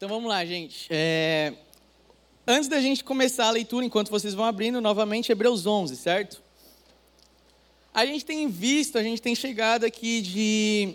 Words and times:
Então 0.00 0.08
vamos 0.08 0.30
lá, 0.30 0.42
gente. 0.46 0.86
É... 0.88 1.52
Antes 2.46 2.70
da 2.70 2.80
gente 2.80 3.04
começar 3.04 3.48
a 3.48 3.50
leitura, 3.50 3.84
enquanto 3.84 4.08
vocês 4.08 4.32
vão 4.32 4.46
abrindo, 4.46 4.80
novamente, 4.80 5.30
Hebreus 5.30 5.66
11, 5.66 5.94
certo? 5.94 6.42
A 7.92 8.06
gente 8.06 8.24
tem 8.24 8.48
visto, 8.48 8.96
a 8.96 9.02
gente 9.02 9.20
tem 9.20 9.34
chegado 9.34 9.84
aqui 9.84 10.22
de 10.22 10.94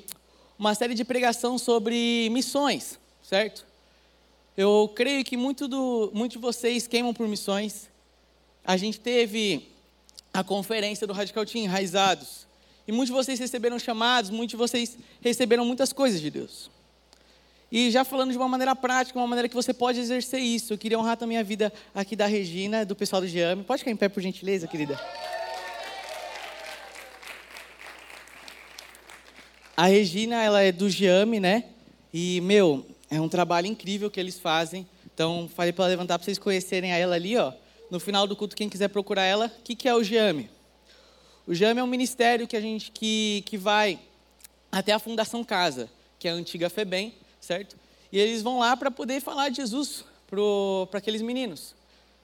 uma 0.58 0.74
série 0.74 0.96
de 0.96 1.06
pregação 1.06 1.60
sobre 1.60 2.30
missões, 2.32 3.00
certo? 3.22 3.64
Eu 4.58 4.92
creio 4.96 5.24
que 5.24 5.38
muito 5.38 5.68
do, 5.68 6.10
muitos 6.12 6.38
de 6.38 6.42
vocês 6.42 6.88
queimam 6.88 7.14
por 7.14 7.28
missões. 7.28 7.88
A 8.64 8.76
gente 8.76 9.00
teve 9.00 9.70
a 10.34 10.44
conferência 10.44 11.06
do 11.06 11.14
Radical 11.14 11.46
Team, 11.46 11.66
Enraizados. 11.66 12.48
E 12.88 12.92
muitos 12.92 13.10
de 13.10 13.24
vocês 13.24 13.38
receberam 13.38 13.78
chamados, 13.78 14.32
muitos 14.32 14.54
de 14.54 14.58
vocês 14.58 14.98
receberam 15.22 15.64
muitas 15.64 15.94
coisas 15.94 16.20
de 16.20 16.32
Deus. 16.32 16.74
E 17.72 17.90
já 17.90 18.04
falando 18.04 18.32
de 18.32 18.38
uma 18.38 18.48
maneira 18.48 18.76
prática, 18.76 19.18
uma 19.18 19.28
maneira 19.28 19.50
que 19.50 19.56
você 19.56 19.74
pode 19.74 20.00
exercer 20.00 20.40
isso, 20.40 20.74
eu 20.74 20.78
queria 20.78 21.00
honrar 21.00 21.18
também 21.18 21.38
a 21.38 21.44
vida 21.44 21.74
aqui 21.94 22.16
da 22.16 22.28
Regina, 22.28 22.86
do 22.86 22.96
pessoal 22.96 23.22
do 23.22 23.28
Giame. 23.28 23.64
Pode 23.64 23.80
ficar 23.80 23.92
em 23.92 23.96
pé, 23.96 24.08
por 24.08 24.22
gentileza, 24.22 24.68
querida? 24.68 25.00
A 29.76 29.88
Regina, 29.88 30.42
ela 30.42 30.62
é 30.62 30.72
do 30.72 30.90
Giame, 30.90 31.40
né? 31.40 31.66
E, 32.14 32.40
meu, 32.42 32.86
é 33.10 33.20
um 33.20 33.28
trabalho 33.28 33.68
incrível 33.68 34.10
que 34.10 34.20
eles 34.20 34.40
fazem. 34.40 34.88
Então, 35.14 35.50
falei 35.54 35.74
para 35.74 35.88
levantar 35.88 36.18
para 36.18 36.26
vocês 36.26 36.38
conhecerem 36.38 36.94
a 36.94 36.98
ela 36.98 37.16
ali, 37.16 37.36
ó. 37.36 37.52
No 37.90 38.00
final 38.00 38.26
do 38.26 38.36
culto, 38.36 38.56
quem 38.56 38.70
quiser 38.70 38.88
procurar 38.88 39.24
ela, 39.24 39.48
o 39.48 39.64
que, 39.64 39.76
que 39.76 39.88
é 39.88 39.94
o 39.94 40.04
Giame? 40.04 40.50
O 41.46 41.54
Giame 41.54 41.80
é 41.80 41.84
um 41.84 41.88
ministério 41.88 42.48
que 42.48 42.56
a 42.56 42.62
gente 42.62 42.92
que, 42.92 43.44
que 43.46 43.58
vai 43.58 44.00
até 44.72 44.94
a 44.94 45.00
Fundação 45.00 45.44
Casa, 45.44 45.90
que 46.18 46.28
é 46.28 46.32
a 46.32 46.34
antiga 46.34 46.70
FEBEM, 46.70 47.14
certo? 47.46 47.78
E 48.12 48.20
eles 48.20 48.42
vão 48.42 48.60
lá 48.60 48.76
para 48.76 48.92
poder 48.92 49.22
falar 49.22 49.50
de 49.50 49.58
Jesus 49.58 50.04
para 50.28 50.98
aqueles 50.98 51.22
meninos. 51.22 51.76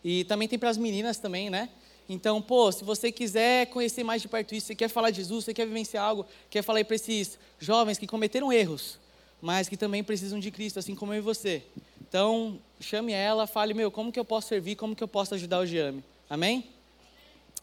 E 0.03 0.23
também 0.25 0.47
tem 0.47 0.57
para 0.57 0.69
as 0.69 0.77
meninas 0.77 1.17
também, 1.17 1.49
né? 1.49 1.69
Então, 2.09 2.41
pô, 2.41 2.71
se 2.71 2.83
você 2.83 3.11
quiser 3.11 3.67
conhecer 3.67 4.03
mais 4.03 4.21
de 4.21 4.27
perto 4.27 4.53
isso, 4.53 4.67
você 4.67 4.75
quer 4.75 4.89
falar 4.89 5.11
de 5.11 5.17
Jesus, 5.17 5.45
você 5.45 5.53
quer 5.53 5.65
vivenciar 5.65 6.03
algo, 6.03 6.25
quer 6.49 6.61
falar 6.61 6.83
para 6.83 6.95
esses 6.95 7.37
jovens 7.59 7.97
que 7.97 8.05
cometeram 8.05 8.51
erros, 8.51 8.99
mas 9.41 9.69
que 9.69 9.77
também 9.77 10.03
precisam 10.03 10.39
de 10.39 10.51
Cristo, 10.51 10.79
assim 10.79 10.93
como 10.93 11.13
eu 11.13 11.19
e 11.19 11.21
você. 11.21 11.63
Então, 12.01 12.59
chame 12.79 13.13
ela, 13.13 13.47
fale, 13.47 13.73
meu, 13.73 13.89
como 13.89 14.11
que 14.11 14.19
eu 14.19 14.25
posso 14.25 14.49
servir, 14.49 14.75
como 14.75 14.95
que 14.95 15.03
eu 15.03 15.07
posso 15.07 15.35
ajudar 15.35 15.59
o 15.59 15.65
Giame. 15.65 16.03
Amém? 16.29 16.67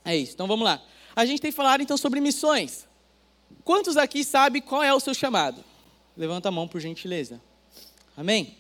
É 0.04 0.16
isso. 0.16 0.32
Então, 0.32 0.46
vamos 0.46 0.64
lá. 0.64 0.82
A 1.14 1.26
gente 1.26 1.42
tem 1.42 1.52
falado, 1.52 1.82
então, 1.82 1.96
sobre 1.96 2.20
missões. 2.20 2.86
Quantos 3.64 3.96
aqui 3.98 4.24
sabem 4.24 4.62
qual 4.62 4.82
é 4.82 4.94
o 4.94 5.00
seu 5.00 5.12
chamado? 5.12 5.62
Levanta 6.16 6.48
a 6.48 6.52
mão, 6.52 6.66
por 6.66 6.80
gentileza. 6.80 7.40
Amém? 8.18 8.56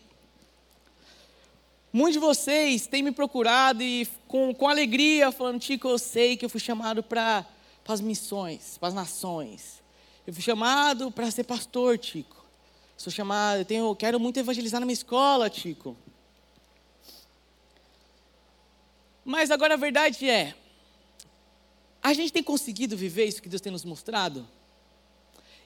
Muitos 1.92 2.12
de 2.12 2.20
vocês 2.20 2.86
têm 2.86 3.02
me 3.02 3.10
procurado 3.10 3.82
e 3.82 4.06
com, 4.28 4.54
com 4.54 4.68
alegria 4.68 5.32
falando, 5.32 5.58
Tico, 5.58 5.88
eu 5.88 5.98
sei 5.98 6.36
que 6.36 6.44
eu 6.44 6.48
fui 6.48 6.60
chamado 6.60 7.02
para 7.02 7.44
as 7.88 8.00
missões, 8.00 8.78
para 8.78 8.86
as 8.86 8.94
nações. 8.94 9.82
Eu 10.24 10.32
fui 10.32 10.44
chamado 10.44 11.10
para 11.10 11.28
ser 11.32 11.42
pastor, 11.42 11.98
Tico. 11.98 12.46
Sou 12.96 13.12
chamado, 13.12 13.58
eu, 13.58 13.64
tenho, 13.64 13.86
eu 13.86 13.96
quero 13.96 14.20
muito 14.20 14.38
evangelizar 14.38 14.78
na 14.78 14.86
minha 14.86 14.94
escola, 14.94 15.50
Tico. 15.50 15.96
Mas 19.24 19.50
agora 19.50 19.74
a 19.74 19.76
verdade 19.76 20.30
é, 20.30 20.54
a 22.00 22.12
gente 22.12 22.32
tem 22.32 22.44
conseguido 22.44 22.96
viver 22.96 23.24
isso 23.24 23.42
que 23.42 23.48
Deus 23.48 23.60
tem 23.60 23.72
nos 23.72 23.84
mostrado? 23.84 24.46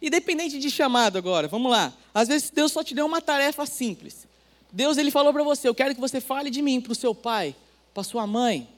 Independente 0.03 0.59
de 0.59 0.69
chamado 0.69 1.17
agora, 1.17 1.47
vamos 1.47 1.71
lá. 1.71 1.93
Às 2.13 2.27
vezes 2.27 2.51
Deus 2.51 2.73
só 2.73 2.83
te 2.83 2.93
deu 2.93 3.07
uma 3.07 3.23
tarefa 3.23 3.65
simples. 3.65 4.27
Deus 4.73 4.99
ele 4.99 5.13
falou 5.13 5.33
para 5.33 5.45
você, 5.45 5.69
eu 5.69 5.75
quero 5.75 5.95
que 5.95 6.01
você 6.01 6.21
fale 6.21 6.51
de 6.51 6.61
mim 6.61 6.81
para 6.81 6.91
o 6.91 6.95
seu 6.95 7.15
pai, 7.15 7.55
para 7.95 8.03
sua 8.03 8.27
mãe, 8.27 8.69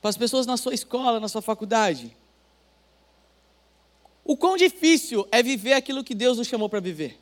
para 0.00 0.10
as 0.10 0.16
pessoas 0.16 0.46
na 0.46 0.56
sua 0.56 0.74
escola, 0.74 1.20
na 1.20 1.28
sua 1.28 1.40
faculdade. 1.40 2.16
O 4.24 4.36
quão 4.36 4.56
difícil 4.56 5.28
é 5.30 5.42
viver 5.42 5.74
aquilo 5.74 6.02
que 6.02 6.14
Deus 6.14 6.38
nos 6.38 6.48
chamou 6.48 6.68
para 6.68 6.80
viver. 6.80 7.16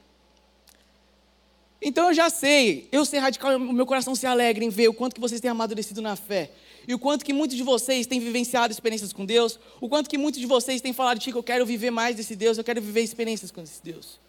Então 1.81 2.09
eu 2.09 2.15
já 2.15 2.31
sei, 2.31 2.89
eu 2.91 3.05
ser 3.05 3.19
radical, 3.19 3.57
o 3.57 3.73
meu 3.73 3.85
coração 3.85 4.15
se 4.15 4.27
alegra 4.27 4.65
em 4.65 4.71
ver 4.71 4.89
o 4.89 4.95
quanto 4.95 5.15
que 5.15 5.21
vocês 5.21 5.41
têm 5.41 5.51
amadurecido 5.51 6.01
na 6.01 6.17
fé. 6.17 6.51
E 6.87 6.95
o 6.95 6.99
quanto 6.99 7.25
que 7.25 7.33
muitos 7.33 7.57
de 7.57 7.63
vocês 7.63 8.07
têm 8.07 8.21
vivenciado 8.21 8.73
experiências 8.73 9.13
com 9.13 9.25
Deus. 9.25 9.59
O 9.81 9.89
quanto 9.89 10.09
que 10.09 10.17
muitos 10.17 10.41
de 10.41 10.47
vocês 10.47 10.81
têm 10.81 10.93
falado, 10.93 11.19
Tico, 11.19 11.39
eu 11.39 11.43
quero 11.43 11.67
viver 11.67 11.91
mais 11.91 12.15
desse 12.15 12.37
Deus, 12.37 12.59
eu 12.59 12.65
quero 12.65 12.81
viver 12.81 13.03
experiências 13.03 13.51
com 13.51 13.61
esse 13.61 13.83
Deus. 13.83 14.21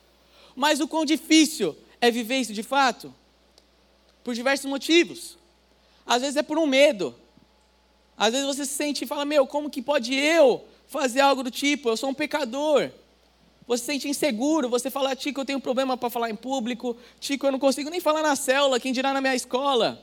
Mas 0.55 0.79
o 0.79 0.87
quão 0.87 1.05
difícil 1.05 1.75
é 2.01 2.09
viver 2.09 2.39
isso 2.39 2.53
de 2.53 2.63
fato? 2.63 3.13
Por 4.23 4.33
diversos 4.33 4.65
motivos. 4.65 5.37
Às 6.05 6.21
vezes 6.21 6.35
é 6.35 6.41
por 6.41 6.57
um 6.57 6.65
medo. 6.65 7.13
Às 8.17 8.31
vezes 8.31 8.47
você 8.47 8.65
se 8.65 8.73
sente 8.73 9.03
e 9.03 9.07
fala, 9.07 9.23
meu, 9.23 9.45
como 9.45 9.69
que 9.69 9.81
pode 9.81 10.15
eu 10.15 10.65
fazer 10.87 11.19
algo 11.19 11.43
do 11.43 11.51
tipo? 11.51 11.89
Eu 11.89 11.97
sou 11.97 12.09
um 12.09 12.13
pecador. 12.13 12.89
Você 13.67 13.81
se 13.81 13.85
sente 13.85 14.07
inseguro, 14.07 14.69
você 14.69 14.89
fala, 14.89 15.15
Tico, 15.15 15.41
eu 15.41 15.45
tenho 15.45 15.59
problema 15.59 15.95
para 15.95 16.09
falar 16.09 16.31
em 16.31 16.35
público. 16.35 16.97
Tico, 17.19 17.45
eu 17.45 17.51
não 17.51 17.59
consigo 17.59 17.89
nem 17.89 17.99
falar 17.99 18.23
na 18.23 18.35
célula, 18.35 18.79
quem 18.79 18.93
dirá 18.93 19.13
na 19.13 19.21
minha 19.21 19.35
escola. 19.35 20.01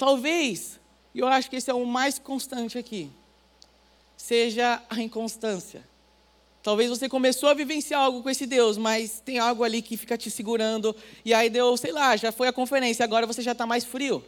Talvez, 0.00 0.80
e 1.14 1.18
eu 1.18 1.26
acho 1.26 1.50
que 1.50 1.56
esse 1.56 1.70
é 1.70 1.74
o 1.74 1.84
mais 1.84 2.18
constante 2.18 2.78
aqui, 2.78 3.10
seja 4.16 4.82
a 4.88 4.98
inconstância. 5.02 5.86
Talvez 6.62 6.88
você 6.88 7.06
começou 7.06 7.50
a 7.50 7.54
vivenciar 7.54 8.00
algo 8.00 8.22
com 8.22 8.30
esse 8.30 8.46
Deus, 8.46 8.78
mas 8.78 9.20
tem 9.20 9.38
algo 9.38 9.62
ali 9.62 9.82
que 9.82 9.98
fica 9.98 10.16
te 10.16 10.30
segurando, 10.30 10.96
e 11.22 11.34
aí 11.34 11.50
deu, 11.50 11.76
sei 11.76 11.92
lá, 11.92 12.16
já 12.16 12.32
foi 12.32 12.48
a 12.48 12.52
conferência, 12.52 13.04
agora 13.04 13.26
você 13.26 13.42
já 13.42 13.52
está 13.52 13.66
mais 13.66 13.84
frio. 13.84 14.24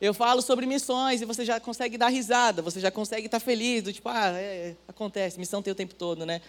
Eu 0.00 0.14
falo 0.14 0.40
sobre 0.40 0.64
missões 0.64 1.20
e 1.20 1.26
você 1.26 1.44
já 1.44 1.60
consegue 1.60 1.98
dar 1.98 2.08
risada, 2.08 2.62
você 2.62 2.80
já 2.80 2.90
consegue 2.90 3.26
estar 3.26 3.38
tá 3.38 3.44
feliz, 3.44 3.82
do 3.82 3.92
tipo, 3.92 4.08
ah, 4.08 4.32
é, 4.34 4.70
é, 4.70 4.76
acontece, 4.88 5.38
missão 5.38 5.60
tem 5.60 5.72
o 5.72 5.76
tempo 5.76 5.94
todo, 5.94 6.24
né? 6.24 6.40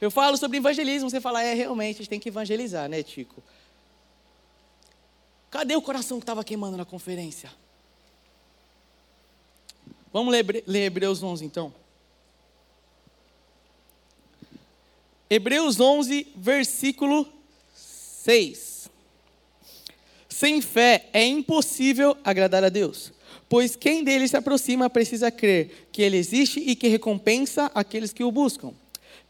Eu 0.00 0.10
falo 0.10 0.38
sobre 0.38 0.56
evangelismo, 0.56 1.10
você 1.10 1.20
fala, 1.20 1.42
é, 1.42 1.52
realmente, 1.52 1.96
a 1.96 1.98
gente 1.98 2.08
tem 2.08 2.20
que 2.20 2.30
evangelizar, 2.30 2.88
né, 2.88 3.02
Tico? 3.02 3.42
Cadê 5.50 5.76
o 5.76 5.82
coração 5.82 6.18
que 6.18 6.22
estava 6.22 6.42
queimando 6.42 6.78
na 6.78 6.86
conferência? 6.86 7.50
Vamos 10.16 10.32
ler, 10.32 10.82
Hebreus 10.82 11.22
11 11.22 11.44
então. 11.44 11.74
Hebreus 15.28 15.78
11, 15.78 16.28
versículo 16.34 17.28
6. 17.74 18.88
Sem 20.26 20.62
fé 20.62 21.10
é 21.12 21.22
impossível 21.26 22.16
agradar 22.24 22.64
a 22.64 22.70
Deus, 22.70 23.12
pois 23.46 23.76
quem 23.76 24.02
dele 24.02 24.26
se 24.26 24.38
aproxima 24.38 24.88
precisa 24.88 25.30
crer 25.30 25.86
que 25.92 26.00
ele 26.00 26.16
existe 26.16 26.60
e 26.60 26.74
que 26.74 26.88
recompensa 26.88 27.70
aqueles 27.74 28.10
que 28.10 28.24
o 28.24 28.32
buscam. 28.32 28.72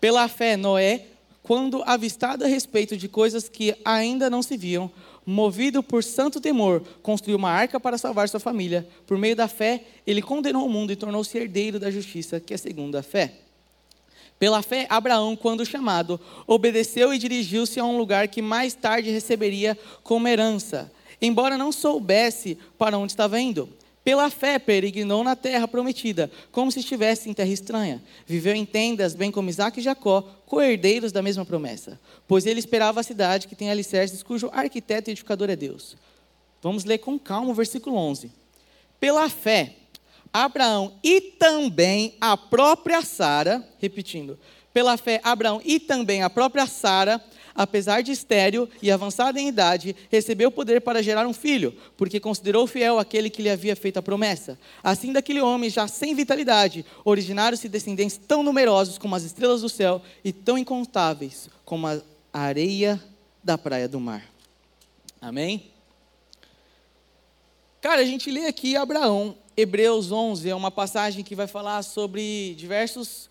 Pela 0.00 0.28
fé, 0.28 0.56
Noé, 0.56 1.06
quando 1.42 1.82
avistado 1.82 2.44
a 2.44 2.46
respeito 2.46 2.96
de 2.96 3.08
coisas 3.08 3.48
que 3.48 3.74
ainda 3.84 4.30
não 4.30 4.40
se 4.40 4.56
viam, 4.56 4.88
movido 5.26 5.82
por 5.82 6.04
santo 6.04 6.40
temor, 6.40 6.82
construiu 7.02 7.36
uma 7.36 7.50
arca 7.50 7.80
para 7.80 7.98
salvar 7.98 8.28
sua 8.28 8.38
família. 8.38 8.86
Por 9.06 9.18
meio 9.18 9.34
da 9.34 9.48
fé, 9.48 9.82
ele 10.06 10.22
condenou 10.22 10.64
o 10.64 10.70
mundo 10.70 10.92
e 10.92 10.96
tornou-se 10.96 11.36
herdeiro 11.36 11.80
da 11.80 11.90
justiça, 11.90 12.38
que 12.38 12.54
é 12.54 12.56
segundo 12.56 12.96
a 12.96 13.02
fé. 13.02 13.32
Pela 14.38 14.62
fé, 14.62 14.86
Abraão, 14.88 15.34
quando 15.34 15.66
chamado, 15.66 16.20
obedeceu 16.46 17.12
e 17.12 17.18
dirigiu-se 17.18 17.80
a 17.80 17.84
um 17.84 17.98
lugar 17.98 18.28
que 18.28 18.40
mais 18.40 18.74
tarde 18.74 19.10
receberia 19.10 19.76
como 20.02 20.28
herança, 20.28 20.92
embora 21.20 21.58
não 21.58 21.72
soubesse 21.72 22.56
para 22.78 22.98
onde 22.98 23.12
estava 23.12 23.40
indo. 23.40 23.68
Pela 24.06 24.30
fé, 24.30 24.56
peregrinou 24.56 25.24
na 25.24 25.34
terra 25.34 25.66
prometida, 25.66 26.30
como 26.52 26.70
se 26.70 26.78
estivesse 26.78 27.28
em 27.28 27.34
terra 27.34 27.50
estranha. 27.50 28.00
Viveu 28.24 28.54
em 28.54 28.64
tendas, 28.64 29.16
bem 29.16 29.32
como 29.32 29.50
Isaac 29.50 29.80
e 29.80 29.82
Jacó, 29.82 30.22
co-herdeiros 30.46 31.10
da 31.10 31.22
mesma 31.22 31.44
promessa. 31.44 31.98
Pois 32.28 32.46
ele 32.46 32.60
esperava 32.60 33.00
a 33.00 33.02
cidade 33.02 33.48
que 33.48 33.56
tem 33.56 33.68
alicerces, 33.68 34.22
cujo 34.22 34.48
arquiteto 34.52 35.10
e 35.10 35.12
edificador 35.12 35.50
é 35.50 35.56
Deus. 35.56 35.96
Vamos 36.62 36.84
ler 36.84 36.98
com 36.98 37.18
calma 37.18 37.50
o 37.50 37.54
versículo 37.54 37.96
11. 37.96 38.30
Pela 39.00 39.28
fé, 39.28 39.74
Abraão 40.32 40.92
e 41.02 41.20
também 41.20 42.14
a 42.20 42.36
própria 42.36 43.02
Sara, 43.02 43.68
repetindo, 43.80 44.38
pela 44.72 44.96
fé, 44.96 45.20
Abraão 45.24 45.60
e 45.64 45.80
também 45.80 46.22
a 46.22 46.30
própria 46.30 46.68
Sara 46.68 47.20
apesar 47.56 48.02
de 48.02 48.12
estéril 48.12 48.68
e 48.82 48.90
avançada 48.90 49.40
em 49.40 49.48
idade, 49.48 49.96
recebeu 50.10 50.50
poder 50.50 50.80
para 50.82 51.02
gerar 51.02 51.26
um 51.26 51.32
filho, 51.32 51.74
porque 51.96 52.20
considerou 52.20 52.66
fiel 52.66 52.98
aquele 52.98 53.30
que 53.30 53.42
lhe 53.42 53.50
havia 53.50 53.74
feito 53.74 53.96
a 53.96 54.02
promessa. 54.02 54.58
Assim, 54.82 55.12
daquele 55.12 55.40
homem 55.40 55.70
já 55.70 55.88
sem 55.88 56.14
vitalidade, 56.14 56.84
originaram-se 57.04 57.68
descendentes 57.68 58.18
tão 58.18 58.42
numerosos 58.42 58.98
como 58.98 59.16
as 59.16 59.24
estrelas 59.24 59.62
do 59.62 59.68
céu 59.68 60.02
e 60.22 60.32
tão 60.32 60.58
incontáveis 60.58 61.48
como 61.64 61.86
a 61.86 62.00
areia 62.32 63.02
da 63.42 63.56
praia 63.56 63.88
do 63.88 63.98
mar. 63.98 64.24
Amém? 65.20 65.70
Cara, 67.80 68.02
a 68.02 68.04
gente 68.04 68.30
lê 68.30 68.46
aqui 68.46 68.76
Abraão, 68.76 69.36
Hebreus 69.56 70.12
11, 70.12 70.50
é 70.50 70.54
uma 70.54 70.70
passagem 70.70 71.24
que 71.24 71.34
vai 71.34 71.46
falar 71.46 71.82
sobre 71.82 72.54
diversos 72.58 73.30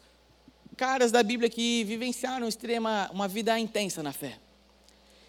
caras 0.76 1.12
da 1.12 1.24
Bíblia 1.24 1.50
que 1.50 1.84
vivenciaram 1.84 2.48
extrema, 2.48 3.10
uma 3.14 3.28
vida 3.28 3.58
intensa 3.58 4.04
na 4.04 4.12
fé. 4.12 4.38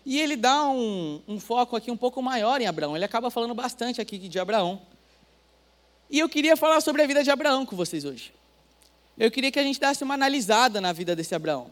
E 0.04 0.20
ele 0.20 0.36
dá 0.36 0.68
um, 0.68 1.20
um 1.26 1.40
foco 1.40 1.74
aqui 1.74 1.90
um 1.90 1.96
pouco 1.96 2.22
maior 2.22 2.60
em 2.60 2.66
Abraão. 2.66 2.94
Ele 2.94 3.04
acaba 3.04 3.30
falando 3.30 3.54
bastante 3.54 4.00
aqui 4.00 4.18
de 4.18 4.38
Abraão. 4.38 4.80
E 6.08 6.18
eu 6.18 6.28
queria 6.28 6.56
falar 6.56 6.80
sobre 6.80 7.02
a 7.02 7.06
vida 7.06 7.24
de 7.24 7.30
Abraão 7.30 7.66
com 7.66 7.74
vocês 7.74 8.04
hoje. 8.04 8.32
Eu 9.18 9.30
queria 9.30 9.50
que 9.50 9.58
a 9.58 9.62
gente 9.62 9.80
desse 9.80 10.04
uma 10.04 10.14
analisada 10.14 10.80
na 10.80 10.92
vida 10.92 11.16
desse 11.16 11.34
Abraão. 11.34 11.70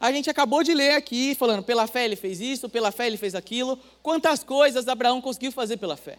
A 0.00 0.10
gente 0.10 0.30
acabou 0.30 0.62
de 0.62 0.72
ler 0.72 0.92
aqui, 0.92 1.34
falando, 1.34 1.62
pela 1.62 1.86
fé 1.86 2.04
ele 2.04 2.16
fez 2.16 2.40
isso, 2.40 2.68
pela 2.68 2.90
fé 2.90 3.06
ele 3.06 3.16
fez 3.16 3.34
aquilo. 3.34 3.78
Quantas 4.02 4.42
coisas 4.42 4.88
Abraão 4.88 5.20
conseguiu 5.20 5.52
fazer 5.52 5.76
pela 5.76 5.96
fé? 5.96 6.18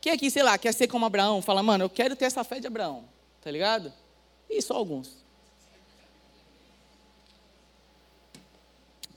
Quem 0.00 0.12
aqui, 0.12 0.30
sei 0.30 0.42
lá, 0.42 0.58
quer 0.58 0.74
ser 0.74 0.86
como 0.86 1.06
Abraão? 1.06 1.40
Fala, 1.40 1.62
mano, 1.62 1.84
eu 1.84 1.90
quero 1.90 2.14
ter 2.14 2.26
essa 2.26 2.44
fé 2.44 2.60
de 2.60 2.66
Abraão. 2.66 3.04
Tá 3.40 3.50
ligado? 3.50 3.92
E 4.50 4.60
só 4.60 4.74
alguns. 4.74 5.23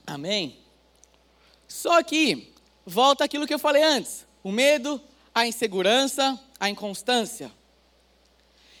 Amém? 0.08 0.56
Só 1.68 2.02
que, 2.02 2.50
volta 2.86 3.24
aquilo 3.24 3.46
que 3.46 3.52
eu 3.52 3.58
falei 3.58 3.82
antes: 3.82 4.26
o 4.42 4.50
medo, 4.50 4.98
a 5.34 5.46
insegurança, 5.46 6.40
a 6.58 6.70
inconstância. 6.70 7.52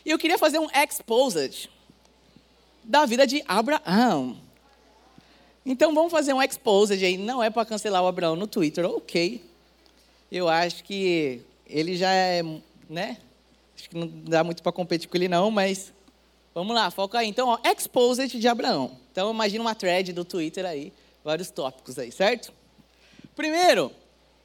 E 0.06 0.10
eu 0.10 0.18
queria 0.18 0.38
fazer 0.38 0.58
um 0.58 0.68
exposed 0.70 1.68
da 2.82 3.04
vida 3.04 3.26
de 3.26 3.44
Abraão. 3.46 4.38
Então 5.66 5.94
vamos 5.94 6.10
fazer 6.10 6.32
um 6.32 6.42
exposed 6.42 7.04
aí. 7.04 7.18
Não 7.18 7.42
é 7.42 7.50
para 7.50 7.66
cancelar 7.66 8.02
o 8.02 8.06
Abraão 8.06 8.34
no 8.34 8.46
Twitter, 8.46 8.86
ok. 8.86 9.44
Eu 10.32 10.48
acho 10.48 10.82
que 10.82 11.42
ele 11.66 11.94
já 11.94 12.10
é, 12.10 12.42
né? 12.88 13.18
Acho 13.76 13.90
que 13.90 13.96
não 13.96 14.08
dá 14.08 14.42
muito 14.42 14.62
para 14.62 14.72
competir 14.72 15.08
com 15.08 15.16
ele 15.18 15.28
não, 15.28 15.50
mas 15.50 15.92
vamos 16.54 16.74
lá, 16.74 16.90
foca 16.90 17.18
aí. 17.18 17.28
Então, 17.28 17.48
ó, 17.48 17.58
exposed 17.70 18.38
de 18.38 18.48
Abraão. 18.48 18.96
Então 19.12 19.30
imagina 19.30 19.62
uma 19.62 19.74
thread 19.74 20.12
do 20.12 20.24
Twitter 20.24 20.64
aí, 20.64 20.90
vários 21.28 21.50
tópicos 21.50 21.98
aí, 21.98 22.10
certo? 22.10 22.54
Primeiro, 23.36 23.92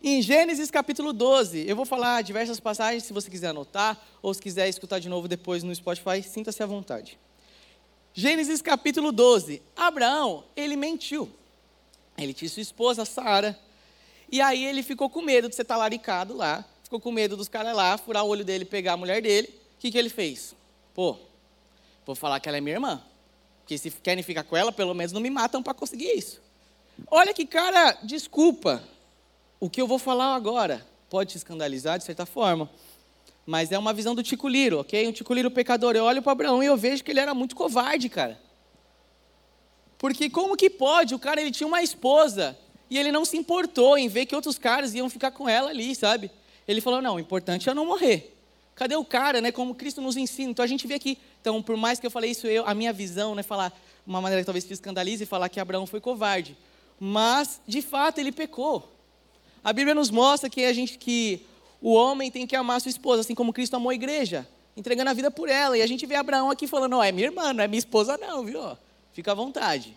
em 0.04 0.22
Gênesis 0.22 0.70
capítulo 0.70 1.14
12, 1.14 1.66
eu 1.66 1.78
vou 1.78 1.86
falar 1.86 2.22
diversas 2.22 2.60
passagens, 2.60 3.04
se 3.04 3.14
você 3.14 3.30
quiser 3.30 3.48
anotar, 3.48 3.98
ou 4.22 4.34
se 4.34 4.42
quiser 4.42 4.68
escutar 4.68 5.00
de 5.00 5.08
novo 5.08 5.30
depois 5.30 5.64
no 5.64 5.74
Spotify, 5.74 6.22
sinta-se 6.22 6.62
à 6.62 6.66
vontade. 6.66 7.18
Gênesis 8.14 8.62
capítulo 8.62 9.14
12. 9.14 9.62
Abraão, 9.78 10.44
ele 10.58 10.76
mentiu. 10.76 11.32
Ele 12.18 12.34
tinha 12.34 12.50
sua 12.50 12.62
esposa, 12.62 13.06
Sara, 13.06 13.58
e 14.30 14.42
aí 14.42 14.66
ele 14.66 14.84
ficou 14.84 15.10
com 15.10 15.22
medo 15.22 15.48
de 15.48 15.56
ser 15.56 15.64
talaricado 15.64 16.36
lá, 16.36 16.66
ficou 16.84 17.00
com 17.00 17.14
medo 17.14 17.38
dos 17.38 17.48
caras 17.48 17.74
lá, 17.74 17.98
furar 17.98 18.26
o 18.26 18.28
olho 18.28 18.44
dele, 18.44 18.66
pegar 18.66 18.94
a 18.94 18.98
mulher 18.98 19.22
dele. 19.22 19.48
O 19.78 19.80
que, 19.80 19.90
que 19.90 19.98
ele 19.98 20.10
fez? 20.10 20.54
Pô, 20.94 21.18
vou 22.06 22.14
falar 22.14 22.42
que 22.42 22.50
ela 22.50 22.58
é 22.58 22.62
minha 22.62 22.76
irmã. 22.76 23.02
Porque 23.62 23.78
se 23.78 23.90
querem 23.90 24.22
ficar 24.22 24.44
com 24.44 24.58
ela, 24.58 24.74
pelo 24.74 24.94
menos 24.94 25.14
não 25.14 25.22
me 25.22 25.30
matam 25.30 25.64
para 25.64 25.74
conseguir 25.74 26.12
isso. 26.12 26.44
Olha 27.10 27.34
que 27.34 27.46
cara, 27.46 27.98
desculpa, 28.04 28.84
o 29.60 29.70
que 29.70 29.82
eu 29.82 29.88
vou 29.88 30.00
falar 30.00 30.36
agora 30.36 30.86
pode 31.10 31.32
te 31.32 31.38
escandalizar 31.38 31.98
de 31.98 32.04
certa 32.04 32.26
forma, 32.26 32.70
mas 33.46 33.72
é 33.72 33.78
uma 33.78 33.94
visão 33.94 34.16
do 34.16 34.24
Tico 34.24 34.48
Liro, 34.48 34.80
ok? 34.80 35.08
Um 35.08 35.12
Tico 35.12 35.34
Liro 35.34 35.52
pecador. 35.52 35.96
Eu 35.96 36.06
olho 36.06 36.22
para 36.22 36.32
Abraão 36.32 36.64
e 36.64 36.66
eu 36.66 36.78
vejo 36.78 37.04
que 37.04 37.12
ele 37.12 37.20
era 37.20 37.34
muito 37.34 37.56
covarde, 37.56 38.10
cara. 38.10 38.40
Porque 39.98 40.30
como 40.30 40.58
que 40.58 40.70
pode? 40.70 41.16
O 41.16 41.20
cara 41.20 41.42
ele 41.42 41.52
tinha 41.52 41.68
uma 41.68 41.82
esposa 41.82 42.58
e 42.90 42.98
ele 42.98 43.12
não 43.12 43.26
se 43.26 43.38
importou 43.38 43.98
em 43.98 44.08
ver 44.08 44.26
que 44.26 44.36
outros 44.36 44.58
caras 44.58 44.94
iam 44.94 45.10
ficar 45.10 45.32
com 45.32 45.48
ela 45.48 45.70
ali, 45.70 45.96
sabe? 45.96 46.30
Ele 46.68 46.82
falou: 46.82 47.02
não, 47.02 47.16
o 47.16 47.20
importante 47.20 47.70
é 47.70 47.74
não 47.74 47.86
morrer. 47.86 48.36
Cadê 48.76 48.96
o 48.96 49.06
cara, 49.06 49.40
né? 49.40 49.52
Como 49.52 49.76
Cristo 49.76 50.02
nos 50.02 50.18
ensina. 50.18 50.52
Então 50.52 50.64
a 50.64 50.68
gente 50.68 50.88
vê 50.88 50.96
aqui. 50.96 51.18
Então, 51.40 51.62
por 51.62 51.78
mais 51.78 52.00
que 52.00 52.06
eu 52.06 52.12
falei 52.12 52.32
isso, 52.32 52.48
eu, 52.48 52.66
a 52.66 52.74
minha 52.74 52.92
visão, 52.92 53.36
né? 53.36 53.44
Falar 53.44 53.72
uma 54.06 54.20
maneira 54.20 54.42
que 54.42 54.46
talvez 54.46 54.66
te 54.66 54.74
escandalize 54.74 55.24
e 55.24 55.28
falar 55.28 55.48
que 55.50 55.60
Abraão 55.60 55.86
foi 55.86 56.02
covarde. 56.02 56.58
Mas, 57.06 57.60
de 57.68 57.82
fato, 57.82 58.20
ele 58.20 58.32
pecou. 58.32 58.90
A 59.62 59.74
Bíblia 59.74 59.94
nos 59.94 60.10
mostra 60.10 60.50
que 60.50 60.64
a 60.64 60.72
gente 60.72 60.98
que 60.98 61.46
o 61.82 61.92
homem 61.92 62.32
tem 62.32 62.48
que 62.48 62.56
amar 62.56 62.80
sua 62.80 62.92
esposa, 62.92 63.20
assim 63.20 63.36
como 63.36 63.52
Cristo 63.52 63.76
amou 63.76 63.90
a 63.90 63.94
igreja, 63.94 64.48
entregando 64.78 65.10
a 65.10 65.14
vida 65.14 65.30
por 65.30 65.50
ela. 65.50 65.78
E 65.78 65.82
a 65.82 65.86
gente 65.86 66.06
vê 66.06 66.16
Abraão 66.16 66.50
aqui 66.50 66.66
falando: 66.66 66.94
"Ó, 66.94 67.00
oh, 67.00 67.04
é 67.04 67.12
minha 67.12 67.28
irmã, 67.28 67.52
não 67.52 67.62
é 67.62 67.68
minha 67.68 67.78
esposa 67.78 68.18
não, 68.18 68.46
viu? 68.46 68.78
Fica 69.12 69.34
à 69.34 69.36
vontade." 69.36 69.94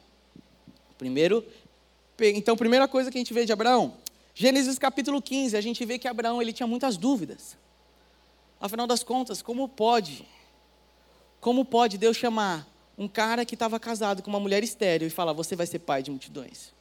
Primeiro, 0.98 1.46
então, 2.18 2.56
primeira 2.56 2.88
coisa 2.88 3.08
que 3.08 3.16
a 3.16 3.20
gente 3.20 3.32
vê 3.32 3.44
de 3.44 3.52
Abraão, 3.52 3.94
Gênesis 4.34 4.76
capítulo 4.76 5.22
15, 5.22 5.56
a 5.56 5.60
gente 5.60 5.84
vê 5.84 6.00
que 6.00 6.08
Abraão 6.08 6.42
ele 6.42 6.52
tinha 6.52 6.66
muitas 6.66 6.96
dúvidas. 6.96 7.56
Afinal 8.60 8.88
das 8.88 9.04
contas, 9.04 9.40
como 9.40 9.68
pode? 9.68 10.26
Como 11.40 11.64
pode 11.64 11.98
Deus 11.98 12.16
chamar 12.16 12.66
um 12.98 13.06
cara 13.06 13.44
que 13.44 13.54
estava 13.54 13.78
casado 13.78 14.24
com 14.24 14.28
uma 14.28 14.40
mulher 14.40 14.64
estéril 14.64 15.06
e 15.06 15.10
falar: 15.10 15.32
"Você 15.34 15.54
vai 15.54 15.68
ser 15.68 15.78
pai 15.78 16.02
de 16.02 16.10
multidões"? 16.10 16.74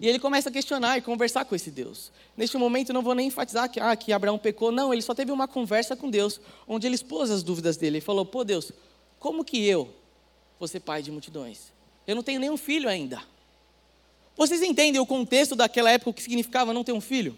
E 0.00 0.08
ele 0.08 0.18
começa 0.18 0.48
a 0.48 0.52
questionar 0.52 0.96
e 0.96 1.02
conversar 1.02 1.44
com 1.44 1.54
esse 1.54 1.70
Deus. 1.70 2.12
Neste 2.36 2.56
momento, 2.56 2.92
não 2.92 3.02
vou 3.02 3.14
nem 3.14 3.26
enfatizar 3.26 3.68
que, 3.68 3.80
ah, 3.80 3.96
que 3.96 4.12
Abraão 4.12 4.38
pecou. 4.38 4.70
Não, 4.70 4.92
ele 4.92 5.02
só 5.02 5.14
teve 5.14 5.32
uma 5.32 5.48
conversa 5.48 5.96
com 5.96 6.08
Deus, 6.08 6.40
onde 6.66 6.86
ele 6.86 6.94
expôs 6.94 7.30
as 7.30 7.42
dúvidas 7.42 7.76
dele. 7.76 7.96
Ele 7.96 8.04
falou: 8.04 8.24
Pô, 8.24 8.44
Deus, 8.44 8.70
como 9.18 9.44
que 9.44 9.66
eu 9.66 9.92
vou 10.58 10.68
ser 10.68 10.80
pai 10.80 11.02
de 11.02 11.10
multidões? 11.10 11.72
Eu 12.06 12.14
não 12.14 12.22
tenho 12.22 12.38
nenhum 12.38 12.56
filho 12.56 12.88
ainda. 12.88 13.20
Vocês 14.36 14.62
entendem 14.62 15.00
o 15.00 15.06
contexto 15.06 15.56
daquela 15.56 15.90
época, 15.90 16.10
o 16.10 16.14
que 16.14 16.22
significava 16.22 16.72
não 16.72 16.84
ter 16.84 16.92
um 16.92 17.00
filho? 17.00 17.36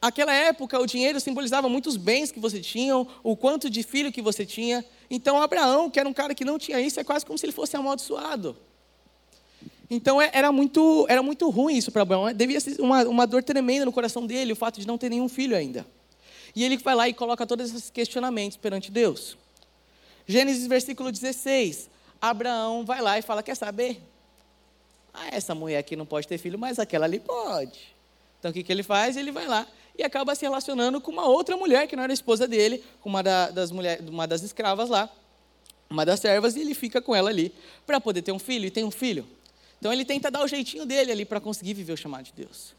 Aquela 0.00 0.32
época, 0.32 0.80
o 0.80 0.86
dinheiro 0.86 1.20
simbolizava 1.20 1.68
muitos 1.68 1.98
bens 1.98 2.32
que 2.32 2.40
você 2.40 2.58
tinha, 2.60 2.96
o 2.96 3.36
quanto 3.36 3.68
de 3.68 3.82
filho 3.82 4.10
que 4.10 4.22
você 4.22 4.46
tinha. 4.46 4.82
Então, 5.10 5.42
Abraão, 5.42 5.90
que 5.90 6.00
era 6.00 6.08
um 6.08 6.14
cara 6.14 6.34
que 6.34 6.46
não 6.46 6.58
tinha 6.58 6.80
isso, 6.80 6.98
é 6.98 7.04
quase 7.04 7.26
como 7.26 7.38
se 7.38 7.44
ele 7.44 7.52
fosse 7.52 7.76
amaldiçoado. 7.76 8.56
Então 9.90 10.22
é, 10.22 10.30
era 10.32 10.52
muito, 10.52 11.04
era 11.08 11.22
muito 11.22 11.50
ruim 11.50 11.76
isso 11.76 11.90
para 11.90 12.02
Abraão. 12.02 12.32
Devia 12.32 12.60
ser 12.60 12.80
uma, 12.80 13.02
uma 13.02 13.26
dor 13.26 13.42
tremenda 13.42 13.84
no 13.84 13.92
coração 13.92 14.24
dele, 14.24 14.52
o 14.52 14.56
fato 14.56 14.80
de 14.80 14.86
não 14.86 14.96
ter 14.96 15.10
nenhum 15.10 15.28
filho 15.28 15.56
ainda. 15.56 15.84
E 16.54 16.64
ele 16.64 16.76
vai 16.76 16.94
lá 16.94 17.08
e 17.08 17.12
coloca 17.12 17.46
todos 17.46 17.70
esses 17.70 17.90
questionamentos 17.90 18.56
perante 18.56 18.90
Deus. 18.90 19.36
Gênesis 20.26 20.66
versículo 20.66 21.10
16. 21.10 21.90
Abraão 22.20 22.84
vai 22.84 23.00
lá 23.00 23.18
e 23.18 23.22
fala: 23.22 23.42
Quer 23.42 23.56
saber? 23.56 24.00
Ah, 25.12 25.28
essa 25.32 25.54
mulher 25.56 25.78
aqui 25.78 25.96
não 25.96 26.06
pode 26.06 26.28
ter 26.28 26.38
filho, 26.38 26.58
mas 26.58 26.78
aquela 26.78 27.04
ali 27.04 27.18
pode. 27.18 27.94
Então 28.38 28.52
o 28.52 28.54
que, 28.54 28.62
que 28.62 28.70
ele 28.70 28.84
faz? 28.84 29.16
Ele 29.16 29.32
vai 29.32 29.46
lá 29.46 29.66
e 29.98 30.04
acaba 30.04 30.34
se 30.34 30.42
relacionando 30.42 31.00
com 31.00 31.10
uma 31.10 31.26
outra 31.26 31.56
mulher 31.56 31.86
que 31.86 31.96
não 31.96 32.04
era 32.04 32.12
esposa 32.12 32.46
dele, 32.46 32.82
com 33.00 33.08
uma, 33.08 33.22
da, 33.22 33.50
das, 33.50 33.70
mulher, 33.70 34.00
uma 34.08 34.26
das 34.26 34.42
escravas 34.42 34.88
lá, 34.88 35.10
uma 35.90 36.06
das 36.06 36.20
servas, 36.20 36.56
e 36.56 36.60
ele 36.60 36.74
fica 36.74 37.02
com 37.02 37.14
ela 37.14 37.28
ali 37.28 37.52
para 37.84 38.00
poder 38.00 38.22
ter 38.22 38.32
um 38.32 38.38
filho. 38.38 38.66
E 38.66 38.70
tem 38.70 38.84
um 38.84 38.90
filho. 38.90 39.26
Então 39.80 39.92
ele 39.92 40.04
tenta 40.04 40.30
dar 40.30 40.44
o 40.44 40.46
jeitinho 40.46 40.84
dele 40.84 41.10
ali 41.10 41.24
para 41.24 41.40
conseguir 41.40 41.72
viver 41.72 41.94
o 41.94 41.96
chamado 41.96 42.26
de 42.26 42.32
Deus. 42.34 42.74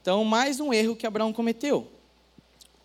Então, 0.00 0.24
mais 0.24 0.58
um 0.58 0.72
erro 0.72 0.96
que 0.96 1.06
Abraão 1.06 1.32
cometeu. 1.32 1.86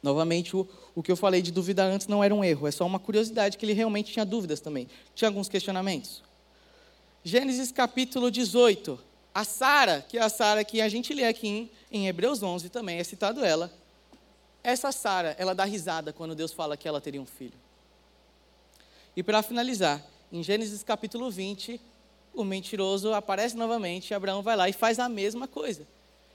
Novamente, 0.01 0.53
o, 0.53 0.67
o 0.93 1.01
que 1.01 1.09
eu 1.09 1.15
falei 1.15 1.41
de 1.41 1.49
duvidar 1.49 1.89
antes 1.89 2.07
não 2.07 2.21
era 2.21 2.35
um 2.35 2.43
erro, 2.43 2.67
é 2.67 2.71
só 2.71 2.85
uma 2.85 2.99
curiosidade 2.99 3.57
que 3.57 3.65
ele 3.65 3.71
realmente 3.71 4.11
tinha 4.11 4.25
dúvidas 4.25 4.59
também. 4.59 4.89
Tinha 5.15 5.29
alguns 5.29 5.47
questionamentos. 5.47 6.21
Gênesis 7.23 7.71
capítulo 7.71 8.29
18. 8.29 8.99
A 9.33 9.45
Sara, 9.45 10.01
que 10.01 10.17
é 10.17 10.21
a 10.21 10.27
Sara 10.27 10.65
que 10.65 10.81
a 10.81 10.89
gente 10.89 11.13
lê 11.13 11.23
aqui 11.23 11.47
em, 11.47 11.71
em 11.89 12.07
Hebreus 12.09 12.43
11 12.43 12.67
também, 12.67 12.99
é 12.99 13.03
citado 13.05 13.45
ela. 13.45 13.71
Essa 14.61 14.91
Sara, 14.91 15.33
ela 15.39 15.55
dá 15.55 15.63
risada 15.63 16.11
quando 16.11 16.35
Deus 16.35 16.51
fala 16.51 16.75
que 16.75 16.87
ela 16.87 16.99
teria 16.99 17.21
um 17.21 17.25
filho. 17.25 17.53
E 19.15 19.23
para 19.23 19.41
finalizar, 19.41 20.05
em 20.31 20.43
Gênesis 20.43 20.83
capítulo 20.83 21.31
20, 21.31 21.79
o 22.33 22.43
mentiroso 22.43 23.13
aparece 23.13 23.55
novamente 23.55 24.13
Abraão 24.13 24.41
vai 24.41 24.55
lá 24.55 24.67
e 24.67 24.73
faz 24.73 24.99
a 24.99 25.07
mesma 25.07 25.47
coisa. 25.47 25.87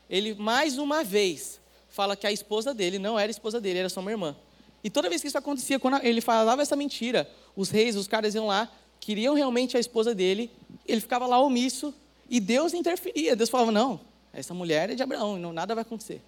Ele, 0.08 0.34
mais 0.34 0.78
uma 0.78 1.04
vez, 1.04 1.60
fala 1.88 2.16
que 2.16 2.26
a 2.26 2.32
esposa 2.32 2.72
dele 2.72 2.98
não 2.98 3.18
era 3.18 3.30
esposa 3.30 3.60
dele, 3.60 3.80
era 3.80 3.88
só 3.88 4.00
uma 4.00 4.10
irmã. 4.10 4.36
E 4.82 4.88
toda 4.88 5.08
vez 5.08 5.20
que 5.20 5.28
isso 5.28 5.36
acontecia, 5.36 5.78
quando 5.78 6.02
ele 6.04 6.20
falava 6.20 6.62
essa 6.62 6.76
mentira, 6.76 7.28
os 7.56 7.68
reis, 7.68 7.96
os 7.96 8.06
caras 8.06 8.34
iam 8.34 8.46
lá, 8.46 8.70
queriam 9.00 9.34
realmente 9.34 9.76
a 9.76 9.80
esposa 9.80 10.14
dele, 10.14 10.50
ele 10.86 11.00
ficava 11.00 11.26
lá 11.26 11.40
omisso 11.40 11.92
e 12.30 12.40
Deus 12.40 12.72
interferia. 12.72 13.34
Deus 13.34 13.50
falava: 13.50 13.72
Não, 13.72 14.00
essa 14.32 14.54
mulher 14.54 14.90
é 14.90 14.94
de 14.94 15.02
Abraão, 15.02 15.38
não, 15.38 15.52
nada 15.52 15.74
vai 15.74 15.82
acontecer. 15.82 16.22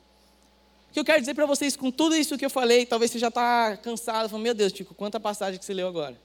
O 0.91 0.93
que 0.93 0.99
eu 0.99 1.05
quero 1.05 1.21
dizer 1.21 1.35
para 1.35 1.47
vocês, 1.47 1.77
com 1.77 1.91
tudo 1.91 2.17
isso 2.17 2.37
que 2.37 2.45
eu 2.45 2.50
falei, 2.50 2.85
talvez 2.85 3.12
você 3.12 3.19
já 3.19 3.29
está 3.29 3.77
cansado, 3.77 4.29
falando: 4.29 4.43
Meu 4.43 4.55
Deus, 4.55 4.73
Tico, 4.73 4.95
quanta 4.95 5.21
passagem 5.21 5.59
que 5.59 5.65
você 5.65 5.73
leu 5.73 5.87
agora. 5.87 6.19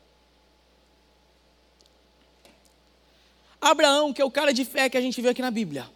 Abraão, 3.66 4.14
que 4.14 4.22
é 4.22 4.26
o 4.26 4.30
cara 4.30 4.54
de 4.54 4.64
fé 4.64 4.88
que 4.88 4.96
a 4.96 5.02
gente 5.02 5.20
vê 5.20 5.30
aqui 5.30 5.42
na 5.42 5.50
Bíblia, 5.50 5.90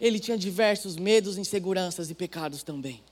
ele 0.00 0.20
tinha 0.20 0.38
diversos 0.38 0.94
medos, 0.94 1.36
inseguranças 1.36 2.10
e 2.10 2.14
pecados 2.14 2.62
também. 2.62 3.02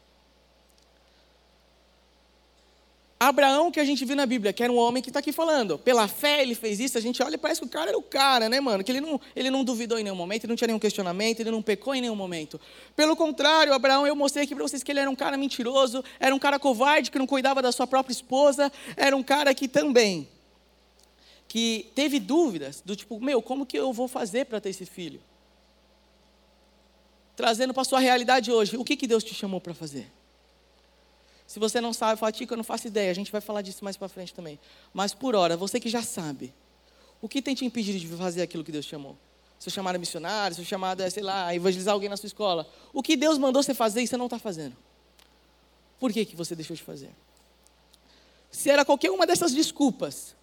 Abraão, 3.19 3.69
que 3.69 3.81
a 3.81 3.85
gente 3.85 4.05
viu 4.05 4.15
na 4.15 4.27
Bíblia, 4.27 4.53
que 4.53 4.63
era 4.63 4.73
um 4.73 4.79
homem 4.79 5.03
que 5.03 5.11
está 5.11 5.19
aqui 5.19 5.33
falando, 5.33 5.77
pela 5.77 6.07
fé 6.07 6.41
ele 6.41 6.55
fez 6.55 6.79
isso, 6.79 6.97
a 6.97 7.01
gente 7.01 7.21
olha 7.21 7.35
e 7.35 7.39
parece 7.39 7.61
que 7.61 7.67
o 7.67 7.69
cara 7.69 7.91
era 7.91 7.99
o 7.99 8.03
cara, 8.03 8.49
né, 8.49 8.61
mano? 8.61 8.85
Que 8.85 8.93
ele 8.93 9.01
não, 9.01 9.21
ele 9.35 9.51
não 9.51 9.65
duvidou 9.65 9.99
em 9.99 10.05
nenhum 10.05 10.15
momento, 10.15 10.45
ele 10.45 10.53
não 10.53 10.57
tinha 10.57 10.69
nenhum 10.69 10.79
questionamento, 10.79 11.41
ele 11.41 11.51
não 11.51 11.61
pecou 11.61 11.93
em 11.93 12.01
nenhum 12.01 12.15
momento. 12.15 12.61
Pelo 12.95 13.17
contrário, 13.17 13.75
Abraão, 13.75 14.07
eu 14.07 14.15
mostrei 14.15 14.45
aqui 14.45 14.55
para 14.55 14.63
vocês 14.63 14.85
que 14.85 14.93
ele 14.93 15.01
era 15.01 15.11
um 15.11 15.17
cara 15.17 15.37
mentiroso, 15.37 16.05
era 16.21 16.33
um 16.33 16.39
cara 16.39 16.61
covarde 16.61 17.11
que 17.11 17.19
não 17.19 17.27
cuidava 17.27 17.61
da 17.61 17.73
sua 17.73 17.89
própria 17.89 18.13
esposa, 18.13 18.71
era 18.97 19.17
um 19.17 19.23
cara 19.23 19.53
que 19.53 19.67
também 19.67 20.29
que 21.51 21.91
teve 21.97 22.21
dúvidas 22.21 22.81
do 22.81 22.95
tipo, 22.95 23.21
meu, 23.21 23.43
como 23.43 23.67
que 23.67 23.77
eu 23.77 23.93
vou 23.93 24.07
fazer 24.07 24.47
para 24.47 24.61
ter 24.61 24.69
esse 24.69 24.87
filho? 24.87 25.21
Trazendo 27.35 27.75
para 27.75 27.83
a 27.83 27.85
sua 27.85 27.99
realidade 27.99 28.53
hoje, 28.53 28.77
o 28.77 28.85
que, 28.85 28.97
que 28.97 29.05
Deus 29.05 29.25
te 29.25 29.35
chamou 29.35 29.61
para 29.61 29.75
fazer? 29.75 30.09
Se 31.49 31.59
você 31.59 31.81
não 31.81 31.93
sabe, 31.93 32.21
fala, 32.21 32.31
Tico, 32.31 32.53
eu 32.53 32.57
não 32.57 32.63
faço 32.63 32.87
ideia, 32.87 33.11
a 33.11 33.15
gente 33.15 33.33
vai 33.33 33.41
falar 33.41 33.63
disso 33.63 33.83
mais 33.83 33.97
para 33.97 34.09
frente 34.09 34.33
também. 34.33 34.61
Mas 34.95 35.13
por 35.13 35.35
hora, 35.35 35.57
você 35.57 35.81
que 35.81 35.89
já 35.89 36.05
sabe, 36.05 36.55
o 37.21 37.29
que 37.29 37.43
tem 37.43 37.53
te 37.53 37.65
impedido 37.65 37.99
de 37.99 38.07
fazer 38.07 38.43
aquilo 38.43 38.63
que 38.63 38.71
Deus 38.71 38.85
chamou? 38.85 39.19
Seu 39.59 39.73
chamado 39.73 39.97
é 39.97 39.99
missionário, 39.99 40.55
seu 40.55 40.65
chamado 40.65 41.03
é, 41.03 41.11
sei 41.11 41.25
lá, 41.25 41.53
evangelizar 41.53 41.95
alguém 41.95 42.09
na 42.09 42.17
sua 42.17 42.29
escola. 42.29 42.65
O 42.93 43.03
que 43.03 43.17
Deus 43.17 43.39
mandou 43.39 43.61
você 43.61 43.75
fazer 43.75 44.03
e 44.03 44.07
você 44.07 44.17
não 44.17 44.27
está 44.27 44.39
fazendo. 44.39 44.77
Por 45.99 46.13
que, 46.13 46.25
que 46.25 46.37
você 46.37 46.55
deixou 46.55 46.77
de 46.77 46.83
fazer? 46.85 47.11
Se 48.53 48.71
era 48.71 48.85
qualquer 48.85 49.11
uma 49.11 49.27
dessas 49.27 49.53
desculpas, 49.53 50.37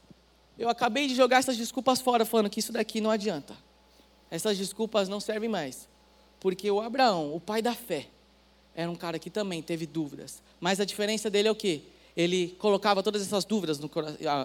eu 0.57 0.69
acabei 0.69 1.07
de 1.07 1.15
jogar 1.15 1.37
essas 1.37 1.57
desculpas 1.57 2.01
fora, 2.01 2.25
falando 2.25 2.49
que 2.49 2.59
isso 2.59 2.71
daqui 2.71 2.99
não 2.99 3.11
adianta. 3.11 3.55
Essas 4.29 4.57
desculpas 4.57 5.07
não 5.07 5.19
servem 5.19 5.49
mais. 5.49 5.87
Porque 6.39 6.69
o 6.69 6.81
Abraão, 6.81 7.35
o 7.35 7.39
pai 7.39 7.61
da 7.61 7.73
fé, 7.73 8.07
era 8.75 8.89
um 8.89 8.95
cara 8.95 9.17
que 9.19 9.29
também 9.29 9.61
teve 9.61 9.85
dúvidas. 9.85 10.41
Mas 10.59 10.79
a 10.79 10.85
diferença 10.85 11.29
dele 11.29 11.47
é 11.47 11.51
o 11.51 11.55
quê? 11.55 11.81
Ele 12.15 12.55
colocava 12.59 13.01
todas 13.03 13.21
essas 13.21 13.45
dúvidas 13.45 13.79
no, 13.79 13.89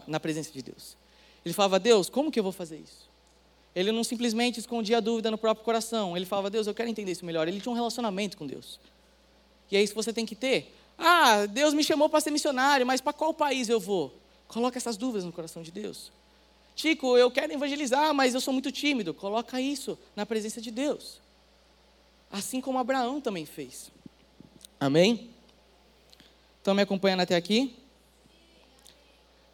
na 0.07 0.21
presença 0.21 0.53
de 0.53 0.63
Deus. 0.63 0.97
Ele 1.45 1.55
falava, 1.55 1.79
Deus, 1.81 2.09
como 2.09 2.31
que 2.31 2.39
eu 2.39 2.43
vou 2.43 2.53
fazer 2.53 2.79
isso? 2.79 3.11
Ele 3.75 3.91
não 3.91 4.05
simplesmente 4.05 4.61
escondia 4.61 4.99
a 4.99 5.01
dúvida 5.01 5.31
no 5.31 5.39
próprio 5.39 5.65
coração. 5.65 6.17
Ele 6.17 6.27
falava, 6.27 6.51
Deus, 6.51 6.67
eu 6.67 6.75
quero 6.75 6.89
entender 6.89 7.13
isso 7.13 7.25
melhor. 7.25 7.49
Ele 7.49 7.61
tinha 7.61 7.73
um 7.73 7.75
relacionamento 7.75 8.37
com 8.37 8.47
Deus. 8.47 8.79
E 9.71 9.77
é 9.77 9.83
isso 9.83 9.95
que 9.95 10.03
você 10.03 10.13
tem 10.13 10.27
que 10.27 10.35
ter. 10.35 10.75
Ah, 10.99 11.47
Deus 11.47 11.73
me 11.73 11.83
chamou 11.83 12.09
para 12.09 12.21
ser 12.21 12.31
missionário, 12.31 12.87
mas 12.87 13.01
para 13.01 13.15
qual 13.15 13.33
país 13.33 13.71
eu 13.71 13.81
vou? 13.81 14.22
Coloca 14.53 14.77
essas 14.77 14.99
dúvidas 14.99 15.25
no 15.25 15.33
coração 15.33 15.63
de 15.63 15.71
Deus. 15.71 16.13
Tico, 16.75 17.17
eu 17.17 17.31
quero 17.31 17.53
evangelizar, 17.53 18.13
mas 18.13 18.35
eu 18.35 18.41
sou 18.41 18.53
muito 18.53 18.71
tímido. 18.71 19.15
Coloca 19.15 19.59
isso 19.61 19.99
na 20.15 20.27
presença 20.27 20.61
de 20.61 20.71
Deus. 20.71 21.21
Assim 22.31 22.61
como 22.61 22.79
Abraão 22.79 23.21
também 23.21 23.47
fez. 23.47 23.91
Amém? 24.79 25.31
Estão 26.59 26.75
me 26.75 26.83
acompanhando 26.83 27.21
até 27.21 27.35
aqui? 27.35 27.75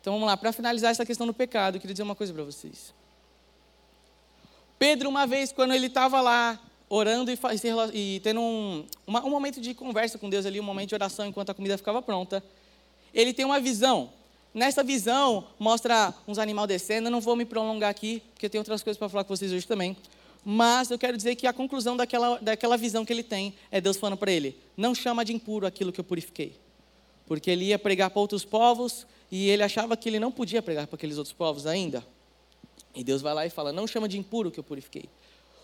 Então 0.01 0.15
vamos 0.15 0.27
lá, 0.27 0.37
para 0.37 0.53
finalizar 0.53 0.91
essa 0.91 1.07
questão 1.07 1.27
do 1.27 1.35
pecado, 1.35 1.77
eu 1.77 1.81
queria 1.81 1.95
dizer 1.95 2.03
uma 2.03 2.15
coisa 2.15 2.33
para 2.33 2.43
vocês. 2.43 2.93
Pedro, 4.79 5.09
uma 5.09 5.27
vez, 5.27 5.53
quando 5.53 5.75
ele 5.75 5.87
estava 5.87 6.21
lá 6.21 6.59
orando 6.89 7.31
e, 7.31 7.39
e 7.93 8.21
tendo 8.21 8.41
um, 8.41 8.87
uma, 9.07 9.25
um 9.25 9.31
momento 9.31 9.61
de 9.61 9.75
conversa 9.75 10.19
com 10.19 10.31
Deus 10.31 10.47
ali, 10.47 10.61
um 10.61 10.65
momento 10.65 10.89
de 10.89 10.95
oração 10.95 11.27
enquanto 11.27 11.51
a 11.51 11.55
comida 11.55 11.77
ficava 11.77 12.01
pronta, 12.01 12.43
ele 13.13 13.33
tem 13.33 13.45
uma 13.45 13.61
visão. 13.61 14.13
Nessa 14.53 14.83
visão, 14.83 15.47
mostra 15.59 16.15
uns 16.27 16.39
animais 16.39 16.69
descendo. 16.69 17.09
Eu 17.09 17.13
não 17.13 17.21
vou 17.21 17.37
me 17.37 17.45
prolongar 17.45 17.91
aqui, 17.91 18.23
porque 18.33 18.47
eu 18.47 18.51
tenho 18.51 18.61
outras 18.61 18.83
coisas 18.83 18.99
para 18.99 19.09
falar 19.09 19.25
com 19.25 19.35
vocês 19.37 19.53
hoje 19.53 19.67
também. 19.67 19.97
Mas 20.45 20.91
eu 20.91 20.99
quero 20.99 21.17
dizer 21.17 21.35
que 21.35 21.47
a 21.47 21.53
conclusão 21.53 21.97
daquela, 21.97 22.39
daquela 22.39 22.77
visão 22.77 23.05
que 23.05 23.13
ele 23.13 23.23
tem 23.23 23.55
é 23.71 23.81
Deus 23.81 23.97
falando 23.97 24.17
para 24.17 24.33
ele: 24.33 24.57
não 24.77 24.95
chama 24.95 25.25
de 25.25 25.33
impuro 25.33 25.67
aquilo 25.67 25.93
que 25.93 26.01
eu 26.01 26.05
purifiquei. 26.05 26.55
Porque 27.27 27.51
ele 27.51 27.67
ia 27.67 27.79
pregar 27.79 28.09
para 28.11 28.21
outros 28.21 28.45
povos 28.45 29.07
e 29.31 29.51
ele 29.51 29.63
achava 29.63 29.97
que 29.97 30.09
ele 30.09 30.19
não 30.19 30.33
podia 30.33 30.63
pregar 30.63 30.87
para 30.87 30.97
aqueles 30.97 31.19
outros 31.19 31.35
povos 31.35 31.67
ainda. 31.67 32.03
E 32.95 33.05
Deus 33.05 33.21
vai 33.21 33.35
lá 33.35 33.45
e 33.45 33.51
fala: 33.51 33.73
não 33.73 33.87
chama 33.87 34.09
de 34.09 34.19
impuro 34.19 34.51
que 34.51 34.59
eu 34.59 34.65
purifiquei. 34.65 35.05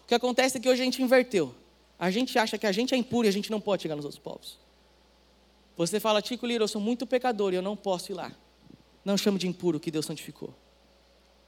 O 0.02 0.06
que 0.06 0.14
acontece 0.14 0.58
é 0.58 0.60
que 0.60 0.68
hoje 0.68 0.82
a 0.82 0.84
gente 0.84 1.02
inverteu. 1.02 1.54
A 1.98 2.10
gente 2.10 2.38
acha 2.38 2.58
que 2.58 2.66
a 2.66 2.72
gente 2.72 2.94
é 2.94 2.96
impuro 2.96 3.26
e 3.26 3.30
a 3.30 3.32
gente 3.32 3.50
não 3.50 3.60
pode 3.60 3.82
chegar 3.82 3.96
nos 3.96 4.04
outros 4.04 4.20
povos. 4.22 4.58
Você 5.76 5.98
fala, 5.98 6.20
Tico 6.20 6.46
Lira, 6.46 6.62
eu 6.62 6.68
sou 6.68 6.80
muito 6.80 7.06
pecador 7.06 7.52
e 7.52 7.56
eu 7.56 7.62
não 7.62 7.74
posso 7.76 8.12
ir 8.12 8.14
lá. 8.14 8.30
Não 9.04 9.16
chame 9.16 9.38
de 9.38 9.46
impuro 9.46 9.78
que 9.78 9.90
Deus 9.90 10.06
santificou. 10.06 10.54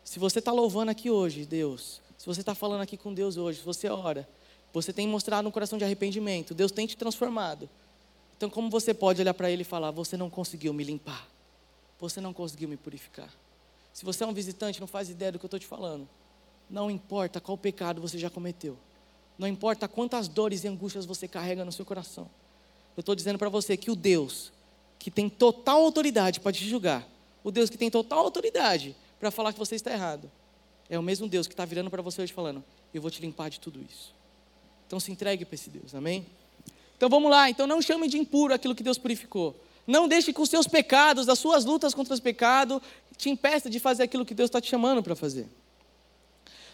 Se 0.04 0.18
você 0.18 0.38
está 0.38 0.52
louvando 0.52 0.90
aqui 0.90 1.10
hoje, 1.10 1.46
Deus, 1.46 2.00
se 2.18 2.26
você 2.26 2.40
está 2.40 2.54
falando 2.54 2.82
aqui 2.82 2.96
com 2.96 3.12
Deus 3.12 3.36
hoje, 3.36 3.58
se 3.58 3.64
você 3.64 3.88
ora, 3.88 4.28
você 4.72 4.92
tem 4.92 5.08
mostrado 5.08 5.48
um 5.48 5.50
coração 5.50 5.78
de 5.78 5.84
arrependimento, 5.84 6.54
Deus 6.54 6.70
tem 6.70 6.86
te 6.86 6.96
transformado. 6.96 7.68
Então, 8.36 8.50
como 8.50 8.68
você 8.68 8.92
pode 8.92 9.20
olhar 9.20 9.32
para 9.32 9.50
Ele 9.50 9.62
e 9.62 9.64
falar: 9.64 9.90
Você 9.90 10.16
não 10.16 10.28
conseguiu 10.28 10.72
me 10.74 10.84
limpar, 10.84 11.26
você 11.98 12.20
não 12.20 12.32
conseguiu 12.32 12.68
me 12.68 12.76
purificar? 12.76 13.32
Se 13.92 14.04
você 14.04 14.22
é 14.22 14.26
um 14.26 14.34
visitante, 14.34 14.78
não 14.78 14.86
faz 14.86 15.08
ideia 15.08 15.32
do 15.32 15.38
que 15.38 15.44
eu 15.44 15.48
estou 15.48 15.58
te 15.58 15.66
falando. 15.66 16.06
Não 16.68 16.90
importa 16.90 17.40
qual 17.40 17.56
pecado 17.56 18.00
você 18.00 18.18
já 18.18 18.28
cometeu, 18.28 18.76
não 19.38 19.48
importa 19.48 19.88
quantas 19.88 20.28
dores 20.28 20.64
e 20.64 20.68
angústias 20.68 21.06
você 21.06 21.26
carrega 21.26 21.64
no 21.64 21.72
seu 21.72 21.84
coração. 21.84 22.28
Eu 22.96 23.00
estou 23.00 23.14
dizendo 23.14 23.38
para 23.38 23.48
você 23.48 23.76
que 23.76 23.90
o 23.90 23.96
Deus, 23.96 24.52
que 24.98 25.10
tem 25.10 25.28
total 25.28 25.82
autoridade 25.82 26.40
para 26.40 26.52
te 26.52 26.68
julgar, 26.68 27.06
o 27.46 27.52
Deus 27.52 27.70
que 27.70 27.78
tem 27.78 27.88
total 27.88 28.18
autoridade 28.24 28.96
para 29.20 29.30
falar 29.30 29.52
que 29.52 29.58
você 29.60 29.76
está 29.76 29.92
errado. 29.92 30.28
É 30.90 30.98
o 30.98 31.02
mesmo 31.02 31.28
Deus 31.28 31.46
que 31.46 31.52
está 31.52 31.64
virando 31.64 31.88
para 31.88 32.02
você 32.02 32.20
hoje 32.20 32.32
falando: 32.32 32.62
Eu 32.92 33.00
vou 33.00 33.08
te 33.08 33.20
limpar 33.20 33.48
de 33.48 33.60
tudo 33.60 33.80
isso. 33.88 34.12
Então 34.84 34.98
se 34.98 35.12
entregue 35.12 35.44
para 35.44 35.54
esse 35.54 35.70
Deus, 35.70 35.94
amém? 35.94 36.26
Então 36.96 37.08
vamos 37.08 37.30
lá, 37.30 37.48
então 37.48 37.64
não 37.64 37.80
chame 37.80 38.08
de 38.08 38.18
impuro 38.18 38.52
aquilo 38.52 38.74
que 38.74 38.82
Deus 38.82 38.98
purificou. 38.98 39.54
Não 39.86 40.08
deixe 40.08 40.32
que 40.32 40.40
os 40.40 40.50
seus 40.50 40.66
pecados, 40.66 41.28
as 41.28 41.38
suas 41.38 41.64
lutas 41.64 41.94
contra 41.94 42.12
os 42.12 42.18
pecados, 42.18 42.82
te 43.16 43.30
impeça 43.30 43.70
de 43.70 43.78
fazer 43.78 44.02
aquilo 44.02 44.26
que 44.26 44.34
Deus 44.34 44.48
está 44.48 44.60
te 44.60 44.68
chamando 44.68 45.00
para 45.00 45.14
fazer. 45.14 45.46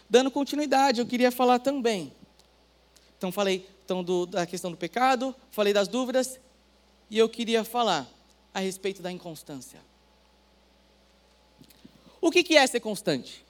Dando 0.09 0.31
continuidade, 0.31 0.99
eu 0.99 1.05
queria 1.05 1.29
falar 1.29 1.59
também. 1.59 2.11
Então 3.15 3.31
falei 3.31 3.69
então, 3.85 4.03
do, 4.03 4.25
da 4.25 4.47
questão 4.47 4.71
do 4.71 4.77
pecado, 4.77 5.35
falei 5.51 5.71
das 5.71 5.87
dúvidas, 5.87 6.39
e 7.11 7.19
eu 7.19 7.29
queria 7.29 7.63
falar 7.63 8.09
a 8.51 8.59
respeito 8.59 9.03
da 9.03 9.11
inconstância. 9.11 9.92
O 12.23 12.31
que, 12.31 12.55
é 12.55 12.65
ser 12.65 12.79
constante? 12.79 13.43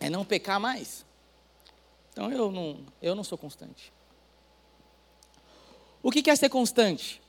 É 0.00 0.10
não 0.10 0.24
pecar 0.24 0.58
mais. 0.58 1.06
Então 2.10 2.32
eu 2.32 2.50
não, 2.50 2.84
eu 3.00 3.14
não 3.14 3.22
sou 3.22 3.38
constante. 3.38 3.92
O 6.02 6.10
que 6.10 6.28
é 6.28 6.34
ser 6.34 6.48
constante? 6.48 7.22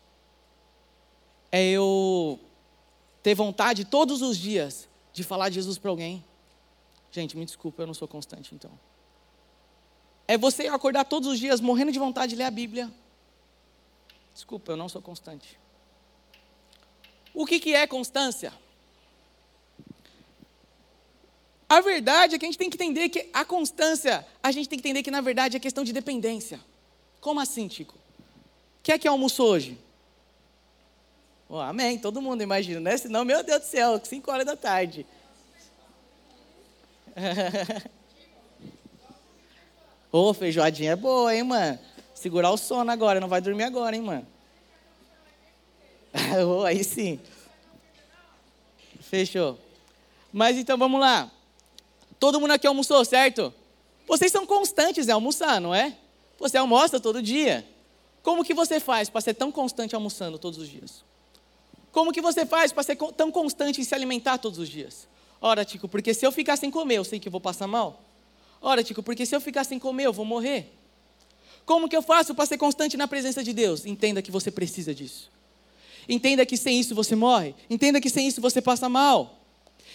É 1.51 1.63
eu 1.63 2.39
ter 3.21 3.35
vontade 3.35 3.85
todos 3.85 4.23
os 4.23 4.35
dias 4.35 4.89
de 5.13 5.23
falar 5.23 5.49
de 5.49 5.55
Jesus 5.55 5.77
para 5.77 5.91
alguém. 5.91 6.25
Gente, 7.11 7.37
me 7.37 7.45
desculpa, 7.45 7.83
eu 7.83 7.87
não 7.87 7.93
sou 7.93 8.07
constante 8.07 8.55
então. 8.55 8.71
É 10.27 10.39
você 10.39 10.65
acordar 10.65 11.05
todos 11.05 11.29
os 11.29 11.37
dias 11.37 11.61
morrendo 11.61 11.91
de 11.91 11.99
vontade 11.99 12.31
de 12.31 12.35
ler 12.35 12.45
a 12.45 12.51
Bíblia. 12.51 12.91
Desculpa, 14.33 14.71
eu 14.71 14.75
não 14.75 14.89
sou 14.89 15.03
constante. 15.03 15.61
O 17.33 17.45
que, 17.45 17.59
que 17.59 17.73
é 17.73 17.87
constância? 17.87 18.53
A 21.67 21.81
verdade 21.81 22.35
é 22.35 22.39
que 22.39 22.45
a 22.45 22.47
gente 22.47 22.57
tem 22.57 22.69
que 22.69 22.75
entender 22.75 23.09
que 23.09 23.29
a 23.33 23.43
constância, 23.43 24.23
a 24.43 24.51
gente 24.51 24.69
tem 24.69 24.77
que 24.77 24.87
entender 24.87 25.01
que 25.01 25.09
na 25.09 25.21
verdade 25.21 25.57
é 25.57 25.59
questão 25.59 25.83
de 25.83 25.91
dependência. 25.91 26.59
Como 27.19 27.39
assim, 27.39 27.67
Tico? 27.67 27.95
Quem 28.83 28.93
é 28.93 28.99
que 28.99 29.07
almoçou 29.07 29.49
hoje? 29.49 29.79
Oh, 31.49 31.57
amém, 31.57 31.97
todo 31.97 32.21
mundo 32.21 32.43
imagina, 32.43 32.79
né? 32.79 32.95
Senão, 32.97 33.25
meu 33.25 33.43
Deus 33.43 33.61
do 33.61 33.65
céu, 33.65 33.99
5 34.03 34.31
horas 34.31 34.45
da 34.45 34.55
tarde. 34.55 35.05
Ô, 40.11 40.29
oh, 40.29 40.33
feijoadinha 40.33 40.91
é 40.91 40.95
boa, 40.95 41.35
hein, 41.35 41.43
mano? 41.43 41.79
Segurar 42.13 42.51
o 42.51 42.57
sono 42.57 42.91
agora, 42.91 43.19
não 43.19 43.27
vai 43.27 43.41
dormir 43.41 43.63
agora, 43.63 43.95
hein, 43.95 44.01
mano? 44.01 44.27
oh, 46.45 46.63
aí 46.63 46.83
sim. 46.83 47.19
Fechou. 49.01 49.57
Mas 50.31 50.57
então 50.57 50.77
vamos 50.77 50.99
lá. 50.99 51.31
Todo 52.19 52.39
mundo 52.39 52.51
aqui 52.51 52.65
almoçou, 52.65 53.03
certo? 53.03 53.53
Vocês 54.07 54.31
são 54.31 54.45
constantes 54.45 55.07
em 55.07 55.11
almoçar, 55.11 55.59
não 55.59 55.73
é? 55.73 55.97
Você 56.39 56.57
almoça 56.57 56.99
todo 56.99 57.21
dia. 57.21 57.65
Como 58.21 58.43
que 58.43 58.53
você 58.53 58.79
faz 58.79 59.09
para 59.09 59.21
ser 59.21 59.33
tão 59.33 59.51
constante 59.51 59.95
almoçando 59.95 60.39
todos 60.39 60.59
os 60.59 60.69
dias? 60.69 61.03
Como 61.91 62.11
que 62.11 62.21
você 62.21 62.45
faz 62.45 62.71
para 62.71 62.83
ser 62.83 62.95
tão 62.95 63.31
constante 63.31 63.81
em 63.81 63.83
se 63.83 63.93
alimentar 63.93 64.37
todos 64.37 64.57
os 64.57 64.69
dias? 64.69 65.07
Ora, 65.41 65.65
Tico, 65.65 65.87
porque 65.87 66.13
se 66.13 66.25
eu 66.25 66.31
ficar 66.31 66.57
sem 66.57 66.71
comer, 66.71 66.95
eu 66.95 67.03
sei 67.03 67.19
que 67.19 67.27
eu 67.27 67.31
vou 67.31 67.41
passar 67.41 67.67
mal. 67.67 68.01
Ora, 68.61 68.83
Tico, 68.83 69.03
porque 69.03 69.25
se 69.25 69.35
eu 69.35 69.41
ficar 69.41 69.63
sem 69.63 69.77
comer, 69.77 70.05
eu 70.05 70.13
vou 70.13 70.25
morrer. 70.25 70.71
Como 71.65 71.87
que 71.87 71.95
eu 71.95 72.01
faço 72.01 72.33
para 72.33 72.45
ser 72.45 72.57
constante 72.57 72.97
na 72.97 73.07
presença 73.07 73.43
de 73.43 73.53
Deus? 73.53 73.85
Entenda 73.85 74.21
que 74.21 74.31
você 74.31 74.49
precisa 74.49 74.93
disso. 74.95 75.29
Entenda 76.07 76.45
que 76.45 76.57
sem 76.57 76.79
isso 76.79 76.93
você 76.93 77.15
morre. 77.15 77.55
Entenda 77.69 78.01
que 78.01 78.09
sem 78.09 78.27
isso 78.27 78.41
você 78.41 78.61
passa 78.61 78.89
mal. 78.89 79.39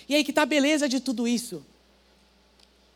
E 0.09 0.15
aí 0.15 0.25
que 0.25 0.31
está 0.31 0.43
a 0.43 0.47
beleza 0.47 0.89
de 0.89 1.01
tudo 1.01 1.29
isso. 1.29 1.65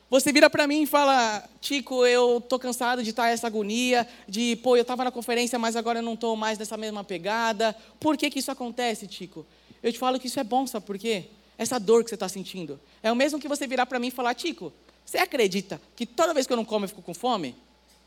Você 0.09 0.31
vira 0.31 0.51
para 0.51 0.67
mim 0.67 0.83
e 0.83 0.87
fala, 0.87 1.43
Tico, 1.61 2.05
eu 2.05 2.39
tô 2.39 2.59
cansado 2.59 3.03
de 3.03 3.11
estar 3.11 3.23
tá 3.25 3.29
essa 3.31 3.47
agonia, 3.47 4.07
de, 4.29 4.57
pô, 4.57 4.77
eu 4.77 4.83
estava 4.83 5.05
na 5.05 5.11
conferência, 5.11 5.59
mas 5.59 5.75
agora 5.75 6.01
eu 6.01 6.03
não 6.03 6.15
estou 6.15 6.37
mais 6.37 6.59
nessa 6.59 6.77
mesma 6.77 7.03
pegada. 7.03 7.75
Por 7.99 8.17
que, 8.19 8.29
que 8.29 8.39
isso 8.39 8.51
acontece, 8.51 9.07
Tico? 9.07 9.47
Eu 9.83 9.91
te 9.91 9.99
falo 9.99 10.21
que 10.21 10.27
isso 10.27 10.39
é 10.39 10.45
bom, 10.45 10.67
sabe 10.67 10.85
por 10.85 10.99
quê? 10.99 11.25
Essa 11.57 11.81
dor 11.81 12.05
que 12.05 12.11
você 12.11 12.15
está 12.15 12.29
sentindo. 12.29 12.79
É 13.03 13.11
o 13.11 13.17
mesmo 13.17 13.39
que 13.39 13.49
você 13.49 13.67
virar 13.67 13.87
para 13.87 13.99
mim 13.99 14.09
e 14.09 14.11
falar, 14.11 14.35
Tico, 14.35 14.71
você 15.05 15.17
acredita 15.17 15.81
que 15.97 16.05
toda 16.05 16.35
vez 16.35 16.47
que 16.47 16.53
eu 16.53 16.59
não 16.59 16.65
como 16.65 16.85
eu 16.85 16.91
fico 16.91 17.01
com 17.01 17.15
fome? 17.15 17.49
Eu 17.49 17.55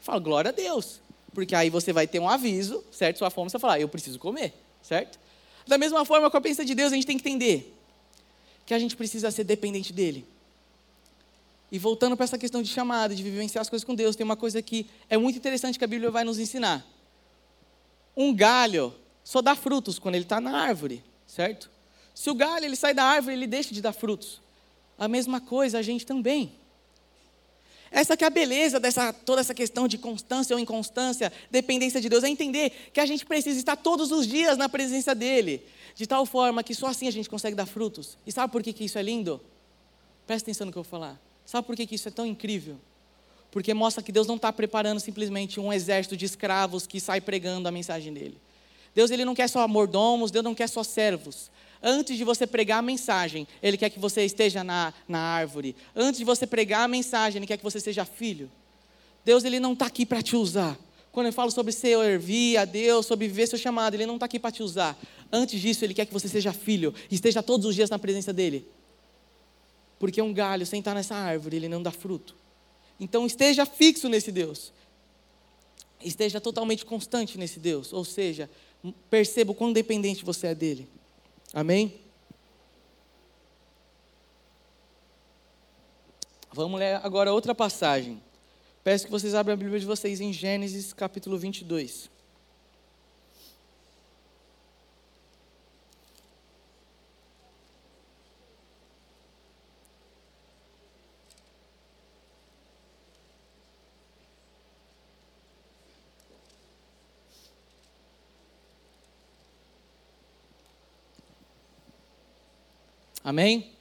falo, 0.01 0.21
glória 0.21 0.49
a 0.49 0.53
Deus. 0.53 1.01
Porque 1.33 1.55
aí 1.55 1.71
você 1.71 1.91
vai 1.91 2.05
ter 2.05 2.19
um 2.19 2.29
aviso, 2.29 2.83
certo? 2.91 3.17
Sua 3.17 3.31
fome, 3.31 3.49
você 3.49 3.57
vai 3.57 3.61
falar, 3.61 3.79
eu 3.79 3.89
preciso 3.89 4.19
comer 4.19 4.53
certo? 4.85 5.19
Da 5.67 5.77
mesma 5.77 6.05
forma, 6.05 6.29
com 6.29 6.37
a 6.37 6.41
presença 6.41 6.63
de 6.63 6.75
Deus, 6.75 6.91
a 6.91 6.95
gente 6.95 7.07
tem 7.07 7.17
que 7.17 7.27
entender. 7.27 7.73
que 8.65 8.73
a 8.73 8.79
gente 8.79 8.95
precisa 8.95 9.29
ser 9.29 9.43
dependente 9.43 9.93
dele. 9.93 10.25
E 11.71 11.77
voltando 11.77 12.15
para 12.17 12.23
essa 12.23 12.37
questão 12.37 12.63
de 12.63 12.69
chamada, 12.69 13.13
de 13.13 13.21
vivenciar 13.21 13.61
as 13.61 13.69
coisas 13.69 13.83
com 13.83 13.93
Deus, 13.93 14.15
tem 14.15 14.23
uma 14.23 14.35
coisa 14.35 14.59
que 14.59 14.87
é 15.07 15.17
muito 15.17 15.37
interessante 15.37 15.77
que 15.77 15.85
a 15.85 15.87
Bíblia 15.87 16.09
vai 16.09 16.23
nos 16.23 16.39
ensinar. 16.39 16.83
Um 18.17 18.33
galho 18.33 18.93
só 19.23 19.39
dá 19.39 19.55
frutos 19.55 19.99
quando 19.99 20.15
ele 20.15 20.23
está 20.25 20.41
na 20.41 20.57
árvore, 20.57 21.03
certo? 21.27 21.69
Se 22.13 22.29
o 22.29 22.33
galho 22.33 22.65
ele 22.65 22.75
sai 22.75 22.93
da 22.93 23.03
árvore, 23.03 23.35
ele 23.35 23.45
deixa 23.45 23.71
de 23.71 23.81
dar 23.81 23.93
frutos. 23.93 24.41
A 24.97 25.07
mesma 25.07 25.39
coisa 25.39 25.77
a 25.77 25.81
gente 25.81 26.05
também. 26.05 26.51
Essa 27.91 28.17
que 28.17 28.23
é 28.23 28.27
a 28.27 28.29
beleza 28.29 28.79
dessa 28.79 29.13
toda 29.13 29.41
essa 29.41 29.53
questão 29.53 29.87
de 29.87 29.97
constância 29.97 30.55
ou 30.55 30.59
inconstância, 30.59 31.31
dependência 31.49 32.01
de 32.01 32.09
Deus, 32.09 32.23
é 32.23 32.29
entender 32.29 32.89
que 32.93 32.99
a 32.99 33.05
gente 33.05 33.25
precisa 33.25 33.57
estar 33.57 33.75
todos 33.75 34.11
os 34.11 34.27
dias 34.27 34.57
na 34.57 34.67
presença 34.67 35.15
dele, 35.15 35.63
de 35.95 36.05
tal 36.05 36.25
forma 36.25 36.63
que 36.63 36.75
só 36.75 36.87
assim 36.87 37.07
a 37.07 37.11
gente 37.11 37.29
consegue 37.29 37.55
dar 37.55 37.65
frutos. 37.65 38.17
E 38.25 38.31
sabe 38.31 38.51
por 38.51 38.61
que, 38.61 38.73
que 38.73 38.83
isso 38.83 38.97
é 38.97 39.03
lindo? 39.03 39.39
Presta 40.27 40.45
atenção 40.45 40.65
no 40.65 40.71
que 40.71 40.77
eu 40.77 40.83
vou 40.83 40.89
falar. 40.89 41.19
Sabe 41.45 41.65
por 41.67 41.75
que, 41.75 41.85
que 41.85 41.95
isso 41.95 42.07
é 42.07 42.11
tão 42.11 42.25
incrível? 42.25 42.77
Porque 43.51 43.73
mostra 43.73 44.03
que 44.03 44.11
Deus 44.11 44.27
não 44.27 44.35
está 44.35 44.51
preparando 44.51 44.99
simplesmente 44.99 45.59
um 45.59 45.71
exército 45.71 46.17
de 46.17 46.25
escravos 46.25 46.85
que 46.85 46.99
sai 46.99 47.21
pregando 47.21 47.69
a 47.69 47.71
mensagem 47.71 48.11
dele. 48.11 48.37
Deus 48.93 49.11
ele 49.11 49.23
não 49.23 49.35
quer 49.35 49.47
só 49.47 49.65
mordomos, 49.67 50.31
Deus 50.31 50.43
não 50.43 50.55
quer 50.55 50.67
só 50.67 50.83
servos. 50.83 51.51
Antes 51.81 52.17
de 52.17 52.23
você 52.23 52.47
pregar 52.47 52.79
a 52.79 52.81
mensagem, 52.81 53.47
Ele 53.61 53.77
quer 53.77 53.89
que 53.89 53.99
você 53.99 54.23
esteja 54.23 54.63
na, 54.63 54.93
na 55.07 55.19
árvore. 55.19 55.75
Antes 55.95 56.19
de 56.19 56.25
você 56.25 56.47
pregar 56.47 56.81
a 56.81 56.87
mensagem, 56.87 57.39
Ele 57.39 57.47
quer 57.47 57.57
que 57.57 57.63
você 57.63 57.79
seja 57.79 58.05
filho. 58.05 58.49
Deus 59.23 59.43
ele 59.43 59.59
não 59.59 59.73
está 59.73 59.87
aqui 59.87 60.05
para 60.05 60.21
te 60.21 60.35
usar. 60.35 60.77
Quando 61.11 61.27
eu 61.27 61.33
falo 61.33 61.49
sobre 61.49 61.71
servir 61.71 62.57
a 62.57 62.65
Deus, 62.65 63.05
sobre 63.05 63.27
viver 63.27 63.47
seu 63.47 63.57
chamado, 63.57 63.95
Ele 63.95 64.05
não 64.05 64.15
está 64.15 64.25
aqui 64.25 64.39
para 64.39 64.51
te 64.51 64.61
usar. 64.61 64.97
Antes 65.31 65.59
disso, 65.59 65.83
Ele 65.83 65.93
quer 65.93 66.05
que 66.05 66.13
você 66.13 66.27
seja 66.27 66.53
filho 66.53 66.93
e 67.09 67.15
esteja 67.15 67.41
todos 67.41 67.65
os 67.65 67.73
dias 67.73 67.89
na 67.89 67.97
presença 67.97 68.31
dEle. 68.31 68.67
Porque 69.97 70.21
um 70.21 70.33
galho 70.33 70.65
sem 70.65 70.79
estar 70.79 70.93
nessa 70.93 71.15
árvore, 71.15 71.57
ele 71.57 71.69
não 71.69 71.81
dá 71.81 71.91
fruto. 71.91 72.35
Então 72.99 73.25
esteja 73.25 73.65
fixo 73.65 74.09
nesse 74.09 74.31
Deus. 74.31 74.71
Esteja 76.03 76.39
totalmente 76.39 76.85
constante 76.85 77.37
nesse 77.37 77.59
Deus. 77.59 77.93
Ou 77.93 78.03
seja, 78.03 78.49
perceba 79.09 79.51
o 79.51 79.55
quão 79.55 79.71
dependente 79.71 80.23
você 80.23 80.47
é 80.47 80.55
dele. 80.55 80.87
Amém? 81.53 81.99
Vamos 86.51 86.79
ler 86.79 87.01
agora 87.03 87.33
outra 87.33 87.53
passagem. 87.53 88.21
Peço 88.83 89.05
que 89.05 89.11
vocês 89.11 89.33
abram 89.35 89.55
a 89.55 89.57
Bíblia 89.57 89.79
de 89.79 89.85
vocês 89.85 90.21
em 90.21 90.31
Gênesis 90.31 90.93
capítulo 90.93 91.37
22. 91.37 92.09
Amém? 113.25 113.71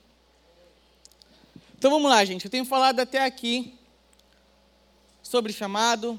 Então 1.77 1.91
vamos 1.91 2.11
lá, 2.11 2.25
gente. 2.25 2.47
Eu 2.47 2.51
tenho 2.51 2.65
falado 2.65 2.99
até 2.99 3.23
aqui 3.23 3.75
sobre 5.23 5.53
chamado, 5.53 6.19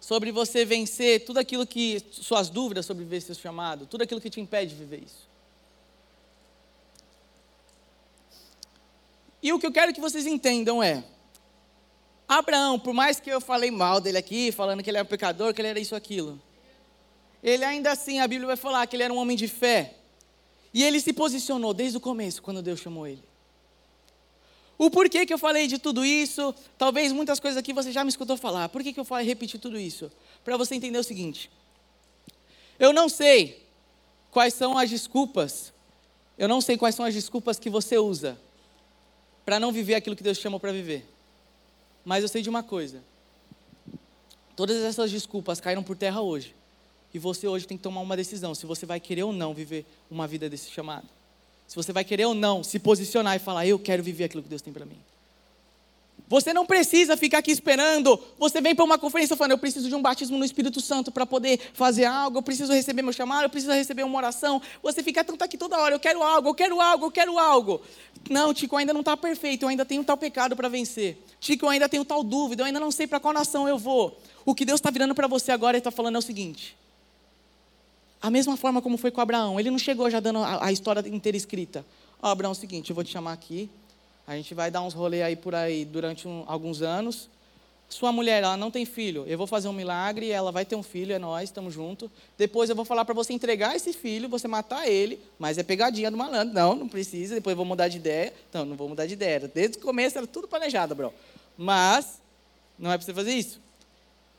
sobre 0.00 0.32
você 0.32 0.64
vencer 0.64 1.26
tudo 1.26 1.36
aquilo 1.38 1.66
que. 1.66 2.02
suas 2.10 2.48
dúvidas 2.48 2.86
sobre 2.86 3.04
viver 3.04 3.20
seu 3.20 3.34
chamado, 3.34 3.84
tudo 3.84 4.00
aquilo 4.00 4.18
que 4.18 4.30
te 4.30 4.40
impede 4.40 4.70
de 4.70 4.78
viver 4.78 5.02
isso. 5.04 5.28
E 9.42 9.52
o 9.52 9.58
que 9.58 9.66
eu 9.66 9.72
quero 9.72 9.92
que 9.92 10.00
vocês 10.00 10.24
entendam 10.24 10.82
é: 10.82 11.04
Abraão, 12.26 12.78
por 12.78 12.94
mais 12.94 13.20
que 13.20 13.28
eu 13.28 13.42
falei 13.42 13.70
mal 13.70 14.00
dele 14.00 14.16
aqui, 14.16 14.50
falando 14.52 14.82
que 14.82 14.88
ele 14.88 14.96
era 14.96 15.04
um 15.04 15.10
pecador, 15.10 15.52
que 15.52 15.60
ele 15.60 15.68
era 15.68 15.78
isso, 15.78 15.94
aquilo, 15.94 16.40
ele 17.42 17.62
ainda 17.62 17.92
assim, 17.92 18.20
a 18.20 18.26
Bíblia 18.26 18.46
vai 18.46 18.56
falar 18.56 18.86
que 18.86 18.96
ele 18.96 19.02
era 19.02 19.12
um 19.12 19.18
homem 19.18 19.36
de 19.36 19.48
fé. 19.48 19.98
E 20.72 20.82
ele 20.82 21.00
se 21.00 21.12
posicionou 21.12 21.74
desde 21.74 21.98
o 21.98 22.00
começo, 22.00 22.42
quando 22.42 22.62
Deus 22.62 22.80
chamou 22.80 23.06
ele. 23.06 23.22
O 24.78 24.90
porquê 24.90 25.24
que 25.26 25.32
eu 25.32 25.38
falei 25.38 25.66
de 25.66 25.78
tudo 25.78 26.04
isso, 26.04 26.54
talvez 26.76 27.12
muitas 27.12 27.38
coisas 27.38 27.56
aqui 27.56 27.72
você 27.72 27.92
já 27.92 28.02
me 28.02 28.10
escutou 28.10 28.36
falar. 28.36 28.68
Por 28.68 28.82
que, 28.82 28.92
que 28.92 28.98
eu 28.98 29.04
falei 29.04 29.26
repetir 29.26 29.60
tudo 29.60 29.78
isso? 29.78 30.10
Para 30.44 30.56
você 30.56 30.74
entender 30.74 30.98
o 30.98 31.04
seguinte: 31.04 31.50
eu 32.78 32.92
não 32.92 33.08
sei 33.08 33.64
quais 34.30 34.54
são 34.54 34.76
as 34.76 34.90
desculpas, 34.90 35.72
eu 36.36 36.48
não 36.48 36.60
sei 36.60 36.76
quais 36.76 36.94
são 36.94 37.04
as 37.04 37.14
desculpas 37.14 37.58
que 37.58 37.70
você 37.70 37.98
usa 37.98 38.38
para 39.44 39.60
não 39.60 39.70
viver 39.70 39.94
aquilo 39.94 40.16
que 40.16 40.22
Deus 40.22 40.38
chamou 40.38 40.58
para 40.58 40.72
viver. 40.72 41.06
Mas 42.04 42.22
eu 42.22 42.28
sei 42.28 42.42
de 42.42 42.48
uma 42.48 42.62
coisa: 42.62 43.04
todas 44.56 44.82
essas 44.82 45.10
desculpas 45.10 45.60
caíram 45.60 45.82
por 45.82 45.96
terra 45.96 46.20
hoje. 46.22 46.56
E 47.14 47.18
você 47.18 47.46
hoje 47.46 47.66
tem 47.66 47.76
que 47.76 47.82
tomar 47.82 48.00
uma 48.00 48.16
decisão 48.16 48.54
se 48.54 48.66
você 48.66 48.86
vai 48.86 48.98
querer 48.98 49.22
ou 49.22 49.32
não 49.32 49.52
viver 49.52 49.84
uma 50.10 50.26
vida 50.26 50.48
desse 50.48 50.70
chamado. 50.70 51.06
Se 51.68 51.76
você 51.76 51.92
vai 51.92 52.04
querer 52.04 52.26
ou 52.26 52.34
não 52.34 52.62
se 52.62 52.78
posicionar 52.78 53.36
e 53.36 53.38
falar, 53.38 53.66
eu 53.66 53.78
quero 53.78 54.02
viver 54.02 54.24
aquilo 54.24 54.42
que 54.42 54.48
Deus 54.48 54.62
tem 54.62 54.72
para 54.72 54.84
mim. 54.84 54.98
Você 56.32 56.54
não 56.54 56.64
precisa 56.64 57.14
ficar 57.14 57.38
aqui 57.38 57.50
esperando. 57.50 58.18
Você 58.38 58.58
vem 58.60 58.74
para 58.74 58.84
uma 58.84 58.96
conferência 58.96 59.36
falando, 59.36 59.52
eu 59.52 59.58
preciso 59.58 59.86
de 59.86 59.94
um 59.94 60.00
batismo 60.00 60.38
no 60.38 60.44
Espírito 60.46 60.80
Santo 60.80 61.12
para 61.12 61.26
poder 61.26 61.60
fazer 61.74 62.06
algo, 62.06 62.38
eu 62.38 62.42
preciso 62.42 62.72
receber 62.72 63.02
meu 63.02 63.12
chamado, 63.12 63.44
eu 63.44 63.50
preciso 63.50 63.74
receber 63.74 64.02
uma 64.02 64.16
oração. 64.16 64.60
Você 64.82 65.02
fica 65.02 65.22
tanto 65.22 65.44
aqui 65.44 65.58
toda 65.58 65.78
hora, 65.78 65.94
eu 65.94 66.00
quero 66.00 66.22
algo, 66.22 66.48
eu 66.48 66.54
quero 66.54 66.80
algo, 66.80 67.06
eu 67.06 67.10
quero 67.10 67.38
algo. 67.38 67.82
Não, 68.30 68.54
Tico, 68.54 68.76
ainda 68.76 68.94
não 68.94 69.00
está 69.00 69.14
perfeito, 69.14 69.64
eu 69.64 69.68
ainda 69.68 69.84
tenho 69.84 70.02
tal 70.04 70.16
pecado 70.16 70.56
para 70.56 70.70
vencer. 70.70 71.18
Tico, 71.38 71.66
eu 71.66 71.68
ainda 71.68 71.86
tenho 71.86 72.04
tal 72.04 72.24
dúvida, 72.24 72.62
eu 72.62 72.66
ainda 72.66 72.80
não 72.80 72.90
sei 72.90 73.06
para 73.06 73.20
qual 73.20 73.34
nação 73.34 73.68
eu 73.68 73.76
vou. 73.76 74.18
O 74.44 74.54
que 74.54 74.64
Deus 74.64 74.78
está 74.78 74.90
virando 74.90 75.14
para 75.14 75.26
você 75.26 75.52
agora 75.52 75.76
e 75.76 75.80
está 75.80 75.90
falando 75.90 76.16
é 76.16 76.18
o 76.18 76.22
seguinte: 76.22 76.74
a 78.22 78.30
mesma 78.30 78.56
forma 78.56 78.80
como 78.80 78.96
foi 78.96 79.10
com 79.10 79.20
Abraão. 79.20 79.58
Ele 79.58 79.68
não 79.68 79.78
chegou 79.78 80.08
já 80.08 80.20
dando 80.20 80.38
a, 80.38 80.70
história 80.70 81.06
inteira 81.08 81.36
escrita. 81.36 81.84
Ó, 82.22 82.28
oh, 82.28 82.30
Abraão, 82.30 82.52
é 82.52 82.52
o 82.52 82.54
seguinte, 82.54 82.88
eu 82.88 82.94
vou 82.94 83.02
te 83.02 83.10
chamar 83.10 83.32
aqui. 83.32 83.68
A 84.24 84.36
gente 84.36 84.54
vai 84.54 84.70
dar 84.70 84.80
uns 84.80 84.94
rolês 84.94 85.24
aí 85.24 85.34
por 85.34 85.56
aí 85.56 85.84
durante 85.84 86.28
um, 86.28 86.44
alguns 86.46 86.82
anos. 86.82 87.28
Sua 87.88 88.12
mulher, 88.12 88.44
ela 88.44 88.56
não 88.56 88.70
tem 88.70 88.86
filho. 88.86 89.24
Eu 89.26 89.36
vou 89.36 89.46
fazer 89.46 89.66
um 89.66 89.72
milagre, 89.72 90.30
ela 90.30 90.52
vai 90.52 90.64
ter 90.64 90.76
um 90.76 90.84
filho, 90.84 91.12
é 91.12 91.18
nós, 91.18 91.50
estamos 91.50 91.74
juntos. 91.74 92.08
Depois 92.38 92.70
eu 92.70 92.76
vou 92.76 92.84
falar 92.84 93.04
para 93.04 93.12
você 93.12 93.32
entregar 93.32 93.74
esse 93.74 93.92
filho, 93.92 94.28
você 94.28 94.46
matar 94.46 94.88
ele, 94.88 95.18
mas 95.36 95.58
é 95.58 95.64
pegadinha 95.64 96.08
do 96.08 96.16
malandro. 96.16 96.54
Não, 96.54 96.76
não 96.76 96.88
precisa, 96.88 97.34
depois 97.34 97.52
eu 97.52 97.56
vou 97.56 97.66
mudar 97.66 97.88
de 97.88 97.96
ideia. 97.96 98.32
Não, 98.52 98.64
não 98.64 98.76
vou 98.76 98.88
mudar 98.88 99.04
de 99.04 99.14
ideia. 99.14 99.40
Desde 99.52 99.78
o 99.78 99.80
começo 99.80 100.16
era 100.16 100.26
tudo 100.28 100.46
planejado, 100.46 100.94
bro. 100.94 101.12
Mas, 101.58 102.20
não 102.78 102.92
é 102.92 102.96
para 102.96 103.04
você 103.04 103.12
fazer 103.12 103.34
isso. 103.34 103.60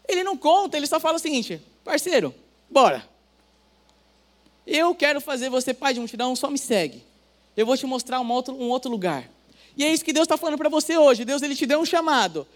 Ele 0.08 0.24
não 0.24 0.38
conta, 0.38 0.78
ele 0.78 0.88
só 0.88 1.02
fala 1.02 1.18
o 1.18 1.20
seguinte: 1.20 1.62
parceiro, 1.84 2.34
bora. 2.70 3.13
Eu 4.66 4.96
quero 4.96 5.20
fazer 5.20 5.50
você 5.50 5.74
pai 5.74 5.94
de 5.94 6.00
multidão, 6.00 6.36
só 6.36 6.50
me 6.50 6.58
segue. 6.58 7.04
Eu 7.56 7.66
vou 7.66 7.78
te 7.78 7.86
mostrar 7.86 8.20
um 8.20 8.32
outro, 8.32 8.54
um 8.54 8.70
outro 8.70 8.90
lugar. 8.90 9.30
E 9.76 9.84
é 9.84 9.92
isso 9.92 10.06
que 10.06 10.14
Deus 10.14 10.26
está 10.26 10.38
falando 10.38 10.58
para 10.58 10.70
você 10.70 10.98
hoje. 10.98 11.26
Deus 11.26 11.42
ele 11.42 11.56
te 11.56 11.66
deu 11.66 11.80
um 11.80 11.86
chamado. 11.86 12.48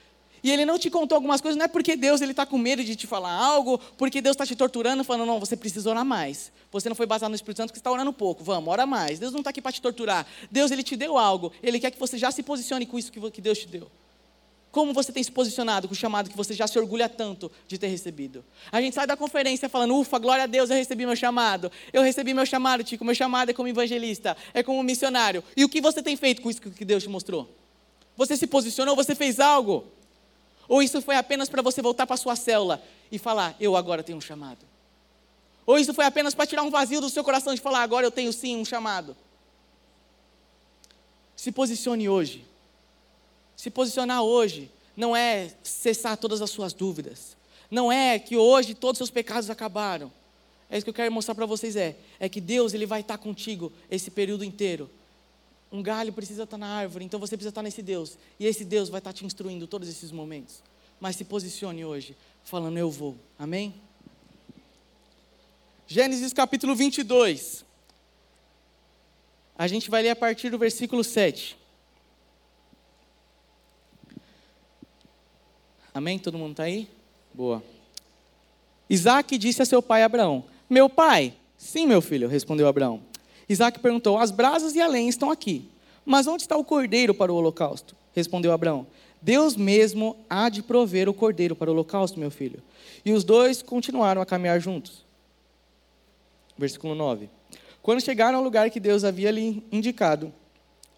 E 0.43 0.51
ele 0.51 0.65
não 0.65 0.77
te 0.77 0.89
contou 0.89 1.15
algumas 1.15 1.41
coisas, 1.41 1.57
não 1.57 1.65
é 1.65 1.67
porque 1.67 1.95
Deus 1.95 2.21
está 2.21 2.45
com 2.45 2.57
medo 2.57 2.83
de 2.83 2.95
te 2.95 3.07
falar 3.07 3.31
algo, 3.31 3.79
porque 3.97 4.21
Deus 4.21 4.35
está 4.35 4.45
te 4.45 4.55
torturando, 4.55 5.03
falando, 5.03 5.25
não, 5.25 5.39
você 5.39 5.57
precisa 5.57 5.89
orar 5.89 6.05
mais. 6.05 6.51
Você 6.71 6.87
não 6.87 6.95
foi 6.95 7.05
baseado 7.05 7.31
no 7.31 7.35
Espírito 7.35 7.57
Santo, 7.57 7.73
que 7.73 7.79
está 7.79 7.91
orando 7.91 8.13
pouco. 8.13 8.43
Vamos, 8.43 8.69
ora 8.69 8.85
mais. 8.85 9.19
Deus 9.19 9.31
não 9.31 9.39
está 9.39 9.49
aqui 9.49 9.61
para 9.61 9.71
te 9.71 9.81
torturar. 9.81 10.25
Deus 10.51 10.71
ele 10.71 10.83
te 10.83 10.95
deu 10.95 11.17
algo. 11.17 11.51
Ele 11.61 11.79
quer 11.79 11.91
que 11.91 11.99
você 11.99 12.17
já 12.17 12.31
se 12.31 12.43
posicione 12.43 12.85
com 12.85 12.99
isso 12.99 13.11
que 13.11 13.41
Deus 13.41 13.57
te 13.57 13.67
deu. 13.67 13.89
Como 14.71 14.93
você 14.93 15.11
tem 15.11 15.23
se 15.23 15.31
posicionado 15.31 15.87
com 15.87 15.93
o 15.93 15.97
chamado 15.97 16.29
que 16.29 16.37
você 16.37 16.53
já 16.53 16.67
se 16.67 16.77
orgulha 16.77 17.07
tanto 17.07 17.51
de 17.67 17.77
ter 17.77 17.87
recebido? 17.87 18.43
A 18.71 18.81
gente 18.81 18.93
sai 18.93 19.07
da 19.07 19.17
conferência 19.17 19.69
falando, 19.69 19.95
ufa, 19.95 20.19
glória 20.19 20.43
a 20.43 20.47
Deus, 20.47 20.69
eu 20.69 20.75
recebi 20.75 21.05
meu 21.05 21.15
chamado. 21.15 21.71
Eu 21.91 22.01
recebi 22.01 22.33
meu 22.33 22.45
chamado, 22.45 22.83
Tico, 22.83 23.03
meu 23.03 23.15
chamado 23.15 23.49
é 23.49 23.53
como 23.53 23.67
evangelista, 23.67 24.35
é 24.53 24.61
como 24.61 24.83
missionário. 24.83 25.43
E 25.55 25.63
o 25.63 25.69
que 25.69 25.81
você 25.81 26.03
tem 26.03 26.15
feito 26.15 26.41
com 26.41 26.49
isso 26.49 26.61
que 26.61 26.85
Deus 26.85 27.03
te 27.03 27.09
mostrou? 27.09 27.49
Você 28.15 28.35
se 28.35 28.45
posicionou, 28.45 28.95
você 28.95 29.15
fez 29.15 29.39
algo? 29.39 29.85
Ou 30.67 30.83
isso 30.83 31.01
foi 31.01 31.15
apenas 31.15 31.47
para 31.47 31.61
você 31.61 31.81
voltar 31.81 32.05
para 32.05 32.17
sua 32.17 32.35
célula 32.35 32.83
e 33.11 33.17
falar, 33.17 33.55
eu 33.59 33.75
agora 33.75 34.03
tenho 34.03 34.17
um 34.17 34.21
chamado? 34.21 34.65
Ou 35.65 35.77
isso 35.77 35.93
foi 35.93 36.05
apenas 36.05 36.33
para 36.33 36.45
tirar 36.45 36.63
um 36.63 36.69
vazio 36.69 36.99
do 36.99 37.09
seu 37.09 37.23
coração 37.23 37.53
de 37.53 37.61
falar, 37.61 37.81
agora 37.81 38.05
eu 38.05 38.11
tenho 38.11 38.33
sim 38.33 38.57
um 38.57 38.65
chamado? 38.65 39.15
Se 41.35 41.51
posicione 41.51 42.09
hoje. 42.09 42.45
Se 43.57 43.71
posicionar 43.71 44.21
hoje 44.21 44.71
não 44.95 45.15
é 45.15 45.51
cessar 45.63 46.15
todas 46.15 46.41
as 46.41 46.49
suas 46.51 46.73
dúvidas. 46.73 47.35
Não 47.69 47.91
é 47.91 48.17
que 48.19 48.37
hoje 48.37 48.75
todos 48.75 48.93
os 48.93 48.97
seus 48.99 49.09
pecados 49.09 49.49
acabaram. 49.49 50.13
É 50.69 50.77
isso 50.77 50.85
que 50.85 50.91
eu 50.91 50.93
quero 50.93 51.11
mostrar 51.11 51.33
para 51.33 51.45
vocês 51.45 51.75
é, 51.75 51.95
é 52.19 52.29
que 52.29 52.39
Deus 52.39 52.73
ele 52.73 52.85
vai 52.85 53.01
estar 53.01 53.17
contigo 53.17 53.73
esse 53.89 54.11
período 54.11 54.43
inteiro. 54.43 54.89
Um 55.71 55.81
galho 55.81 56.13
precisa 56.13 56.43
estar 56.43 56.57
na 56.57 56.67
árvore, 56.67 57.03
então 57.03 57.19
você 57.19 57.35
precisa 57.35 57.49
estar 57.49 57.63
nesse 57.63 57.81
Deus. 57.81 58.17
E 58.39 58.45
esse 58.45 58.63
Deus 58.63 58.89
vai 58.89 58.99
estar 58.99 59.11
te 59.11 59.25
instruindo 59.25 59.67
todos 59.67 59.89
esses 59.89 60.11
momentos. 60.11 60.61
Mas 60.99 61.15
se 61.15 61.25
posicione 61.25 61.83
hoje, 61.83 62.15
falando 62.43 62.77
eu 62.77 62.91
vou. 62.91 63.15
Amém? 63.39 63.73
Gênesis 65.87 66.31
capítulo 66.31 66.75
22. 66.75 67.65
A 69.57 69.67
gente 69.67 69.89
vai 69.89 70.03
ler 70.03 70.11
a 70.11 70.15
partir 70.15 70.51
do 70.51 70.57
versículo 70.57 71.03
7. 71.03 71.57
Amém? 75.97 76.19
Todo 76.19 76.37
mundo 76.37 76.51
está 76.51 76.61
aí? 76.61 76.87
Boa. 77.33 77.63
Isaac 78.87 79.35
disse 79.35 79.63
a 79.63 79.65
seu 79.65 79.81
pai 79.81 80.03
Abraão: 80.03 80.43
Meu 80.69 80.87
pai? 80.87 81.33
Sim, 81.57 81.87
meu 81.87 82.03
filho, 82.03 82.27
respondeu 82.27 82.67
Abraão. 82.67 83.01
Isaac 83.49 83.79
perguntou: 83.79 84.19
As 84.19 84.29
brasas 84.29 84.75
e 84.75 84.79
a 84.79 84.85
lenha 84.85 85.09
estão 85.09 85.31
aqui, 85.31 85.67
mas 86.05 86.27
onde 86.27 86.43
está 86.43 86.55
o 86.55 86.63
cordeiro 86.63 87.15
para 87.15 87.33
o 87.33 87.35
holocausto? 87.35 87.95
Respondeu 88.13 88.51
Abraão: 88.51 88.85
Deus 89.19 89.55
mesmo 89.55 90.15
há 90.29 90.49
de 90.49 90.61
prover 90.61 91.09
o 91.09 91.15
cordeiro 91.15 91.55
para 91.55 91.71
o 91.71 91.73
holocausto, 91.73 92.19
meu 92.19 92.29
filho. 92.29 92.61
E 93.03 93.11
os 93.11 93.23
dois 93.23 93.63
continuaram 93.63 94.21
a 94.21 94.25
caminhar 94.25 94.59
juntos. 94.59 95.03
Versículo 96.55 96.93
9. 96.93 97.27
Quando 97.81 98.01
chegaram 98.01 98.37
ao 98.37 98.43
lugar 98.43 98.69
que 98.69 98.79
Deus 98.79 99.03
havia 99.03 99.31
lhe 99.31 99.63
indicado, 99.71 100.31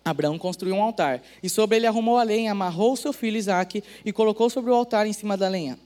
Abraão 0.10 0.38
construiu 0.38 0.76
um 0.76 0.82
altar, 0.82 1.22
e 1.42 1.50
sobre 1.50 1.78
ele 1.78 1.88
arrumou 1.88 2.18
a 2.18 2.24
lenha, 2.24 2.52
amarrou 2.52 2.96
seu 2.96 3.14
filho 3.14 3.38
Isaque 3.38 3.84
e 4.04 4.12
colocou 4.12 4.50
sobre 4.50 4.72
o 4.72 4.74
altar 4.76 5.08
em 5.08 5.14
cima 5.14 5.38
da 5.38 5.48
lenha. 5.48 5.78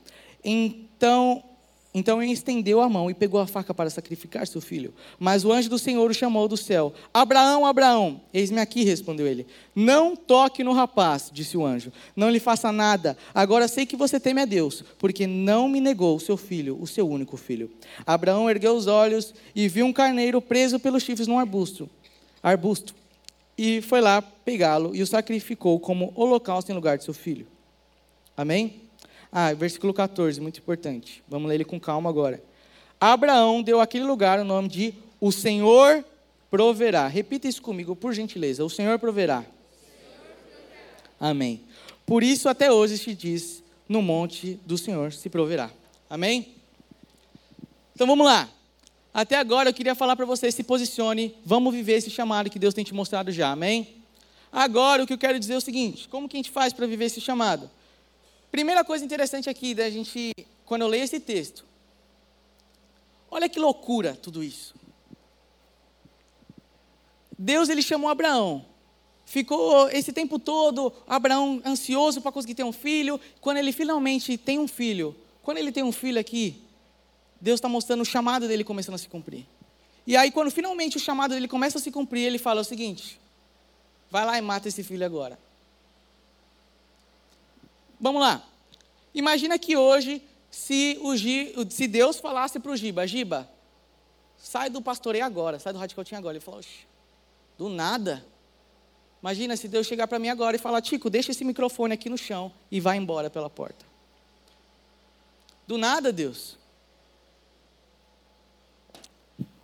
Então 0.43 1.43
então 1.93 2.23
ele 2.23 2.31
estendeu 2.31 2.81
a 2.81 2.89
mão 2.89 3.09
e 3.09 3.13
pegou 3.13 3.39
a 3.39 3.45
faca 3.45 3.71
para 3.71 3.89
sacrificar 3.89 4.47
seu 4.47 4.59
filho. 4.59 4.93
Mas 5.19 5.45
o 5.45 5.51
anjo 5.51 5.69
do 5.69 5.77
Senhor 5.77 6.09
o 6.09 6.13
chamou 6.13 6.47
do 6.47 6.57
céu: 6.57 6.91
Abraão, 7.13 7.65
Abraão, 7.65 8.19
eis-me 8.33 8.59
aqui, 8.59 8.83
respondeu 8.83 9.27
ele. 9.27 9.45
Não 9.75 10.15
toque 10.15 10.63
no 10.63 10.73
rapaz, 10.73 11.29
disse 11.31 11.55
o 11.55 11.63
anjo. 11.63 11.91
Não 12.15 12.31
lhe 12.31 12.39
faça 12.39 12.71
nada. 12.71 13.15
Agora 13.33 13.67
sei 13.67 13.85
que 13.85 13.95
você 13.95 14.19
teme 14.19 14.41
a 14.41 14.45
Deus, 14.45 14.83
porque 14.97 15.27
não 15.27 15.67
me 15.67 15.79
negou 15.79 16.15
o 16.15 16.19
seu 16.19 16.35
filho, 16.35 16.77
o 16.81 16.87
seu 16.87 17.07
único 17.07 17.37
filho. 17.37 17.69
Abraão 18.07 18.49
ergueu 18.49 18.75
os 18.75 18.87
olhos 18.87 19.31
e 19.55 19.67
viu 19.67 19.85
um 19.85 19.93
carneiro 19.93 20.41
preso 20.41 20.79
pelos 20.79 21.03
chifres 21.03 21.27
num 21.27 21.37
arbusto. 21.37 21.87
Arbusto. 22.41 23.02
E 23.57 23.81
foi 23.81 24.01
lá 24.01 24.21
pegá-lo 24.21 24.95
e 24.95 25.01
o 25.01 25.07
sacrificou 25.07 25.79
como 25.79 26.11
holocausto 26.15 26.71
em 26.71 26.75
lugar 26.75 26.97
de 26.97 27.03
seu 27.03 27.13
filho. 27.13 27.47
Amém? 28.35 28.81
Ah, 29.31 29.53
versículo 29.53 29.93
14, 29.93 30.39
muito 30.41 30.59
importante. 30.59 31.23
Vamos 31.27 31.49
ler 31.49 31.55
ele 31.55 31.65
com 31.65 31.79
calma 31.79 32.09
agora. 32.09 32.43
Abraão 32.99 33.61
deu 33.61 33.81
àquele 33.81 34.05
lugar 34.05 34.39
o 34.39 34.43
nome 34.43 34.67
de 34.67 34.93
O 35.19 35.31
Senhor 35.31 36.03
proverá. 36.49 37.07
Repita 37.07 37.47
isso 37.47 37.61
comigo, 37.61 37.95
por 37.95 38.13
gentileza. 38.13 38.63
O 38.63 38.69
Senhor 38.69 38.97
proverá. 38.99 39.45
Amém. 41.19 41.61
Por 42.05 42.21
isso 42.23 42.49
até 42.49 42.71
hoje 42.71 42.97
se 42.97 43.15
diz: 43.15 43.63
no 43.87 44.01
monte 44.01 44.59
do 44.65 44.77
Senhor 44.77 45.13
se 45.13 45.29
proverá. 45.29 45.71
Amém? 46.09 46.53
Então 47.95 48.05
vamos 48.05 48.25
lá. 48.25 48.49
Até 49.13 49.35
agora 49.35 49.69
eu 49.69 49.73
queria 49.73 49.93
falar 49.93 50.15
para 50.15 50.25
você: 50.25 50.51
se 50.51 50.63
posicione, 50.63 51.35
vamos 51.45 51.73
viver 51.73 51.93
esse 51.93 52.09
chamado 52.09 52.49
que 52.49 52.57
Deus 52.57 52.73
tem 52.73 52.83
te 52.83 52.93
mostrado 52.93 53.31
já. 53.31 53.51
Amém? 53.51 53.95
Agora 54.51 55.03
o 55.03 55.07
que 55.07 55.13
eu 55.13 55.17
quero 55.17 55.39
dizer 55.39 55.53
é 55.53 55.57
o 55.57 55.61
seguinte: 55.61 56.07
como 56.09 56.27
que 56.27 56.35
a 56.35 56.39
gente 56.39 56.51
faz 56.51 56.73
para 56.73 56.87
viver 56.87 57.05
esse 57.05 57.21
chamado? 57.21 57.69
Primeira 58.51 58.83
coisa 58.83 59.05
interessante 59.05 59.49
aqui 59.49 59.73
da 59.75 59.89
gente, 59.89 60.31
quando 60.65 60.83
eu 60.83 60.87
leio 60.87 61.03
esse 61.03 61.19
texto, 61.19 61.65
olha 63.29 63.49
que 63.49 63.59
loucura 63.59 64.17
tudo 64.21 64.43
isso. 64.43 64.73
Deus 67.37 67.69
ele 67.69 67.81
chamou 67.81 68.09
Abraão. 68.09 68.65
Ficou 69.25 69.89
esse 69.89 70.11
tempo 70.11 70.37
todo 70.37 70.93
Abraão 71.07 71.61
ansioso 71.65 72.21
para 72.21 72.31
conseguir 72.31 72.55
ter 72.55 72.63
um 72.63 72.71
filho. 72.71 73.19
Quando 73.41 73.57
ele 73.57 73.71
finalmente 73.71 74.37
tem 74.37 74.59
um 74.59 74.67
filho, 74.67 75.15
quando 75.41 75.57
ele 75.57 75.71
tem 75.71 75.83
um 75.83 75.91
filho 75.91 76.19
aqui, 76.19 76.62
Deus 77.43 77.57
está 77.57 77.67
mostrando 77.67 77.99
o 77.99 78.05
chamado 78.05 78.47
dele 78.47 78.63
começando 78.63 78.95
a 78.95 78.97
se 78.97 79.09
cumprir. 79.09 79.45
E 80.07 80.15
aí, 80.15 80.31
quando 80.31 80.49
finalmente 80.49 80.95
o 80.95 80.99
chamado 80.99 81.31
dele 81.31 81.45
começa 81.45 81.77
a 81.77 81.81
se 81.81 81.91
cumprir, 81.91 82.21
ele 82.21 82.37
fala 82.37 82.61
o 82.61 82.63
seguinte: 82.63 83.19
vai 84.09 84.25
lá 84.25 84.37
e 84.37 84.41
mata 84.41 84.69
esse 84.69 84.81
filho 84.81 85.05
agora. 85.05 85.37
Vamos 87.99 88.21
lá. 88.21 88.41
Imagina 89.13 89.59
que 89.59 89.75
hoje, 89.75 90.23
se, 90.49 90.97
o 91.01 91.69
se 91.69 91.85
Deus 91.85 92.17
falasse 92.17 92.61
para 92.61 92.71
o 92.71 92.77
Giba, 92.77 93.05
Giba, 93.05 93.49
sai 94.37 94.69
do 94.69 94.81
pastoreio 94.81 95.25
agora, 95.25 95.59
sai 95.59 95.73
do 95.73 95.79
radical 95.79 96.05
tinha 96.05 96.19
agora. 96.19 96.37
Ele 96.37 96.45
falou, 96.45 96.61
do 97.57 97.67
nada. 97.67 98.25
Imagina 99.21 99.57
se 99.57 99.67
Deus 99.67 99.85
chegar 99.85 100.07
para 100.07 100.17
mim 100.17 100.29
agora 100.29 100.55
e 100.55 100.59
falar, 100.59 100.81
Tico, 100.81 101.09
deixa 101.09 101.31
esse 101.31 101.43
microfone 101.43 101.93
aqui 101.93 102.09
no 102.09 102.17
chão 102.17 102.53
e 102.71 102.79
vai 102.79 102.95
embora 102.95 103.29
pela 103.29 103.49
porta. 103.49 103.85
Do 105.67 105.77
nada, 105.77 106.09
Deus. 106.13 106.62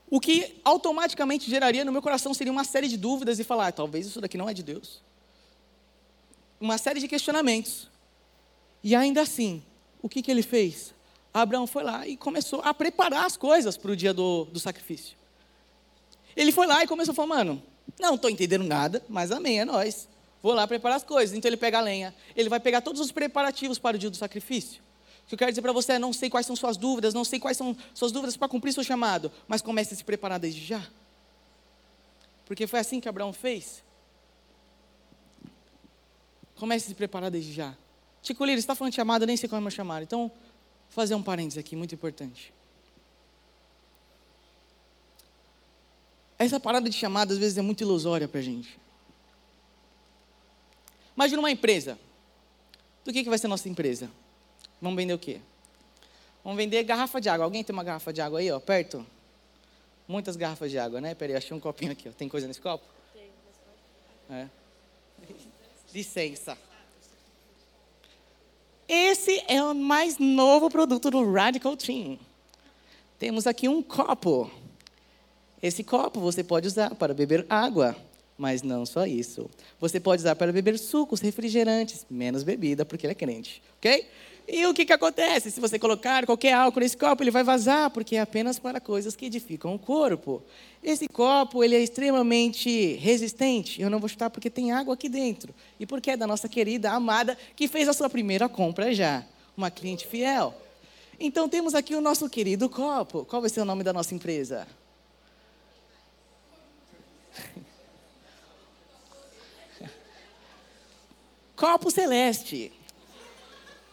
O 0.09 0.19
que 0.19 0.59
automaticamente 0.63 1.49
geraria 1.49 1.85
no 1.85 1.91
meu 1.91 2.01
coração 2.01 2.33
seria 2.33 2.51
uma 2.51 2.63
série 2.63 2.87
de 2.87 2.97
dúvidas 2.97 3.39
e 3.39 3.43
falar, 3.43 3.67
ah, 3.67 3.71
talvez 3.71 4.07
isso 4.07 4.19
daqui 4.19 4.37
não 4.37 4.49
é 4.49 4.53
de 4.53 4.63
Deus. 4.63 5.01
Uma 6.59 6.77
série 6.77 6.99
de 6.99 7.07
questionamentos. 7.07 7.87
E 8.83 8.95
ainda 8.95 9.21
assim, 9.21 9.61
o 10.01 10.09
que, 10.09 10.21
que 10.21 10.31
ele 10.31 10.41
fez? 10.41 10.93
Abraão 11.33 11.67
foi 11.67 11.83
lá 11.83 12.07
e 12.07 12.17
começou 12.17 12.61
a 12.61 12.73
preparar 12.73 13.25
as 13.25 13.37
coisas 13.37 13.77
para 13.77 13.91
o 13.91 13.95
dia 13.95 14.13
do, 14.13 14.45
do 14.45 14.59
sacrifício. 14.59 15.15
Ele 16.35 16.51
foi 16.51 16.65
lá 16.65 16.83
e 16.83 16.87
começou 16.87 17.11
a 17.11 17.15
falar, 17.15 17.27
mano, 17.27 17.61
não 17.99 18.15
estou 18.15 18.29
entendendo 18.29 18.63
nada, 18.63 19.03
mas 19.07 19.31
amém, 19.31 19.59
é 19.59 19.65
nós. 19.65 20.07
Vou 20.41 20.53
lá 20.53 20.65
preparar 20.67 20.97
as 20.97 21.03
coisas. 21.03 21.37
Então 21.37 21.49
ele 21.49 21.57
pega 21.57 21.77
a 21.77 21.81
lenha, 21.81 22.15
ele 22.35 22.49
vai 22.49 22.59
pegar 22.59 22.81
todos 22.81 22.99
os 22.99 23.11
preparativos 23.11 23.77
para 23.77 23.95
o 23.95 23.99
dia 23.99 24.09
do 24.09 24.17
sacrifício. 24.17 24.81
Que 25.29 25.35
eu 25.35 25.37
quero 25.37 25.51
dizer 25.51 25.61
para 25.61 25.71
você 25.71 25.93
é: 25.93 25.99
não 25.99 26.11
sei 26.11 26.27
quais 26.27 26.47
são 26.47 26.55
suas 26.55 26.75
dúvidas, 26.75 27.13
não 27.13 27.23
sei 27.23 27.39
quais 27.39 27.55
são 27.55 27.77
suas 27.93 28.11
dúvidas 28.11 28.35
para 28.35 28.49
cumprir 28.49 28.73
seu 28.73 28.83
chamado, 28.83 29.31
mas 29.47 29.61
comece 29.61 29.93
a 29.93 29.97
se 29.97 30.03
preparar 30.03 30.39
desde 30.39 30.65
já. 30.65 30.85
Porque 32.45 32.65
foi 32.65 32.79
assim 32.79 32.99
que 32.99 33.07
Abraão 33.07 33.31
fez. 33.31 33.83
Comece 36.55 36.87
a 36.87 36.89
se 36.89 36.95
preparar 36.95 37.29
desde 37.29 37.53
já. 37.53 37.77
Tico 38.23 38.43
Lira, 38.43 38.59
está 38.59 38.73
falando 38.73 38.91
de 38.91 38.95
chamada, 38.95 39.23
nem 39.27 39.37
sei 39.37 39.47
qual 39.47 39.65
é 39.65 39.69
chamado. 39.69 40.01
Então, 40.01 40.29
vou 40.29 40.31
fazer 40.89 41.13
um 41.13 41.21
parênteses 41.21 41.59
aqui, 41.59 41.75
muito 41.75 41.93
importante. 41.93 42.51
Essa 46.39 46.59
parada 46.59 46.89
de 46.89 46.95
chamada, 46.95 47.33
às 47.33 47.37
vezes, 47.37 47.57
é 47.57 47.61
muito 47.61 47.81
ilusória 47.81 48.27
para 48.27 48.39
a 48.39 48.43
gente. 48.43 48.79
Imagina 51.15 51.39
uma 51.39 51.51
empresa. 51.51 51.99
Do 53.05 53.13
que, 53.13 53.23
que 53.23 53.29
vai 53.29 53.37
ser 53.37 53.47
nossa 53.47 53.69
empresa? 53.69 54.09
Vamos 54.81 54.97
vender 54.97 55.13
o 55.13 55.19
quê? 55.19 55.39
Vamos 56.43 56.57
vender 56.57 56.83
garrafa 56.83 57.19
de 57.19 57.29
água. 57.29 57.45
Alguém 57.45 57.63
tem 57.63 57.73
uma 57.73 57.83
garrafa 57.83 58.13
de 58.13 58.21
água 58.21 58.39
aí, 58.39 58.51
ó, 58.51 58.59
perto? 58.59 59.05
Muitas 60.07 60.35
garrafas 60.35 60.71
de 60.71 60.79
água, 60.79 60.99
né? 60.99 61.13
Peraí, 61.13 61.35
achei 61.35 61.55
um 61.55 61.59
copinho 61.59 61.91
aqui, 61.91 62.09
ó. 62.09 62.11
Tem 62.11 62.27
coisa 62.27 62.47
nesse 62.47 62.59
copo? 62.59 62.85
Tem, 63.13 63.29
É. 64.35 64.47
Licença. 65.93 66.57
Esse 68.87 69.43
é 69.47 69.61
o 69.63 69.75
mais 69.75 70.17
novo 70.17 70.69
produto 70.69 71.11
do 71.11 71.31
Radical 71.31 71.77
Team. 71.77 72.17
Temos 73.19 73.45
aqui 73.45 73.67
um 73.67 73.83
copo. 73.83 74.49
Esse 75.61 75.83
copo 75.83 76.19
você 76.19 76.43
pode 76.43 76.65
usar 76.65 76.95
para 76.95 77.13
beber 77.13 77.45
água, 77.47 77.95
mas 78.37 78.63
não 78.63 78.85
só 78.85 79.05
isso. 79.05 79.47
Você 79.79 79.99
pode 79.99 80.21
usar 80.21 80.35
para 80.35 80.51
beber 80.51 80.79
sucos, 80.79 81.19
refrigerantes, 81.19 82.05
menos 82.09 82.41
bebida, 82.41 82.83
porque 82.83 83.05
ele 83.05 83.11
é 83.11 83.15
crente, 83.15 83.61
ok? 83.77 84.07
E 84.51 84.65
o 84.65 84.73
que, 84.73 84.83
que 84.83 84.91
acontece? 84.91 85.51
Se 85.51 85.61
você 85.61 85.77
colocar 85.77 86.25
qualquer 86.25 86.53
álcool 86.53 86.79
nesse 86.79 86.97
copo, 86.97 87.21
ele 87.21 87.29
vai 87.29 87.43
vazar, 87.43 87.91
porque 87.91 88.15
é 88.15 88.21
apenas 88.21 88.57
para 88.57 88.81
coisas 88.81 89.15
que 89.15 89.27
edificam 89.27 89.75
o 89.75 89.79
corpo. 89.79 90.41
Esse 90.83 91.07
copo 91.07 91.63
ele 91.63 91.75
é 91.75 91.79
extremamente 91.79 92.95
resistente. 92.95 93.79
Eu 93.79 93.91
não 93.91 93.99
vou 93.99 94.09
chutar 94.09 94.31
porque 94.31 94.49
tem 94.49 94.71
água 94.71 94.95
aqui 94.95 95.07
dentro. 95.07 95.53
E 95.79 95.85
porque 95.85 96.09
é 96.09 96.17
da 96.17 96.25
nossa 96.25 96.49
querida 96.49 96.89
amada 96.89 97.37
que 97.55 97.67
fez 97.67 97.87
a 97.87 97.93
sua 97.93 98.09
primeira 98.09 98.49
compra 98.49 98.91
já. 98.91 99.23
Uma 99.55 99.69
cliente 99.69 100.07
fiel. 100.07 100.55
Então 101.19 101.47
temos 101.47 101.75
aqui 101.75 101.93
o 101.93 102.01
nosso 102.01 102.27
querido 102.27 102.67
copo. 102.67 103.25
Qual 103.25 103.41
vai 103.41 103.51
ser 103.51 103.61
o 103.61 103.65
nome 103.65 103.83
da 103.83 103.93
nossa 103.93 104.15
empresa? 104.15 104.67
Copo 111.55 111.91
Celeste. 111.91 112.78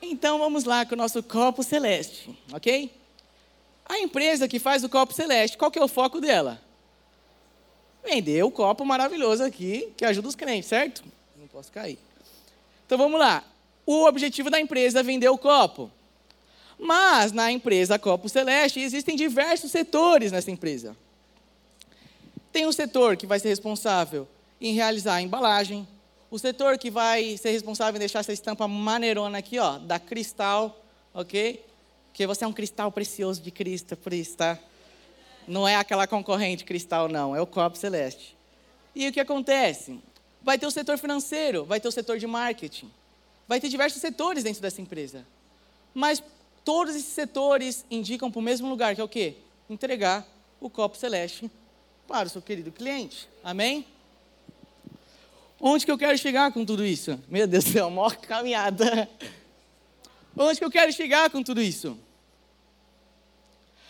Então 0.08 0.38
vamos 0.38 0.62
lá 0.62 0.86
com 0.86 0.94
o 0.94 0.98
nosso 0.98 1.20
copo 1.20 1.64
celeste, 1.64 2.30
ok? 2.52 2.92
A 3.84 3.98
empresa 3.98 4.46
que 4.46 4.60
faz 4.60 4.84
o 4.84 4.88
copo 4.88 5.12
celeste, 5.12 5.58
qual 5.58 5.70
que 5.70 5.78
é 5.78 5.84
o 5.84 5.88
foco 5.88 6.20
dela? 6.20 6.62
Vender 8.04 8.44
o 8.44 8.50
copo 8.50 8.84
maravilhoso 8.84 9.42
aqui 9.42 9.92
que 9.96 10.04
ajuda 10.04 10.28
os 10.28 10.36
crentes, 10.36 10.68
certo? 10.68 11.02
Não 11.36 11.48
posso 11.48 11.72
cair. 11.72 11.98
Então 12.86 12.96
vamos 12.96 13.18
lá. 13.18 13.42
O 13.84 14.04
objetivo 14.04 14.48
da 14.48 14.60
empresa 14.60 15.00
é 15.00 15.02
vender 15.02 15.28
o 15.28 15.36
copo. 15.36 15.90
Mas 16.78 17.32
na 17.32 17.50
empresa 17.50 17.98
Copo 17.98 18.28
Celeste 18.28 18.78
existem 18.78 19.16
diversos 19.16 19.72
setores 19.72 20.30
nessa 20.30 20.50
empresa. 20.50 20.96
Tem 22.52 22.66
um 22.66 22.72
setor 22.72 23.16
que 23.16 23.26
vai 23.26 23.40
ser 23.40 23.48
responsável 23.48 24.28
em 24.60 24.72
realizar 24.72 25.16
a 25.16 25.22
embalagem, 25.22 25.86
o 26.30 26.38
setor 26.38 26.76
que 26.78 26.90
vai 26.90 27.36
ser 27.36 27.50
responsável 27.50 27.96
em 27.96 28.00
deixar 28.00 28.20
essa 28.20 28.32
estampa 28.32 28.66
maneirona 28.66 29.38
aqui, 29.38 29.58
ó, 29.58 29.78
da 29.78 29.98
Cristal, 29.98 30.76
ok? 31.14 31.64
Porque 32.08 32.26
você 32.26 32.44
é 32.44 32.46
um 32.48 32.52
cristal 32.52 32.90
precioso 32.90 33.40
de 33.40 33.50
Cristo, 33.50 33.96
por 33.96 34.12
isso, 34.12 34.36
tá? 34.36 34.58
Não 35.46 35.68
é 35.68 35.76
aquela 35.76 36.06
concorrente 36.06 36.64
Cristal, 36.64 37.08
não, 37.08 37.36
é 37.36 37.40
o 37.40 37.46
copo 37.46 37.76
celeste. 37.76 38.36
E 38.94 39.06
o 39.06 39.12
que 39.12 39.20
acontece? 39.20 40.00
Vai 40.42 40.58
ter 40.58 40.66
o 40.66 40.70
setor 40.70 40.98
financeiro, 40.98 41.64
vai 41.64 41.78
ter 41.78 41.88
o 41.88 41.92
setor 41.92 42.18
de 42.18 42.26
marketing, 42.26 42.90
vai 43.46 43.60
ter 43.60 43.68
diversos 43.68 44.00
setores 44.00 44.42
dentro 44.42 44.62
dessa 44.62 44.80
empresa. 44.80 45.26
Mas 45.94 46.22
todos 46.64 46.96
esses 46.96 47.12
setores 47.12 47.84
indicam 47.90 48.30
para 48.30 48.38
o 48.38 48.42
mesmo 48.42 48.68
lugar, 48.68 48.94
que 48.94 49.00
é 49.00 49.04
o 49.04 49.08
quê? 49.08 49.34
Entregar 49.70 50.26
o 50.60 50.68
copo 50.68 50.96
celeste 50.96 51.50
para 52.08 52.26
o 52.26 52.30
seu 52.30 52.42
querido 52.42 52.72
cliente. 52.72 53.28
Amém? 53.44 53.86
Onde 55.60 55.86
que 55.86 55.90
eu 55.90 55.98
quero 55.98 56.16
chegar 56.18 56.52
com 56.52 56.64
tudo 56.64 56.84
isso? 56.84 57.18
Meu 57.28 57.46
Deus 57.46 57.64
do 57.64 57.72
céu, 57.72 57.90
maior 57.90 58.16
caminhada. 58.16 59.08
Onde 60.36 60.58
que 60.58 60.64
eu 60.64 60.70
quero 60.70 60.92
chegar 60.92 61.30
com 61.30 61.42
tudo 61.42 61.62
isso? 61.62 61.96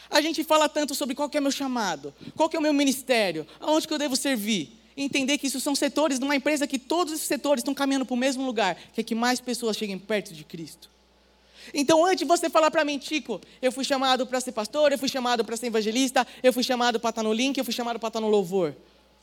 A 0.09 0.20
gente 0.20 0.44
fala 0.44 0.68
tanto 0.68 0.94
sobre 0.94 1.14
qual 1.14 1.29
é 1.33 1.38
o 1.38 1.42
meu 1.42 1.50
chamado, 1.50 2.14
qual 2.37 2.48
é 2.52 2.59
o 2.59 2.62
meu 2.62 2.72
ministério, 2.72 3.46
aonde 3.61 3.88
que 3.88 3.92
eu 3.92 3.98
devo 3.98 4.14
servir. 4.14 4.72
Entender 4.96 5.37
que 5.37 5.48
isso 5.48 5.61
são 5.61 5.74
setores 5.74 6.18
de 6.18 6.24
uma 6.24 6.37
empresa 6.37 6.66
que 6.66 6.79
todos 6.79 7.12
esses 7.12 7.26
setores 7.26 7.61
estão 7.61 7.74
caminhando 7.74 8.07
para 8.07 8.14
o 8.14 8.16
mesmo 8.16 8.46
lugar, 8.46 8.76
que 8.94 9.00
é 9.00 9.05
que 9.05 9.14
mais 9.14 9.40
pessoas 9.40 9.76
cheguem 9.76 9.98
perto 9.98 10.33
de 10.33 10.44
Cristo. 10.44 10.88
Então, 11.74 12.05
antes 12.05 12.18
de 12.18 12.24
você 12.24 12.48
falar 12.48 12.70
para 12.70 12.85
mim, 12.85 12.96
Tico, 12.96 13.40
eu 13.61 13.72
fui 13.72 13.85
chamado 13.85 14.24
para 14.26 14.40
ser 14.40 14.52
pastor, 14.52 14.92
eu 14.92 14.98
fui 14.98 15.09
chamado 15.09 15.44
para 15.44 15.57
ser 15.57 15.66
evangelista, 15.66 16.26
eu 16.42 16.52
fui 16.52 16.62
chamado 16.62 17.00
para 17.00 17.11
estar 17.11 17.22
no 17.24 17.33
link, 17.33 17.59
eu 17.59 17.64
fui 17.64 17.74
chamado 17.74 17.98
para 17.98 18.07
estar 18.07 18.20
no 18.20 18.29
louvor. 18.29 18.74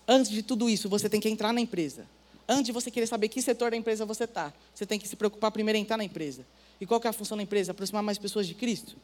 Antes 0.06 0.30
de 0.30 0.44
tudo 0.44 0.70
isso, 0.70 0.90
você 0.90 1.08
tem 1.08 1.22
que 1.22 1.30
entrar 1.30 1.54
na 1.54 1.62
empresa. 1.62 2.06
Antes 2.48 2.66
de 2.66 2.72
você 2.72 2.92
querer 2.92 3.08
saber 3.08 3.30
que 3.30 3.42
setor 3.42 3.72
da 3.72 3.78
empresa 3.78 4.06
você 4.06 4.26
está, 4.26 4.54
você 4.74 4.86
tem 4.86 5.00
que 5.00 5.08
se 5.08 5.16
preocupar 5.16 5.52
primeiro 5.52 5.78
em 5.78 5.84
estar 5.84 5.98
na 5.98 6.04
empresa. 6.04 6.46
E 6.80 6.86
qual 6.86 7.00
é 7.04 7.08
a 7.08 7.14
função 7.14 7.38
da 7.38 7.44
empresa? 7.44 7.72
Aproximar 7.72 8.04
mais 8.04 8.18
pessoas 8.18 8.46
de 8.46 8.54
Cristo. 8.54 8.96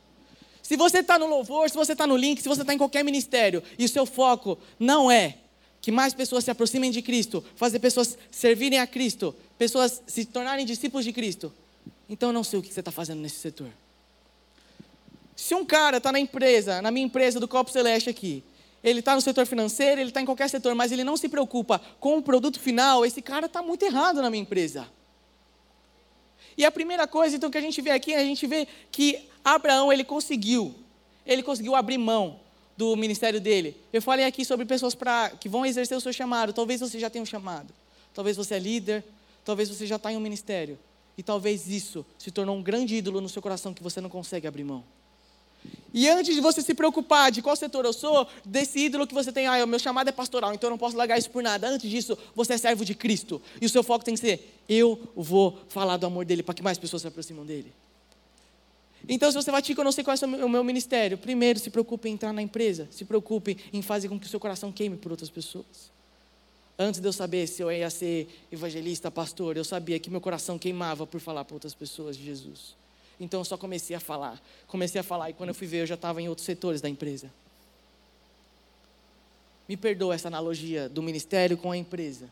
Se 0.62 0.76
você 0.76 1.00
está 1.00 1.18
no 1.18 1.26
louvor, 1.26 1.70
se 1.70 1.76
você 1.76 1.94
está 1.94 2.06
no 2.06 2.18
link, 2.18 2.42
se 2.42 2.48
você 2.48 2.62
está 2.62 2.74
em 2.74 2.78
qualquer 2.78 3.04
ministério 3.04 3.64
e 3.78 3.86
o 3.86 3.90
seu 3.90 4.06
foco 4.06 4.58
não 4.78 5.10
é 5.10 5.38
que 5.82 5.92
mais 5.92 6.14
pessoas 6.14 6.44
se 6.44 6.52
aproximem 6.52 6.92
de 6.92 7.02
Cristo, 7.02 7.44
fazer 7.56 7.80
pessoas 7.80 8.18
servirem 8.30 8.80
a 8.80 8.86
Cristo, 8.86 9.34
pessoas 9.58 10.02
se 10.06 10.26
tornarem 10.26 10.66
discípulos 10.66 11.06
de 11.06 11.14
Cristo, 11.14 11.54
então 12.10 12.30
eu 12.30 12.34
não 12.34 12.44
sei 12.44 12.60
o 12.60 12.62
que 12.62 12.74
você 12.74 12.82
está 12.82 12.92
fazendo 12.92 13.22
nesse 13.22 13.38
setor. 13.38 13.70
Se 15.36 15.56
um 15.56 15.64
cara 15.64 15.98
está 15.98 16.12
na 16.12 16.20
empresa, 16.20 16.82
na 16.82 16.92
minha 16.92 17.06
empresa 17.06 17.40
do 17.40 17.48
Copo 17.48 17.72
Celeste 17.72 18.10
aqui, 18.10 18.44
ele 18.84 19.00
está 19.00 19.16
no 19.16 19.22
setor 19.22 19.46
financeiro, 19.46 20.00
ele 20.00 20.10
está 20.10 20.22
em 20.22 20.26
qualquer 20.26 20.50
setor, 20.50 20.74
mas 20.76 20.92
ele 20.92 21.04
não 21.04 21.18
se 21.18 21.28
preocupa 21.28 21.82
com 22.00 22.18
o 22.18 22.22
produto 22.22 22.60
final, 22.60 23.06
esse 23.06 23.22
cara 23.22 23.46
está 23.46 23.62
muito 23.62 23.84
errado 23.84 24.22
na 24.22 24.30
minha 24.30 24.42
empresa. 24.42 24.88
E 26.58 26.66
a 26.66 26.72
primeira 26.72 27.08
coisa, 27.08 27.36
então, 27.36 27.50
que 27.50 27.58
a 27.58 27.62
gente 27.62 27.82
vê 27.82 27.92
aqui, 27.92 28.14
a 28.14 28.24
gente 28.24 28.46
vê 28.46 28.68
que 28.92 29.28
Abraão, 29.44 29.92
ele 29.94 30.04
conseguiu, 30.04 30.76
ele 31.26 31.42
conseguiu 31.42 31.76
abrir 31.76 31.98
mão 31.98 32.40
do 32.76 32.96
ministério 32.96 33.42
dele. 33.42 33.76
Eu 33.92 34.02
falei 34.02 34.26
aqui 34.26 34.46
sobre 34.46 34.66
pessoas 34.66 34.96
pra, 34.96 35.30
que 35.30 35.50
vão 35.50 35.66
exercer 35.66 35.98
o 35.98 36.02
seu 36.02 36.14
chamado. 36.14 36.54
Talvez 36.54 36.80
você 36.80 36.98
já 36.98 37.10
tenha 37.10 37.24
um 37.24 37.26
chamado. 37.26 37.74
Talvez 38.14 38.38
você 38.38 38.56
é 38.56 38.60
líder. 38.60 39.04
Talvez 39.44 39.70
você 39.70 39.86
já 39.86 39.98
está 39.98 40.12
em 40.12 40.18
um 40.18 40.22
ministério. 40.22 40.80
E 41.18 41.24
talvez 41.24 41.68
isso 41.68 42.06
se 42.18 42.32
tornou 42.32 42.56
um 42.56 42.64
grande 42.64 42.96
ídolo 42.96 43.20
no 43.20 43.28
seu 43.28 43.42
coração 43.42 43.74
que 43.74 43.84
você 43.84 44.00
não 44.00 44.10
consegue 44.10 44.48
abrir 44.48 44.64
mão. 44.64 44.84
E 45.94 46.08
antes 46.08 46.36
de 46.36 46.42
você 46.42 46.62
se 46.62 46.74
preocupar 46.74 47.32
de 47.32 47.42
qual 47.42 47.56
setor 47.56 47.84
eu 47.86 47.94
sou, 47.94 48.28
desse 48.46 48.80
ídolo 48.80 49.08
que 49.08 49.14
você 49.14 49.32
tem, 49.32 49.48
ah, 49.48 49.64
o 49.64 49.68
meu 49.68 49.80
chamado 49.80 50.08
é 50.08 50.12
pastoral, 50.12 50.54
então 50.54 50.68
eu 50.68 50.72
não 50.72 50.78
posso 50.78 50.96
largar 50.96 51.18
isso 51.18 51.30
por 51.30 51.42
nada. 51.42 51.68
Antes 51.68 51.90
disso, 51.90 52.18
você 52.36 52.54
é 52.54 52.58
servo 52.58 52.86
de 52.86 52.94
Cristo. 52.94 53.42
E 53.60 53.66
o 53.66 53.70
seu 53.70 53.84
foco 53.84 54.06
tem 54.06 54.14
que 54.14 54.20
ser: 54.20 54.56
eu 54.68 55.00
vou 55.16 55.58
falar 55.68 55.98
do 55.98 56.06
amor 56.06 56.26
dele 56.26 56.44
para 56.44 56.54
que 56.54 56.62
mais 56.62 56.78
pessoas 56.78 57.02
se 57.02 57.08
aproximem 57.08 57.44
dele. 57.44 57.74
Então, 59.08 59.32
se 59.32 59.36
você 59.36 59.50
vai 59.50 59.62
te 59.62 59.74
conhecer 59.74 60.04
qual 60.04 60.16
é 60.16 60.46
o 60.46 60.50
meu 60.50 60.64
ministério, 60.64 61.18
primeiro 61.18 61.58
se 61.60 61.70
preocupe 61.70 62.10
em 62.10 62.14
entrar 62.14 62.34
na 62.34 62.42
empresa, 62.42 62.88
se 62.92 63.06
preocupe 63.06 63.58
em 63.72 63.82
fazer 63.82 64.10
com 64.10 64.20
que 64.20 64.28
o 64.28 64.30
seu 64.30 64.40
coração 64.40 64.72
queime 64.72 64.98
por 64.98 65.12
outras 65.12 65.30
pessoas. 65.30 65.90
Antes 66.78 67.02
de 67.02 67.08
eu 67.08 67.12
saber 67.12 67.48
se 67.48 67.62
eu 67.62 67.72
ia 67.72 67.90
ser 67.90 68.30
evangelista, 68.52 69.10
pastor, 69.10 69.58
eu 69.58 69.64
sabia 69.64 70.00
que 70.00 70.10
meu 70.10 70.22
coração 70.22 70.58
queimava 70.58 71.06
por 71.08 71.20
falar 71.20 71.44
para 71.44 71.56
outras 71.56 71.74
pessoas 71.74 72.16
de 72.16 72.24
Jesus. 72.24 72.79
Então 73.20 73.42
eu 73.42 73.46
só 73.46 73.58
comecei 73.58 73.96
a 73.96 74.00
falar. 74.00 74.42
Comecei 74.68 75.02
a 75.02 75.04
falar 75.04 75.30
e 75.30 75.34
quando 75.34 75.50
eu 75.50 75.56
fui 75.56 75.68
ver, 75.68 75.82
eu 75.82 75.86
já 75.86 75.96
estava 75.96 76.22
em 76.22 76.30
outros 76.30 76.46
setores 76.46 76.80
da 76.80 76.88
empresa. 76.88 77.32
Me 79.68 79.76
perdoa 79.76 80.16
essa 80.16 80.28
analogia 80.28 80.88
do 80.90 81.04
ministério 81.04 81.58
com 81.58 81.72
a 81.72 81.78
empresa. 81.78 82.30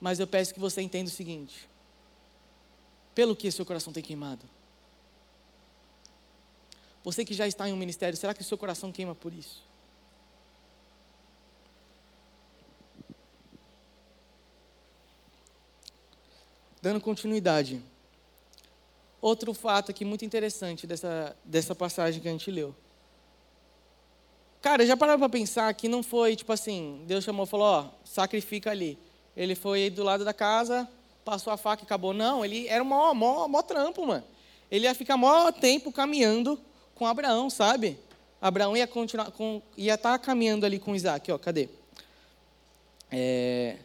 Mas 0.00 0.20
eu 0.20 0.26
peço 0.26 0.52
que 0.52 0.60
você 0.60 0.82
entenda 0.82 1.08
o 1.08 1.12
seguinte: 1.12 1.68
pelo 3.14 3.34
que 3.34 3.50
seu 3.50 3.64
coração 3.64 3.92
tem 3.92 4.02
queimado? 4.02 4.42
Você 7.02 7.24
que 7.24 7.34
já 7.34 7.46
está 7.46 7.68
em 7.68 7.72
um 7.72 7.76
ministério, 7.76 8.16
será 8.16 8.34
que 8.34 8.42
o 8.42 8.44
seu 8.44 8.58
coração 8.58 8.92
queima 8.92 9.14
por 9.14 9.32
isso? 9.32 9.62
Dando 16.82 17.00
continuidade. 17.00 17.82
Outro 19.26 19.52
fato 19.52 19.90
aqui 19.90 20.04
muito 20.04 20.24
interessante 20.24 20.86
dessa, 20.86 21.36
dessa 21.44 21.74
passagem 21.74 22.22
que 22.22 22.28
a 22.28 22.30
gente 22.30 22.48
leu. 22.48 22.72
Cara, 24.62 24.86
já 24.86 24.96
pararam 24.96 25.18
para 25.18 25.28
pensar 25.28 25.74
que 25.74 25.88
não 25.88 26.00
foi 26.00 26.36
tipo 26.36 26.52
assim, 26.52 27.02
Deus 27.08 27.24
chamou 27.24 27.44
e 27.44 27.48
falou, 27.48 27.66
ó, 27.66 27.86
sacrifica 28.04 28.70
ali. 28.70 28.96
Ele 29.36 29.56
foi 29.56 29.90
do 29.90 30.04
lado 30.04 30.24
da 30.24 30.32
casa, 30.32 30.88
passou 31.24 31.52
a 31.52 31.56
faca 31.56 31.82
e 31.82 31.86
acabou. 31.86 32.12
Não, 32.12 32.44
ele 32.44 32.68
era 32.68 32.80
um 32.80 32.86
mó, 32.86 33.12
mó, 33.14 33.48
mó 33.48 33.62
trampo, 33.62 34.06
mano. 34.06 34.22
Ele 34.70 34.84
ia 34.84 34.94
ficar 34.94 35.16
mó 35.16 35.50
tempo 35.50 35.90
caminhando 35.90 36.56
com 36.94 37.04
Abraão, 37.04 37.50
sabe? 37.50 37.98
Abraão 38.40 38.76
ia 38.76 38.86
continuar, 38.86 39.32
com, 39.32 39.60
ia 39.76 39.94
estar 39.94 40.16
tá 40.16 40.24
caminhando 40.24 40.64
ali 40.64 40.78
com 40.78 40.94
Isaac, 40.94 41.32
ó, 41.32 41.36
cadê? 41.36 41.68
É, 43.10 43.78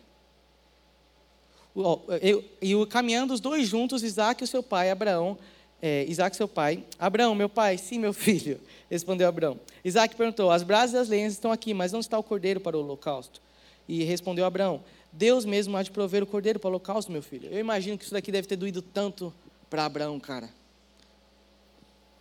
e 2.61 2.85
caminhando 2.87 3.33
os 3.33 3.39
dois 3.39 3.67
juntos, 3.67 4.03
Isaac 4.03 4.43
e 4.43 4.47
seu 4.47 4.61
pai, 4.61 4.91
Abraão, 4.91 5.37
é, 5.81 6.05
Isaac 6.07 6.35
seu 6.35 6.47
pai. 6.47 6.83
Abraão, 6.99 7.33
meu 7.33 7.49
pai, 7.49 7.77
sim, 7.77 7.97
meu 7.97 8.13
filho, 8.13 8.59
respondeu 8.89 9.27
Abraão. 9.27 9.59
Isaac 9.83 10.15
perguntou: 10.15 10.51
As 10.51 10.63
brasas 10.63 10.93
e 10.93 10.97
as 10.97 11.09
lenhas 11.09 11.33
estão 11.33 11.51
aqui, 11.51 11.73
mas 11.73 11.91
não 11.91 11.99
está 11.99 12.17
o 12.19 12.23
cordeiro 12.23 12.59
para 12.59 12.77
o 12.77 12.81
holocausto? 12.81 13.41
E 13.87 14.03
respondeu 14.03 14.45
Abraão: 14.45 14.83
Deus 15.11 15.45
mesmo 15.45 15.75
há 15.75 15.83
de 15.83 15.91
prover 15.91 16.21
o 16.21 16.27
cordeiro 16.27 16.59
para 16.59 16.67
o 16.67 16.71
holocausto, 16.71 17.11
meu 17.11 17.23
filho. 17.23 17.49
Eu 17.49 17.59
imagino 17.59 17.97
que 17.97 18.03
isso 18.03 18.13
daqui 18.13 18.31
deve 18.31 18.47
ter 18.47 18.55
doído 18.55 18.81
tanto 18.81 19.33
para 19.69 19.85
Abraão, 19.85 20.19
cara. 20.19 20.49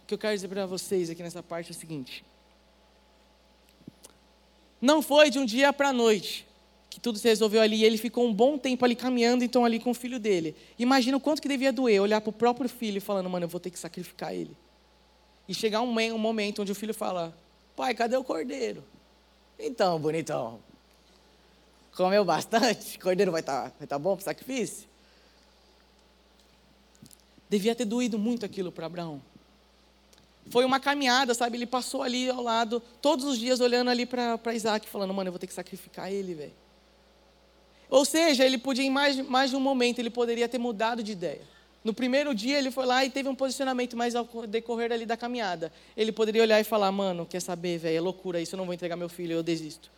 O 0.02 0.06
que 0.06 0.14
eu 0.14 0.18
quero 0.18 0.34
dizer 0.34 0.48
para 0.48 0.66
vocês 0.66 1.10
aqui 1.10 1.22
nessa 1.22 1.42
parte 1.42 1.68
é 1.68 1.72
o 1.72 1.74
seguinte: 1.74 2.24
Não 4.80 5.02
foi 5.02 5.28
de 5.28 5.38
um 5.38 5.44
dia 5.44 5.72
para 5.72 5.88
a 5.88 5.92
noite 5.92 6.46
que 6.90 6.98
tudo 6.98 7.18
se 7.18 7.28
resolveu 7.28 7.62
ali, 7.62 7.76
e 7.76 7.84
ele 7.84 7.96
ficou 7.96 8.26
um 8.26 8.34
bom 8.34 8.58
tempo 8.58 8.84
ali 8.84 8.96
caminhando, 8.96 9.44
então 9.44 9.64
ali 9.64 9.78
com 9.78 9.92
o 9.92 9.94
filho 9.94 10.18
dele. 10.18 10.56
Imagina 10.76 11.16
o 11.16 11.20
quanto 11.20 11.40
que 11.40 11.46
devia 11.46 11.72
doer, 11.72 12.02
olhar 12.02 12.20
para 12.20 12.30
o 12.30 12.32
próprio 12.32 12.68
filho 12.68 13.00
falando, 13.00 13.30
mano, 13.30 13.44
eu 13.44 13.48
vou 13.48 13.60
ter 13.60 13.70
que 13.70 13.78
sacrificar 13.78 14.34
ele. 14.34 14.56
E 15.48 15.54
chegar 15.54 15.82
um, 15.82 15.96
um 16.12 16.18
momento 16.18 16.62
onde 16.62 16.72
o 16.72 16.74
filho 16.74 16.92
fala, 16.92 17.32
pai, 17.76 17.94
cadê 17.94 18.16
o 18.16 18.24
cordeiro? 18.24 18.82
Então, 19.56 20.00
bonitão, 20.00 20.58
comeu 21.94 22.24
bastante? 22.24 22.98
Cordeiro 23.00 23.30
vai 23.30 23.40
estar 23.40 23.70
tá, 23.70 23.72
vai 23.78 23.86
tá 23.86 23.98
bom 23.98 24.16
para 24.16 24.22
o 24.22 24.24
sacrifício? 24.24 24.88
Devia 27.48 27.74
ter 27.74 27.84
doído 27.84 28.18
muito 28.18 28.44
aquilo 28.44 28.72
para 28.72 28.86
Abraão. 28.86 29.20
Foi 30.50 30.64
uma 30.64 30.80
caminhada, 30.80 31.34
sabe? 31.34 31.56
Ele 31.56 31.66
passou 31.66 32.02
ali 32.02 32.28
ao 32.28 32.42
lado, 32.42 32.80
todos 33.02 33.24
os 33.24 33.38
dias 33.38 33.60
olhando 33.60 33.90
ali 33.90 34.06
para 34.06 34.54
Isaac, 34.54 34.88
falando, 34.88 35.12
mano, 35.12 35.28
eu 35.28 35.32
vou 35.32 35.38
ter 35.38 35.46
que 35.46 35.52
sacrificar 35.52 36.10
ele, 36.10 36.34
velho. 36.34 36.52
Ou 37.90 38.04
seja, 38.04 38.44
ele 38.44 38.56
podia, 38.56 38.84
em 38.84 38.90
mais, 38.90 39.16
mais 39.16 39.50
de 39.50 39.56
um 39.56 39.60
momento, 39.60 39.98
ele 39.98 40.10
poderia 40.10 40.48
ter 40.48 40.58
mudado 40.58 41.02
de 41.02 41.12
ideia. 41.12 41.42
No 41.82 41.92
primeiro 41.92 42.34
dia 42.34 42.58
ele 42.58 42.70
foi 42.70 42.86
lá 42.86 43.04
e 43.04 43.10
teve 43.10 43.28
um 43.28 43.34
posicionamento, 43.34 43.96
mas 43.96 44.14
ao 44.14 44.26
decorrer 44.46 44.92
ali 44.92 45.06
da 45.06 45.16
caminhada, 45.16 45.72
ele 45.96 46.12
poderia 46.12 46.42
olhar 46.42 46.60
e 46.60 46.64
falar, 46.64 46.92
mano, 46.92 47.26
quer 47.26 47.40
saber, 47.40 47.78
velho, 47.78 47.96
é 47.96 48.00
loucura 48.00 48.40
isso, 48.40 48.54
eu 48.54 48.58
não 48.58 48.66
vou 48.66 48.74
entregar 48.74 48.96
meu 48.96 49.08
filho, 49.08 49.32
eu 49.32 49.42
desisto. 49.42 49.90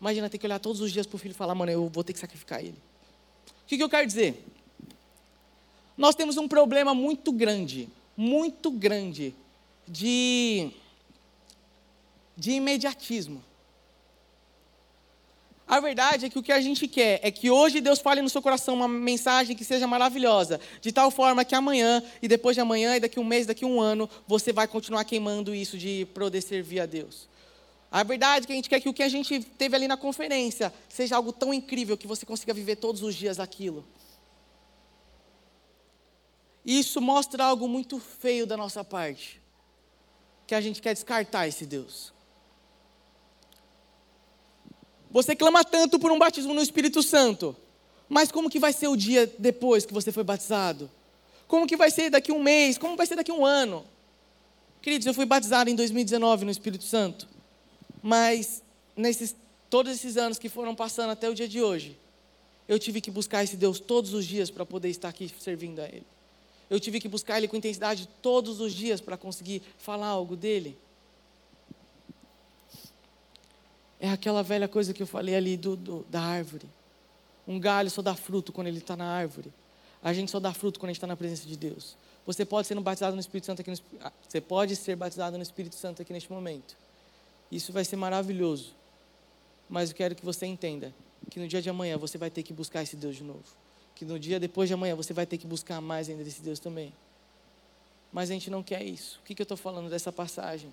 Imagina 0.00 0.28
ter 0.28 0.38
que 0.38 0.46
olhar 0.46 0.58
todos 0.58 0.80
os 0.80 0.92
dias 0.92 1.06
para 1.06 1.16
o 1.16 1.18
filho 1.18 1.32
e 1.32 1.34
falar, 1.34 1.54
mano, 1.54 1.70
eu 1.70 1.88
vou 1.88 2.02
ter 2.02 2.12
que 2.12 2.18
sacrificar 2.18 2.60
ele. 2.60 2.76
O 3.62 3.66
que, 3.66 3.76
que 3.76 3.82
eu 3.82 3.88
quero 3.88 4.06
dizer? 4.06 4.44
Nós 5.96 6.14
temos 6.14 6.36
um 6.36 6.48
problema 6.48 6.94
muito 6.94 7.30
grande, 7.30 7.88
muito 8.16 8.70
grande, 8.70 9.34
de, 9.86 10.70
de 12.36 12.52
imediatismo. 12.52 13.42
A 15.70 15.78
verdade 15.78 16.26
é 16.26 16.28
que 16.28 16.36
o 16.36 16.42
que 16.42 16.50
a 16.50 16.60
gente 16.60 16.88
quer 16.88 17.20
é 17.22 17.30
que 17.30 17.48
hoje 17.48 17.80
Deus 17.80 18.00
fale 18.00 18.20
no 18.20 18.28
seu 18.28 18.42
coração 18.42 18.74
uma 18.74 18.88
mensagem 18.88 19.54
que 19.54 19.64
seja 19.64 19.86
maravilhosa, 19.86 20.60
de 20.80 20.90
tal 20.90 21.12
forma 21.12 21.44
que 21.44 21.54
amanhã, 21.54 22.02
e 22.20 22.26
depois 22.26 22.56
de 22.56 22.60
amanhã, 22.60 22.96
e 22.96 23.00
daqui 23.00 23.20
um 23.20 23.24
mês, 23.24 23.46
daqui 23.46 23.64
um 23.64 23.80
ano, 23.80 24.10
você 24.26 24.52
vai 24.52 24.66
continuar 24.66 25.04
queimando 25.04 25.54
isso 25.54 25.78
de 25.78 26.08
poder 26.12 26.40
servir 26.40 26.80
a 26.80 26.86
Deus. 26.86 27.28
A 27.88 28.02
verdade 28.02 28.42
é 28.42 28.46
que 28.48 28.52
a 28.52 28.56
gente 28.56 28.68
quer 28.68 28.80
que 28.80 28.88
o 28.88 28.92
que 28.92 29.04
a 29.04 29.08
gente 29.08 29.44
teve 29.44 29.76
ali 29.76 29.86
na 29.86 29.96
conferência 29.96 30.74
seja 30.88 31.14
algo 31.14 31.32
tão 31.32 31.54
incrível 31.54 31.96
que 31.96 32.08
você 32.08 32.26
consiga 32.26 32.52
viver 32.52 32.74
todos 32.74 33.00
os 33.04 33.14
dias 33.14 33.38
aquilo. 33.38 33.86
Isso 36.66 37.00
mostra 37.00 37.44
algo 37.44 37.68
muito 37.68 38.00
feio 38.00 38.44
da 38.44 38.56
nossa 38.56 38.82
parte, 38.82 39.40
que 40.48 40.54
a 40.56 40.60
gente 40.60 40.82
quer 40.82 40.94
descartar 40.94 41.46
esse 41.46 41.64
Deus. 41.64 42.12
Você 45.10 45.34
clama 45.34 45.64
tanto 45.64 45.98
por 45.98 46.12
um 46.12 46.18
batismo 46.18 46.54
no 46.54 46.62
Espírito 46.62 47.02
Santo, 47.02 47.56
mas 48.08 48.30
como 48.30 48.50
que 48.50 48.58
vai 48.58 48.72
ser 48.72 48.88
o 48.88 48.96
dia 48.96 49.32
depois 49.38 49.84
que 49.84 49.92
você 49.92 50.12
foi 50.12 50.22
batizado? 50.22 50.90
Como 51.48 51.66
que 51.66 51.76
vai 51.76 51.90
ser 51.90 52.10
daqui 52.10 52.30
um 52.30 52.40
mês? 52.40 52.78
Como 52.78 52.96
vai 52.96 53.06
ser 53.06 53.16
daqui 53.16 53.32
um 53.32 53.44
ano? 53.44 53.84
Queridos, 54.80 55.06
eu 55.06 55.12
fui 55.12 55.26
batizado 55.26 55.68
em 55.68 55.74
2019 55.74 56.44
no 56.44 56.50
Espírito 56.50 56.84
Santo, 56.84 57.28
mas 58.02 58.62
nesses 58.96 59.34
todos 59.68 59.92
esses 59.92 60.16
anos 60.16 60.38
que 60.38 60.48
foram 60.48 60.74
passando 60.74 61.10
até 61.10 61.28
o 61.28 61.34
dia 61.34 61.48
de 61.48 61.62
hoje, 61.62 61.96
eu 62.68 62.78
tive 62.78 63.00
que 63.00 63.10
buscar 63.10 63.44
esse 63.44 63.56
Deus 63.56 63.78
todos 63.78 64.14
os 64.14 64.24
dias 64.24 64.50
para 64.50 64.64
poder 64.64 64.88
estar 64.88 65.08
aqui 65.08 65.30
servindo 65.40 65.80
a 65.80 65.86
Ele. 65.86 66.06
Eu 66.68 66.78
tive 66.78 67.00
que 67.00 67.08
buscar 67.08 67.38
Ele 67.38 67.48
com 67.48 67.56
intensidade 67.56 68.08
todos 68.22 68.60
os 68.60 68.72
dias 68.72 69.00
para 69.00 69.16
conseguir 69.16 69.62
falar 69.78 70.06
algo 70.06 70.36
dele. 70.36 70.78
É 74.00 74.08
aquela 74.08 74.42
velha 74.42 74.66
coisa 74.66 74.94
que 74.94 75.02
eu 75.02 75.06
falei 75.06 75.34
ali 75.36 75.56
do, 75.58 75.76
do 75.76 76.06
da 76.08 76.22
árvore. 76.22 76.66
Um 77.46 77.60
galho 77.60 77.90
só 77.90 78.00
dá 78.00 78.14
fruto 78.14 78.50
quando 78.50 78.68
ele 78.68 78.78
está 78.78 78.96
na 78.96 79.04
árvore. 79.04 79.52
A 80.02 80.12
gente 80.14 80.30
só 80.30 80.40
dá 80.40 80.54
fruto 80.54 80.80
quando 80.80 80.88
a 80.88 80.92
gente 80.92 80.96
está 80.96 81.06
na 81.06 81.16
presença 81.16 81.46
de 81.46 81.56
Deus. 81.56 81.96
Você 82.24 82.44
pode 82.44 82.66
ser 82.66 82.78
batizado 82.80 83.14
no 83.14 83.20
Espírito 83.20 83.46
Santo 83.46 83.60
aqui 83.60 83.70
no, 83.70 83.76
ah, 84.00 84.12
você 84.26 84.40
pode 84.40 84.74
ser 84.76 84.96
batizado 84.96 85.36
no 85.36 85.42
Espírito 85.42 85.74
Santo 85.74 86.00
aqui 86.00 86.12
neste 86.12 86.32
momento. 86.32 86.74
Isso 87.52 87.72
vai 87.72 87.84
ser 87.84 87.96
maravilhoso. 87.96 88.72
Mas 89.68 89.90
eu 89.90 89.96
quero 89.96 90.14
que 90.14 90.24
você 90.24 90.46
entenda 90.46 90.94
que 91.28 91.38
no 91.38 91.46
dia 91.46 91.60
de 91.60 91.68
amanhã 91.68 91.98
você 91.98 92.16
vai 92.16 92.30
ter 92.30 92.42
que 92.42 92.52
buscar 92.52 92.82
esse 92.82 92.96
Deus 92.96 93.16
de 93.16 93.24
novo. 93.24 93.44
Que 93.94 94.04
no 94.04 94.18
dia 94.18 94.40
depois 94.40 94.68
de 94.68 94.74
amanhã 94.74 94.94
você 94.94 95.12
vai 95.12 95.26
ter 95.26 95.36
que 95.36 95.46
buscar 95.46 95.80
mais 95.80 96.08
ainda 96.08 96.24
desse 96.24 96.40
Deus 96.40 96.58
também. 96.58 96.92
Mas 98.12 98.30
a 98.30 98.32
gente 98.32 98.48
não 98.48 98.62
quer 98.62 98.82
isso. 98.82 99.20
O 99.20 99.26
que, 99.26 99.34
que 99.34 99.42
eu 99.42 99.44
estou 99.44 99.56
falando 99.56 99.90
dessa 99.90 100.10
passagem? 100.10 100.72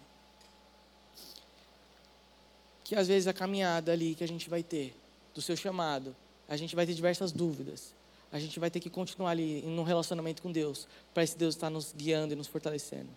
Que 2.88 2.96
às 2.96 3.10
vezes 3.10 3.28
a 3.28 3.34
caminhada 3.34 3.92
ali 3.92 4.16
que 4.16 4.24
a 4.24 4.28
gente 4.28 4.50
vai 4.50 4.64
ter, 4.64 4.96
do 5.36 5.42
seu 5.42 5.58
chamado, 5.58 6.16
a 6.48 6.56
gente 6.56 6.74
vai 6.74 6.86
ter 6.86 6.94
diversas 6.94 7.34
dúvidas. 7.34 7.94
A 8.32 8.40
gente 8.40 8.58
vai 8.62 8.72
ter 8.72 8.80
que 8.80 8.90
continuar 8.90 9.32
ali 9.32 9.60
em 9.60 9.78
um 9.78 9.84
relacionamento 9.84 10.42
com 10.42 10.50
Deus, 10.50 10.88
para 11.14 11.22
esse 11.22 11.38
Deus 11.38 11.54
estar 11.54 11.70
nos 11.70 11.94
guiando 11.94 12.32
e 12.32 12.36
nos 12.38 12.48
fortalecendo. 12.48 13.10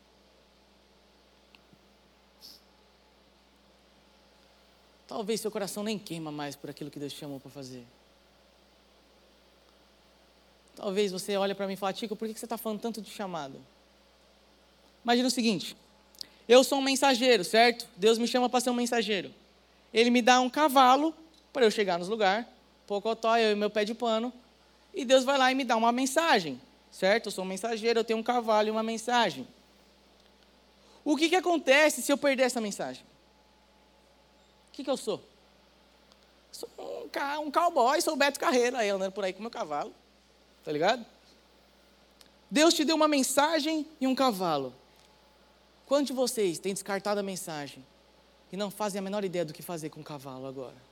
Talvez 5.06 5.40
seu 5.40 5.52
coração 5.52 5.84
nem 5.84 5.96
queima 5.96 6.32
mais 6.32 6.56
por 6.56 6.68
aquilo 6.68 6.90
que 6.90 6.98
Deus 6.98 7.12
te 7.12 7.20
chamou 7.20 7.38
para 7.38 7.52
fazer. 7.52 7.84
Talvez 10.74 11.12
você 11.12 11.36
olhe 11.36 11.54
para 11.54 11.68
mim 11.68 11.74
e 11.74 11.76
fale, 11.76 11.96
Tico, 11.96 12.16
por 12.16 12.26
que 12.26 12.36
você 12.36 12.44
está 12.44 12.58
falando 12.58 12.80
tanto 12.80 13.00
de 13.00 13.10
chamado? 13.10 13.60
Imagina 15.04 15.28
o 15.28 15.30
seguinte: 15.30 15.76
eu 16.48 16.64
sou 16.64 16.78
um 16.78 16.82
mensageiro, 16.82 17.44
certo? 17.44 17.86
Deus 17.96 18.18
me 18.18 18.26
chama 18.26 18.48
para 18.48 18.58
ser 18.58 18.70
um 18.70 18.74
mensageiro. 18.74 19.32
Ele 19.92 20.10
me 20.10 20.22
dá 20.22 20.40
um 20.40 20.48
cavalo 20.48 21.14
para 21.52 21.64
eu 21.64 21.70
chegar 21.70 21.98
nos 21.98 22.08
lugares, 22.08 22.46
pocotó, 22.86 23.36
eu 23.36 23.52
e 23.52 23.54
meu 23.54 23.70
pé 23.70 23.84
de 23.84 23.94
pano, 23.94 24.32
e 24.94 25.04
Deus 25.04 25.24
vai 25.24 25.38
lá 25.38 25.50
e 25.50 25.54
me 25.54 25.64
dá 25.64 25.76
uma 25.76 25.92
mensagem, 25.92 26.60
certo? 26.90 27.26
Eu 27.26 27.32
sou 27.32 27.44
um 27.44 27.48
mensageiro, 27.48 28.00
eu 28.00 28.04
tenho 28.04 28.18
um 28.18 28.22
cavalo 28.22 28.68
e 28.68 28.70
uma 28.70 28.82
mensagem. 28.82 29.46
O 31.04 31.16
que, 31.16 31.28
que 31.28 31.36
acontece 31.36 32.02
se 32.02 32.12
eu 32.12 32.18
perder 32.18 32.44
essa 32.44 32.60
mensagem? 32.60 33.02
O 34.68 34.72
que, 34.72 34.84
que 34.84 34.90
eu 34.90 34.96
sou? 34.96 35.22
Sou 36.52 36.68
um, 36.78 37.46
um 37.46 37.50
cowboy, 37.50 38.00
sou 38.00 38.14
o 38.14 38.16
Beto 38.16 38.38
Carreira, 38.38 38.78
aí 38.78 38.90
andando 38.90 39.12
por 39.12 39.24
aí 39.24 39.32
com 39.32 39.40
meu 39.40 39.50
cavalo. 39.50 39.94
Tá 40.64 40.70
ligado? 40.70 41.04
Deus 42.50 42.74
te 42.74 42.84
deu 42.84 42.96
uma 42.96 43.08
mensagem 43.08 43.86
e 44.00 44.06
um 44.06 44.14
cavalo. 44.14 44.74
Quantos 45.86 46.08
de 46.08 46.12
vocês 46.12 46.58
têm 46.58 46.74
descartado 46.74 47.18
a 47.18 47.22
mensagem 47.22 47.84
e 48.52 48.56
não 48.56 48.70
fazem 48.70 48.98
a 48.98 49.02
menor 49.02 49.24
ideia 49.24 49.44
do 49.44 49.52
que 49.52 49.62
fazer 49.62 49.90
com 49.90 50.00
o 50.00 50.04
cavalo 50.04 50.46
agora? 50.46 50.90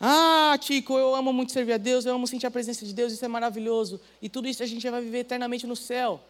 Ah, 0.00 0.56
Tico, 0.60 0.96
eu 0.96 1.14
amo 1.14 1.32
muito 1.32 1.50
servir 1.50 1.72
a 1.72 1.76
Deus, 1.76 2.06
eu 2.06 2.14
amo 2.14 2.26
sentir 2.26 2.46
a 2.46 2.50
presença 2.50 2.86
de 2.86 2.94
Deus, 2.94 3.12
isso 3.12 3.24
é 3.24 3.28
maravilhoso. 3.28 4.00
E 4.22 4.28
tudo 4.28 4.48
isso 4.48 4.62
a 4.62 4.66
gente 4.66 4.88
vai 4.88 5.02
viver 5.02 5.18
eternamente 5.18 5.66
no 5.66 5.74
céu. 5.74 6.20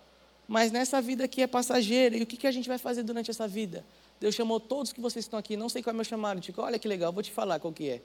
Mas 0.46 0.72
nessa 0.72 1.02
vida 1.02 1.24
aqui 1.24 1.42
é 1.42 1.46
passageira. 1.46 2.16
E 2.16 2.22
o 2.22 2.26
que, 2.26 2.46
a 2.46 2.50
gente 2.50 2.66
vai 2.66 2.78
fazer 2.78 3.02
durante 3.02 3.30
essa 3.30 3.46
vida? 3.46 3.84
Deus 4.18 4.34
chamou 4.34 4.58
todos 4.58 4.92
que 4.92 5.00
vocês 5.00 5.26
estão 5.26 5.38
aqui, 5.38 5.56
não 5.56 5.68
sei 5.68 5.82
qual 5.82 5.92
é 5.92 5.94
o 5.94 5.96
meu 5.96 6.04
chamado, 6.04 6.40
Tico. 6.40 6.62
Olha 6.62 6.78
que 6.78 6.88
legal, 6.88 7.12
vou 7.12 7.22
te 7.22 7.30
falar 7.30 7.60
qual 7.60 7.72
que 7.72 7.90
é. 7.90 8.02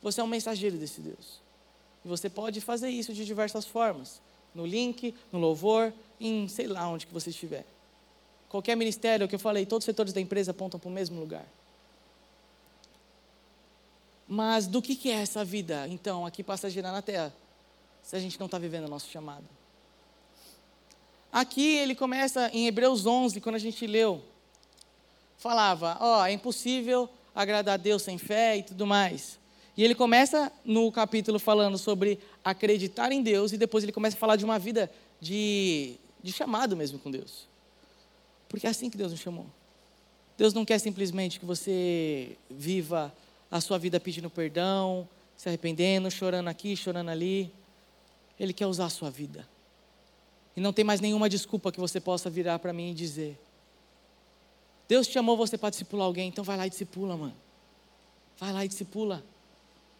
Você 0.00 0.20
é 0.20 0.24
um 0.24 0.28
mensageiro 0.28 0.76
desse 0.76 1.00
Deus. 1.00 1.40
E 2.04 2.08
você 2.08 2.30
pode 2.30 2.60
fazer 2.60 2.88
isso 2.88 3.12
de 3.12 3.24
diversas 3.24 3.66
formas. 3.66 4.22
No 4.54 4.64
link, 4.64 5.12
no 5.32 5.40
louvor, 5.40 5.92
em 6.20 6.46
sei 6.46 6.68
lá 6.68 6.86
onde 6.88 7.04
que 7.06 7.12
você 7.12 7.30
estiver. 7.30 7.66
Qualquer 8.54 8.76
ministério 8.76 9.26
que 9.26 9.34
eu 9.34 9.38
falei, 9.40 9.66
todos 9.66 9.82
os 9.82 9.84
setores 9.84 10.12
da 10.12 10.20
empresa 10.20 10.52
apontam 10.52 10.78
para 10.78 10.88
o 10.88 10.92
mesmo 10.92 11.18
lugar. 11.18 11.44
Mas 14.28 14.68
do 14.68 14.80
que, 14.80 14.94
que 14.94 15.10
é 15.10 15.14
essa 15.14 15.44
vida, 15.44 15.88
então, 15.88 16.24
aqui 16.24 16.40
passageira 16.44 16.92
na 16.92 17.02
terra, 17.02 17.34
se 18.00 18.14
a 18.14 18.20
gente 18.20 18.38
não 18.38 18.46
está 18.46 18.56
vivendo 18.56 18.84
o 18.84 18.88
nosso 18.88 19.10
chamado? 19.10 19.42
Aqui 21.32 21.78
ele 21.78 21.96
começa 21.96 22.48
em 22.52 22.68
Hebreus 22.68 23.04
11, 23.04 23.40
quando 23.40 23.56
a 23.56 23.58
gente 23.58 23.84
leu, 23.88 24.22
falava: 25.36 25.98
Ó, 26.00 26.20
oh, 26.20 26.24
é 26.24 26.30
impossível 26.30 27.10
agradar 27.34 27.74
a 27.74 27.76
Deus 27.76 28.02
sem 28.02 28.18
fé 28.18 28.58
e 28.58 28.62
tudo 28.62 28.86
mais. 28.86 29.36
E 29.76 29.82
ele 29.82 29.96
começa 29.96 30.52
no 30.64 30.92
capítulo 30.92 31.40
falando 31.40 31.76
sobre 31.76 32.20
acreditar 32.44 33.10
em 33.10 33.20
Deus, 33.20 33.52
e 33.52 33.58
depois 33.58 33.82
ele 33.82 33.92
começa 33.92 34.16
a 34.16 34.20
falar 34.20 34.36
de 34.36 34.44
uma 34.44 34.60
vida 34.60 34.88
de, 35.20 35.96
de 36.22 36.32
chamado 36.32 36.76
mesmo 36.76 37.00
com 37.00 37.10
Deus. 37.10 37.52
Porque 38.54 38.68
é 38.68 38.70
assim 38.70 38.88
que 38.88 38.96
Deus 38.96 39.10
nos 39.10 39.20
chamou. 39.20 39.46
Deus 40.38 40.54
não 40.54 40.64
quer 40.64 40.78
simplesmente 40.78 41.40
que 41.40 41.44
você 41.44 42.38
viva 42.48 43.12
a 43.50 43.60
sua 43.60 43.80
vida 43.80 43.98
pedindo 43.98 44.30
perdão, 44.30 45.08
se 45.36 45.48
arrependendo, 45.48 46.08
chorando 46.08 46.46
aqui, 46.46 46.76
chorando 46.76 47.08
ali. 47.08 47.52
Ele 48.38 48.52
quer 48.52 48.68
usar 48.68 48.84
a 48.84 48.90
sua 48.90 49.10
vida. 49.10 49.44
E 50.56 50.60
não 50.60 50.72
tem 50.72 50.84
mais 50.84 51.00
nenhuma 51.00 51.28
desculpa 51.28 51.72
que 51.72 51.80
você 51.80 51.98
possa 51.98 52.30
virar 52.30 52.60
para 52.60 52.72
mim 52.72 52.92
e 52.92 52.94
dizer: 52.94 53.36
Deus 54.86 55.08
te 55.08 55.14
chamou 55.14 55.36
você 55.36 55.58
para 55.58 55.70
discipular 55.70 56.06
alguém, 56.06 56.28
então 56.28 56.44
vai 56.44 56.56
lá 56.56 56.64
e 56.64 56.70
discipula, 56.70 57.16
mano. 57.16 57.34
Vai 58.38 58.52
lá 58.52 58.64
e 58.64 58.68
discipula. 58.68 59.24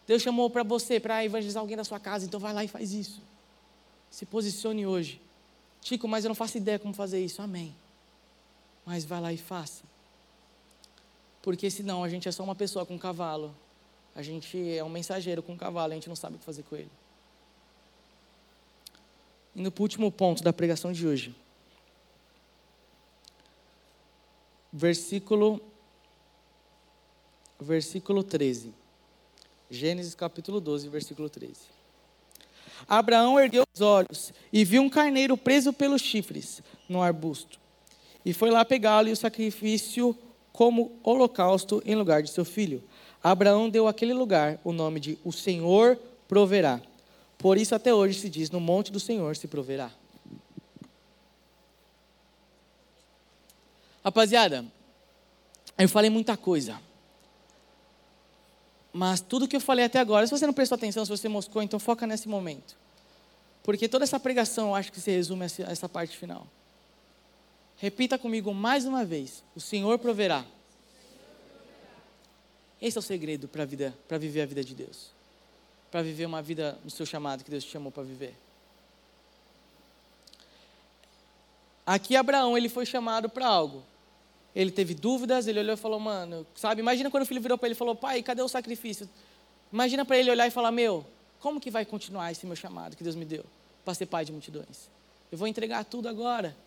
Deus 0.07 0.21
chamou 0.21 0.49
para 0.49 0.63
você 0.63 0.97
para 0.97 1.25
evangelizar 1.25 1.59
alguém 1.59 1.75
da 1.75 1.83
sua 1.83 1.99
casa, 1.99 2.25
então 2.25 2.39
vai 2.39 2.53
lá 2.53 2.63
e 2.63 2.69
faz 2.69 2.93
isso. 2.93 3.21
Se 4.09 4.25
posicione 4.25 4.87
hoje. 4.87 5.21
Chico, 5.81 6.07
mas 6.07 6.23
eu 6.23 6.29
não 6.29 6.35
faço 6.35 6.55
ideia 6.55 6.79
como 6.79 6.93
fazer 6.93 7.19
isso. 7.19 7.41
Amém. 7.41 7.75
Mas 8.85 9.03
vai 9.03 9.19
lá 9.19 9.33
e 9.33 9.37
faça. 9.37 9.83
Porque 11.41 11.69
senão 11.69 12.03
a 12.03 12.09
gente 12.09 12.27
é 12.27 12.31
só 12.31 12.43
uma 12.43 12.55
pessoa 12.55 12.85
com 12.85 12.95
um 12.95 12.99
cavalo. 12.99 13.55
A 14.15 14.21
gente 14.21 14.57
é 14.75 14.83
um 14.83 14.89
mensageiro 14.89 15.43
com 15.43 15.53
um 15.53 15.57
cavalo, 15.57 15.91
a 15.91 15.95
gente 15.95 16.07
não 16.07 16.15
sabe 16.15 16.35
o 16.35 16.39
que 16.39 16.45
fazer 16.45 16.63
com 16.63 16.75
ele. 16.75 16.91
Indo 19.55 19.71
para 19.71 19.81
o 19.81 19.83
último 19.83 20.11
ponto 20.11 20.43
da 20.43 20.53
pregação 20.53 20.91
de 20.91 21.05
hoje. 21.05 21.35
Versículo, 24.71 25.61
versículo 27.59 28.23
13. 28.23 28.73
Gênesis 29.69 30.15
capítulo 30.15 30.59
12, 30.59 30.89
versículo 30.89 31.29
13. 31.29 31.75
Abraão 32.87 33.39
ergueu 33.39 33.63
os 33.73 33.81
olhos 33.81 34.33
e 34.51 34.63
viu 34.65 34.81
um 34.81 34.89
carneiro 34.89 35.37
preso 35.37 35.71
pelos 35.71 36.01
chifres 36.01 36.61
no 36.87 37.01
arbusto. 37.01 37.59
E 38.25 38.33
foi 38.33 38.49
lá 38.49 38.65
pegá-lo 38.65 39.07
e 39.07 39.11
o 39.11 39.15
sacrifício 39.15 40.17
como 40.51 40.91
holocausto 41.03 41.81
em 41.85 41.95
lugar 41.95 42.23
de 42.23 42.31
seu 42.31 42.43
filho. 42.43 42.83
Abraão 43.23 43.69
deu 43.69 43.87
àquele 43.87 44.13
lugar 44.13 44.59
o 44.63 44.73
nome 44.73 44.99
de 44.99 45.19
O 45.23 45.31
Senhor 45.31 45.97
proverá. 46.27 46.81
Por 47.37 47.57
isso 47.57 47.75
até 47.75 47.93
hoje 47.93 48.19
se 48.19 48.29
diz: 48.29 48.49
No 48.49 48.59
monte 48.59 48.91
do 48.91 48.99
Senhor 48.99 49.35
se 49.35 49.47
proverá. 49.47 49.91
Rapaziada, 54.03 54.65
eu 55.77 55.89
falei 55.89 56.09
muita 56.09 56.37
coisa. 56.37 56.79
Mas 58.93 59.19
tudo 59.19 59.47
que 59.47 59.55
eu 59.55 59.61
falei 59.61 59.83
até 59.83 59.99
agora, 59.99 60.25
se 60.25 60.31
você 60.31 60.45
não 60.45 60.53
prestou 60.53 60.77
atenção, 60.77 61.03
se 61.03 61.11
você 61.11 61.27
moscou, 61.27 61.61
então 61.61 61.79
foca 61.79 62.07
nesse 62.07 62.29
momento. 62.29 62.77
Porque 63.61 63.89
toda 63.89 64.05
essa 64.05 64.19
pregação, 64.19 64.69
eu 64.69 64.75
acho 64.75 64.91
que 64.91 65.01
se 65.01 65.11
resume 65.11 65.43
a 65.43 65.71
essa 65.71 65.89
parte 65.89 66.15
final. 66.15 66.47
Repita 67.85 68.17
comigo 68.17 68.51
mais 68.51 68.83
uma 68.83 69.05
vez: 69.05 69.43
O 69.55 69.61
Senhor 69.61 69.99
proverá. 69.99 70.43
Esse 72.81 72.97
é 72.97 72.99
o 72.99 73.03
segredo 73.03 73.47
para 73.47 73.63
vida, 73.63 73.95
para 74.07 74.17
viver 74.17 74.41
a 74.41 74.45
vida 74.47 74.63
de 74.63 74.73
Deus. 74.73 75.11
Para 75.91 76.01
viver 76.01 76.25
uma 76.25 76.41
vida 76.41 76.79
no 76.83 76.89
seu 76.89 77.05
chamado 77.05 77.43
que 77.43 77.51
Deus 77.51 77.63
te 77.63 77.69
chamou 77.69 77.91
para 77.91 78.01
viver. 78.01 78.33
Aqui 81.85 82.15
Abraão, 82.15 82.57
ele 82.57 82.69
foi 82.69 82.87
chamado 82.87 83.29
para 83.29 83.45
algo. 83.45 83.83
Ele 84.55 84.71
teve 84.71 84.95
dúvidas, 84.95 85.45
ele 85.45 85.59
olhou 85.59 85.75
e 85.75 85.77
falou: 85.77 85.99
"Mano, 85.99 86.43
sabe, 86.55 86.81
imagina 86.81 87.11
quando 87.11 87.21
o 87.21 87.27
filho 87.27 87.39
virou 87.39 87.55
para 87.55 87.67
ele 87.67 87.75
e 87.75 87.77
falou: 87.77 87.95
"Pai, 87.95 88.23
cadê 88.23 88.41
o 88.41 88.47
sacrifício?" 88.47 89.07
Imagina 89.71 90.03
para 90.03 90.17
ele 90.17 90.31
olhar 90.31 90.47
e 90.47 90.49
falar: 90.49 90.71
"Meu, 90.71 91.05
como 91.39 91.61
que 91.61 91.69
vai 91.69 91.85
continuar 91.85 92.31
esse 92.31 92.47
meu 92.47 92.55
chamado 92.55 92.97
que 92.97 93.03
Deus 93.03 93.15
me 93.15 93.25
deu 93.25 93.45
para 93.83 93.93
ser 93.93 94.07
pai 94.07 94.25
de 94.25 94.31
multidões? 94.31 94.89
Eu 95.31 95.37
vou 95.37 95.47
entregar 95.47 95.85
tudo 95.85 96.09
agora. 96.09 96.64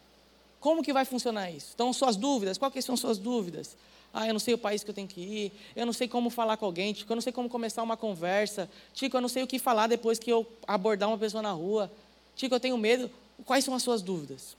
Como 0.61 0.83
que 0.83 0.93
vai 0.93 1.05
funcionar 1.05 1.51
isso? 1.51 1.73
Então, 1.75 1.93
suas 1.93 2.17
dúvidas, 2.17 2.59
quais 2.59 2.85
são 2.85 2.97
suas 2.97 3.19
dúvidas? 3.19 3.77
Ah, 4.13 4.27
eu 4.27 4.33
não 4.33 4.41
sei 4.41 4.55
o 4.55 4.59
país 4.59 4.83
que 4.83 4.91
eu 4.91 4.95
tenho 4.95 5.07
que 5.07 5.21
ir, 5.21 5.53
eu 5.77 5.85
não 5.85 5.93
sei 5.93 6.09
como 6.09 6.31
falar 6.31 6.57
com 6.57 6.65
alguém, 6.65 6.93
Tico, 6.93 7.13
eu 7.13 7.17
não 7.17 7.21
sei 7.21 7.33
como 7.33 7.49
começar 7.49 7.83
uma 7.83 7.97
conversa, 7.97 8.69
Tico, 8.95 9.17
eu 9.17 9.21
não 9.21 9.29
sei 9.29 9.43
o 9.43 9.47
que 9.47 9.59
falar 9.59 9.87
depois 9.87 10.19
que 10.19 10.31
eu 10.31 10.47
abordar 10.67 11.09
uma 11.09 11.19
pessoa 11.19 11.43
na 11.43 11.53
rua, 11.53 11.91
Tico, 12.35 12.55
eu 12.55 12.61
tenho 12.61 12.79
medo. 12.79 13.11
Quais 13.45 13.65
são 13.65 13.75
as 13.75 13.83
suas 13.83 14.01
dúvidas? 14.01 14.57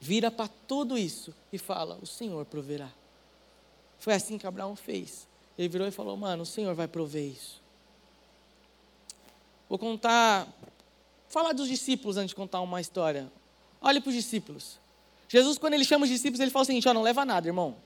Vira 0.00 0.30
para 0.30 0.48
tudo 0.66 0.96
isso 0.96 1.34
e 1.52 1.58
fala: 1.58 1.98
O 2.00 2.06
Senhor 2.06 2.44
proverá. 2.46 2.90
Foi 3.98 4.14
assim 4.14 4.38
que 4.38 4.46
Abraão 4.46 4.74
fez. 4.74 5.28
Ele 5.58 5.68
virou 5.68 5.86
e 5.86 5.90
falou: 5.90 6.16
Mano, 6.16 6.42
o 6.42 6.46
Senhor 6.46 6.74
vai 6.74 6.88
prover 6.88 7.24
isso. 7.24 7.60
Vou 9.68 9.78
contar, 9.78 10.48
falar 11.28 11.52
dos 11.52 11.68
discípulos 11.68 12.16
antes 12.16 12.30
de 12.30 12.34
contar 12.34 12.62
uma 12.62 12.80
história. 12.80 13.30
Olhe 13.80 14.00
para 14.00 14.08
os 14.08 14.14
discípulos. 14.14 14.79
Jesus, 15.32 15.58
quando 15.58 15.74
ele 15.74 15.84
chama 15.84 16.02
os 16.02 16.10
discípulos, 16.10 16.40
ele 16.40 16.50
fala 16.50 16.64
o 16.64 16.66
seguinte: 16.66 16.88
Ó, 16.88 16.92
não 16.92 17.02
leva 17.02 17.24
nada, 17.24 17.46
irmão. 17.46 17.76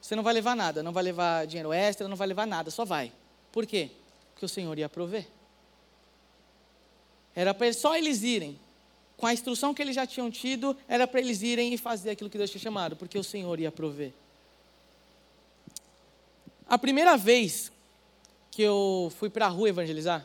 Você 0.00 0.16
não 0.16 0.22
vai 0.22 0.32
levar 0.32 0.56
nada, 0.56 0.82
não 0.82 0.92
vai 0.92 1.02
levar 1.02 1.46
dinheiro 1.46 1.70
extra, 1.70 2.08
não 2.08 2.16
vai 2.16 2.26
levar 2.26 2.46
nada, 2.46 2.70
só 2.70 2.86
vai. 2.86 3.12
Por 3.52 3.66
quê? 3.66 3.90
Porque 4.32 4.46
o 4.46 4.48
Senhor 4.48 4.78
ia 4.78 4.88
prover. 4.88 5.26
Era 7.34 7.52
para 7.52 7.70
só 7.74 7.94
eles 7.94 8.22
irem. 8.22 8.58
Com 9.14 9.26
a 9.26 9.32
instrução 9.34 9.74
que 9.74 9.82
eles 9.82 9.94
já 9.94 10.06
tinham 10.06 10.30
tido, 10.30 10.74
era 10.88 11.06
para 11.06 11.20
eles 11.20 11.42
irem 11.42 11.74
e 11.74 11.76
fazer 11.76 12.10
aquilo 12.10 12.30
que 12.30 12.38
Deus 12.38 12.50
tinha 12.50 12.62
chamado, 12.62 12.96
porque 12.96 13.18
o 13.18 13.24
Senhor 13.24 13.60
ia 13.60 13.70
prover. 13.70 14.14
A 16.66 16.78
primeira 16.78 17.14
vez 17.18 17.70
que 18.50 18.62
eu 18.62 19.12
fui 19.18 19.28
para 19.28 19.44
a 19.44 19.50
rua 19.50 19.68
evangelizar, 19.68 20.24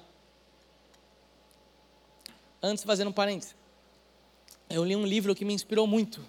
antes 2.63 2.85
fazendo 2.85 3.09
um 3.09 3.13
parênteses, 3.13 3.55
eu 4.69 4.85
li 4.85 4.95
um 4.95 5.05
livro 5.05 5.35
que 5.35 5.43
me 5.43 5.53
inspirou 5.53 5.85
muito. 5.85 6.21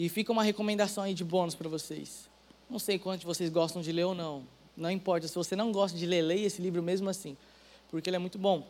E 0.00 0.08
fica 0.08 0.32
uma 0.32 0.42
recomendação 0.42 1.04
aí 1.04 1.12
de 1.12 1.22
bônus 1.22 1.54
para 1.54 1.68
vocês. 1.68 2.26
Não 2.70 2.78
sei 2.78 2.98
quantos 2.98 3.20
de 3.20 3.26
vocês 3.26 3.50
gostam 3.50 3.82
de 3.82 3.92
ler 3.92 4.04
ou 4.04 4.14
não. 4.14 4.44
Não 4.74 4.90
importa, 4.90 5.28
se 5.28 5.34
você 5.34 5.54
não 5.54 5.70
gosta 5.70 5.98
de 5.98 6.06
ler, 6.06 6.22
leia 6.22 6.46
esse 6.46 6.62
livro 6.62 6.82
mesmo 6.82 7.10
assim, 7.10 7.36
porque 7.90 8.08
ele 8.08 8.16
é 8.16 8.18
muito 8.18 8.38
bom. 8.38 8.66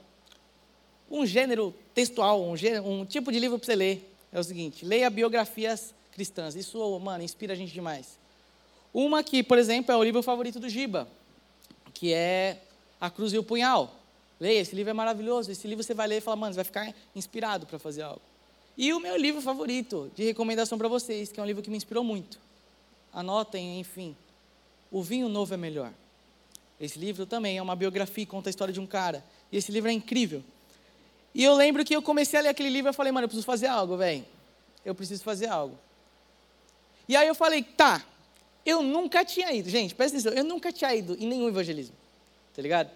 Um 1.08 1.24
gênero 1.24 1.72
textual, 1.94 2.42
um, 2.42 2.56
gênero, 2.56 2.84
um 2.84 3.04
tipo 3.04 3.30
de 3.30 3.38
livro 3.38 3.60
para 3.60 3.66
você 3.66 3.76
ler 3.76 4.12
é 4.32 4.40
o 4.40 4.42
seguinte: 4.42 4.84
leia 4.84 5.08
biografias 5.08 5.94
cristãs. 6.10 6.56
Isso, 6.56 6.98
mano, 6.98 7.22
inspira 7.22 7.52
a 7.52 7.56
gente 7.56 7.72
demais. 7.72 8.18
Uma 8.92 9.22
que, 9.22 9.40
por 9.40 9.56
exemplo, 9.56 9.92
é 9.92 9.96
o 9.96 10.02
livro 10.02 10.24
favorito 10.24 10.58
do 10.58 10.68
Giba, 10.68 11.06
que 11.94 12.12
é 12.12 12.60
A 13.00 13.08
Cruz 13.08 13.32
e 13.32 13.38
o 13.38 13.44
Punhal. 13.44 13.94
Leia, 14.40 14.58
esse 14.58 14.74
livro 14.74 14.90
é 14.90 14.94
maravilhoso. 14.94 15.52
Esse 15.52 15.68
livro 15.68 15.84
você 15.84 15.94
vai 15.94 16.08
ler 16.08 16.16
e 16.16 16.20
fala, 16.20 16.34
mano, 16.34 16.54
você 16.54 16.56
vai 16.56 16.64
ficar 16.64 16.94
inspirado 17.14 17.66
para 17.66 17.78
fazer 17.78 18.02
algo. 18.02 18.29
E 18.76 18.92
o 18.92 19.00
meu 19.00 19.16
livro 19.16 19.40
favorito, 19.40 20.10
de 20.14 20.24
recomendação 20.24 20.78
para 20.78 20.88
vocês, 20.88 21.30
que 21.30 21.38
é 21.38 21.42
um 21.42 21.46
livro 21.46 21.62
que 21.62 21.70
me 21.70 21.76
inspirou 21.76 22.02
muito. 22.02 22.38
Anotem, 23.12 23.80
enfim. 23.80 24.16
O 24.90 25.02
Vinho 25.02 25.28
Novo 25.28 25.52
é 25.52 25.56
Melhor. 25.56 25.92
Esse 26.80 26.98
livro 26.98 27.26
também 27.26 27.58
é 27.58 27.62
uma 27.62 27.76
biografia, 27.76 28.24
conta 28.24 28.48
a 28.48 28.50
história 28.50 28.72
de 28.72 28.80
um 28.80 28.86
cara. 28.86 29.24
E 29.52 29.56
esse 29.56 29.70
livro 29.70 29.90
é 29.90 29.92
incrível. 29.92 30.42
E 31.34 31.44
eu 31.44 31.54
lembro 31.54 31.84
que 31.84 31.94
eu 31.94 32.02
comecei 32.02 32.38
a 32.38 32.42
ler 32.42 32.48
aquele 32.48 32.70
livro 32.70 32.90
e 32.90 32.94
falei, 32.94 33.12
mano, 33.12 33.24
eu 33.24 33.28
preciso 33.28 33.46
fazer 33.46 33.66
algo, 33.66 33.96
velho. 33.96 34.24
Eu 34.84 34.94
preciso 34.94 35.22
fazer 35.22 35.46
algo. 35.46 35.78
E 37.06 37.16
aí 37.16 37.28
eu 37.28 37.34
falei, 37.34 37.62
tá, 37.62 38.04
eu 38.64 38.82
nunca 38.82 39.24
tinha 39.24 39.52
ido, 39.52 39.68
gente, 39.68 39.94
presta 39.94 40.16
atenção, 40.16 40.32
eu 40.32 40.44
nunca 40.44 40.72
tinha 40.72 40.94
ido 40.94 41.16
em 41.18 41.26
nenhum 41.26 41.48
evangelismo, 41.48 41.94
tá 42.54 42.62
ligado? 42.62 42.90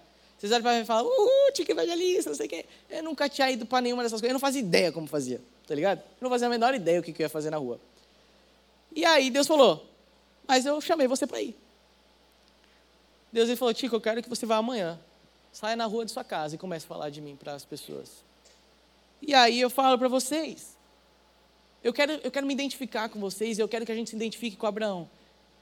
Vocês 0.44 0.52
olham 0.52 0.62
para 0.62 0.74
mim 0.74 0.82
e 0.82 0.84
falam, 0.84 1.06
uh, 1.06 1.52
tique 1.54 1.72
evangelista, 1.72 2.28
não 2.28 2.36
sei 2.36 2.44
o 2.44 2.48
quê. 2.50 2.66
Eu 2.90 3.02
nunca 3.02 3.30
tinha 3.30 3.50
ido 3.50 3.64
para 3.64 3.80
nenhuma 3.80 4.02
dessas 4.02 4.20
coisas, 4.20 4.28
eu 4.28 4.34
não 4.34 4.40
fazia 4.40 4.60
ideia 4.60 4.92
como 4.92 5.06
fazia, 5.06 5.40
tá 5.66 5.74
ligado? 5.74 6.00
Eu 6.00 6.20
não 6.20 6.28
fazia 6.28 6.48
a 6.48 6.50
menor 6.50 6.74
ideia 6.74 7.00
o 7.00 7.02
que 7.02 7.12
eu 7.12 7.24
ia 7.24 7.30
fazer 7.30 7.48
na 7.48 7.56
rua. 7.56 7.80
E 8.94 9.06
aí 9.06 9.30
Deus 9.30 9.46
falou, 9.46 9.88
mas 10.46 10.66
eu 10.66 10.78
chamei 10.82 11.06
você 11.06 11.26
para 11.26 11.40
ir. 11.40 11.56
Deus 13.32 13.48
ele 13.48 13.56
falou, 13.56 13.72
Tico, 13.72 13.96
eu 13.96 14.00
quero 14.02 14.22
que 14.22 14.28
você 14.28 14.44
vá 14.44 14.56
amanhã. 14.56 15.00
Saia 15.50 15.76
na 15.76 15.86
rua 15.86 16.04
de 16.04 16.10
sua 16.10 16.22
casa 16.22 16.56
e 16.56 16.58
comece 16.58 16.84
a 16.84 16.88
falar 16.88 17.08
de 17.08 17.22
mim 17.22 17.36
para 17.36 17.54
as 17.54 17.64
pessoas. 17.64 18.10
E 19.22 19.32
aí 19.32 19.58
eu 19.58 19.70
falo 19.70 19.98
para 19.98 20.08
vocês, 20.08 20.76
eu 21.82 21.94
quero, 21.94 22.20
eu 22.22 22.30
quero 22.30 22.46
me 22.46 22.52
identificar 22.52 23.08
com 23.08 23.18
vocês, 23.18 23.58
eu 23.58 23.66
quero 23.66 23.86
que 23.86 23.92
a 23.92 23.94
gente 23.94 24.10
se 24.10 24.16
identifique 24.16 24.58
com 24.58 24.66
Abraão. 24.66 25.08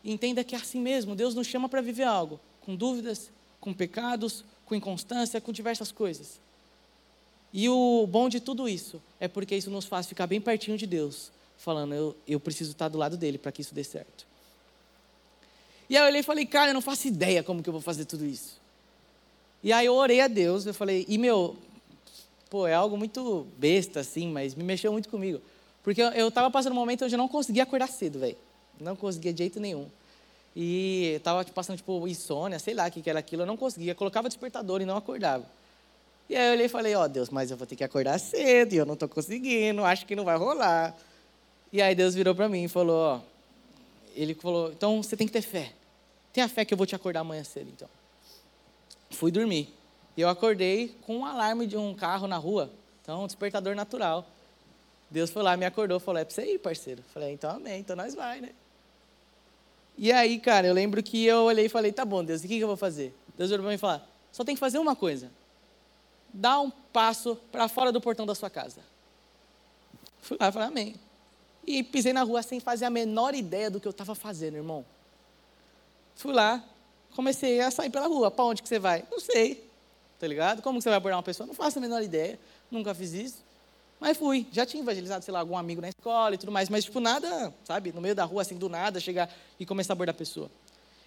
E 0.03 0.11
entenda 0.11 0.43
que 0.43 0.57
é 0.57 0.59
assim 0.59 0.80
mesmo, 0.80 1.14
Deus 1.14 1.37
nos 1.37 1.47
chama 1.47 1.68
para 1.68 1.80
viver 1.80 2.03
algo, 2.03 2.41
com 2.62 2.74
dúvidas, 2.74 3.30
com 3.61 3.72
pecados, 3.72 4.45
com 4.66 4.74
inconstância, 4.74 5.40
com 5.40 5.52
diversas 5.52 5.92
coisas. 5.92 6.40
E 7.52 7.68
o 7.68 8.06
bom 8.06 8.28
de 8.28 8.40
tudo 8.40 8.68
isso 8.68 9.00
é 9.20 9.28
porque 9.28 9.54
isso 9.54 9.70
nos 9.70 9.84
faz 9.84 10.06
ficar 10.06 10.26
bem 10.26 10.40
pertinho 10.40 10.78
de 10.78 10.86
Deus, 10.86 11.30
falando, 11.58 11.94
eu, 11.94 12.16
eu 12.26 12.40
preciso 12.40 12.72
estar 12.72 12.88
do 12.88 12.96
lado 12.98 13.16
dele 13.16 13.36
para 13.36 13.52
que 13.52 13.60
isso 13.60 13.74
dê 13.74 13.84
certo. 13.84 14.26
E 15.88 15.96
aí 15.96 16.02
eu 16.02 16.06
olhei 16.06 16.20
e 16.20 16.24
falei, 16.24 16.46
cara, 16.46 16.70
eu 16.70 16.74
não 16.74 16.80
faço 16.80 17.06
ideia 17.06 17.42
como 17.42 17.62
que 17.62 17.68
eu 17.68 17.72
vou 17.72 17.82
fazer 17.82 18.06
tudo 18.06 18.24
isso. 18.24 18.60
E 19.62 19.72
aí 19.72 19.86
eu 19.86 19.94
orei 19.94 20.20
a 20.20 20.28
Deus, 20.28 20.64
eu 20.64 20.72
falei, 20.72 21.04
e 21.06 21.18
meu, 21.18 21.56
pô, 22.48 22.66
é 22.66 22.74
algo 22.74 22.96
muito 22.96 23.46
besta 23.58 24.00
assim, 24.00 24.28
mas 24.28 24.54
me 24.54 24.64
mexeu 24.64 24.90
muito 24.90 25.08
comigo. 25.08 25.40
Porque 25.82 26.00
eu 26.00 26.28
estava 26.28 26.50
passando 26.50 26.72
um 26.72 26.76
momento 26.76 27.04
onde 27.04 27.14
eu 27.14 27.18
não 27.18 27.28
conseguia 27.28 27.64
acordar 27.64 27.88
cedo, 27.88 28.18
velho. 28.18 28.36
Não 28.80 28.96
conseguia 28.96 29.32
de 29.32 29.38
jeito 29.38 29.60
nenhum. 29.60 29.86
E 30.55 31.14
estava 31.16 31.44
tipo, 31.44 31.55
passando 31.55 31.76
tipo 31.76 32.07
insônia, 32.07 32.59
sei 32.59 32.74
lá 32.74 32.86
o 32.86 32.90
que, 32.90 33.00
que 33.00 33.09
era 33.09 33.18
aquilo, 33.18 33.42
eu 33.42 33.46
não 33.46 33.57
conseguia. 33.57 33.94
Colocava 33.94 34.28
despertador 34.28 34.82
e 34.82 34.84
não 34.84 34.96
acordava. 34.96 35.46
E 36.28 36.36
aí 36.36 36.48
eu 36.48 36.53
olhei 36.53 36.66
e 36.66 36.68
falei, 36.68 36.94
ó 36.94 37.05
oh, 37.05 37.09
Deus, 37.09 37.30
mas 37.30 37.50
eu 37.50 37.57
vou 37.57 37.66
ter 37.66 37.76
que 37.76 37.84
acordar 37.84 38.18
cedo 38.18 38.72
e 38.72 38.76
eu 38.76 38.86
não 38.86 38.94
estou 38.94 39.09
conseguindo, 39.09 39.84
acho 39.84 40.07
que 40.07 40.14
não 40.14 40.24
vai 40.24 40.36
rolar. 40.36 40.96
E 41.72 41.80
aí 41.80 41.94
Deus 41.94 42.14
virou 42.14 42.34
para 42.34 42.48
mim 42.48 42.64
e 42.64 42.68
falou, 42.68 42.96
ó, 42.96 43.20
ele 44.14 44.34
falou, 44.34 44.70
então 44.72 45.03
você 45.03 45.16
tem 45.16 45.26
que 45.26 45.32
ter 45.32 45.42
fé. 45.42 45.72
Tenha 46.32 46.48
fé 46.48 46.64
que 46.64 46.72
eu 46.72 46.78
vou 46.78 46.86
te 46.86 46.94
acordar 46.94 47.20
amanhã 47.20 47.44
cedo, 47.44 47.70
então. 47.74 47.88
Fui 49.11 49.30
dormir. 49.30 49.72
E 50.16 50.20
eu 50.20 50.28
acordei 50.28 50.94
com 51.03 51.18
um 51.18 51.26
alarme 51.26 51.66
de 51.66 51.76
um 51.76 51.94
carro 51.94 52.26
na 52.26 52.36
rua. 52.36 52.70
Então, 53.03 53.26
despertador 53.26 53.74
natural. 53.74 54.26
Deus 55.11 55.30
foi 55.30 55.42
lá, 55.42 55.57
me 55.57 55.66
acordou, 55.66 56.00
falou, 56.00 56.20
é 56.20 56.24
para 56.24 56.34
você 56.34 56.55
ir, 56.55 56.59
parceiro. 56.59 57.03
Falei, 57.12 57.32
então 57.32 57.50
amém, 57.50 57.80
então 57.80 57.94
nós 57.94 58.14
vai, 58.14 58.40
né? 58.40 58.50
E 59.97 60.11
aí, 60.11 60.38
cara, 60.38 60.66
eu 60.66 60.74
lembro 60.74 61.03
que 61.03 61.24
eu 61.24 61.45
olhei 61.45 61.66
e 61.66 61.68
falei, 61.68 61.93
tá 61.93 62.05
bom, 62.05 62.24
Deus, 62.24 62.43
o 62.43 62.49
que, 62.49 62.59
eu 62.59 62.66
vou 62.66 62.76
fazer? 62.76 63.14
Deus 63.36 63.51
olhou 63.51 63.62
para 63.62 63.70
mim 63.70 63.74
e 63.74 63.78
falou, 63.78 64.01
só 64.30 64.45
tem 64.45 64.55
que 64.55 64.61
fazer 64.61 64.78
uma 64.78 64.97
coisa. 64.97 65.30
Dá 66.32 66.61
um 66.61 66.70
passo 66.70 67.36
para 67.51 67.68
fora 67.68 67.93
do 67.93 68.01
portão 68.01 68.24
da 68.24 68.34
sua 68.34 68.49
casa. 68.49 68.80
Fui 70.22 70.36
lá 70.40 70.49
e 70.49 70.53
falei, 70.53 70.68
amém. 70.68 70.95
E 71.66 71.82
pisei 71.82 72.12
na 72.12 72.22
rua 72.22 72.43
sem 72.43 72.59
fazer 72.59 72.84
a 72.84 72.90
menor 72.90 73.34
ideia 73.34 73.70
do 73.70 73.78
que 73.78 73.86
eu 73.86 73.90
estava 73.90 74.14
fazendo, 74.14 74.57
irmão. 74.57 74.84
Fui 76.16 76.32
lá, 76.32 76.64
comecei 77.14 77.61
a 77.61 77.70
sair 77.70 77.90
pela 77.90 78.07
rua. 78.07 78.30
Para 78.30 78.45
onde 78.45 78.62
que 78.62 78.68
você 78.68 78.78
vai? 78.78 79.05
Não 79.11 79.20
sei. 79.20 79.68
Tá 80.18 80.26
ligado? 80.26 80.62
Como 80.62 80.78
que 80.78 80.84
você 80.84 80.88
vai 80.88 80.97
abordar 80.97 81.18
uma 81.18 81.22
pessoa? 81.22 81.47
Não 81.47 81.55
faço 81.55 81.78
a 81.78 81.80
menor 81.80 82.03
ideia. 82.03 82.38
Nunca 82.70 82.95
fiz 82.95 83.12
isso. 83.12 83.43
Mas 84.03 84.16
fui. 84.16 84.44
Já 84.50 84.66
tinha 84.66 84.82
evangelizado, 84.82 85.24
sei 85.24 85.32
lá, 85.32 85.38
algum 85.38 85.57
amigo 85.57 85.80
na 85.80 85.88
escola 85.88 86.34
e 86.34 86.38
tudo 86.38 86.50
mais. 86.50 86.68
Mas, 86.68 86.82
tipo, 86.82 86.98
nada, 86.98 87.55
sabe? 87.62 87.92
No 87.92 88.00
meio 88.00 88.16
da 88.16 88.24
rua, 88.24 88.42
assim, 88.42 88.57
do 88.57 88.68
nada, 88.68 88.98
chegar 88.98 89.32
e 89.61 89.64
começar 89.64 89.92
a 89.92 89.94
abordar 89.94 90.12
a 90.12 90.18
pessoa. 90.18 90.50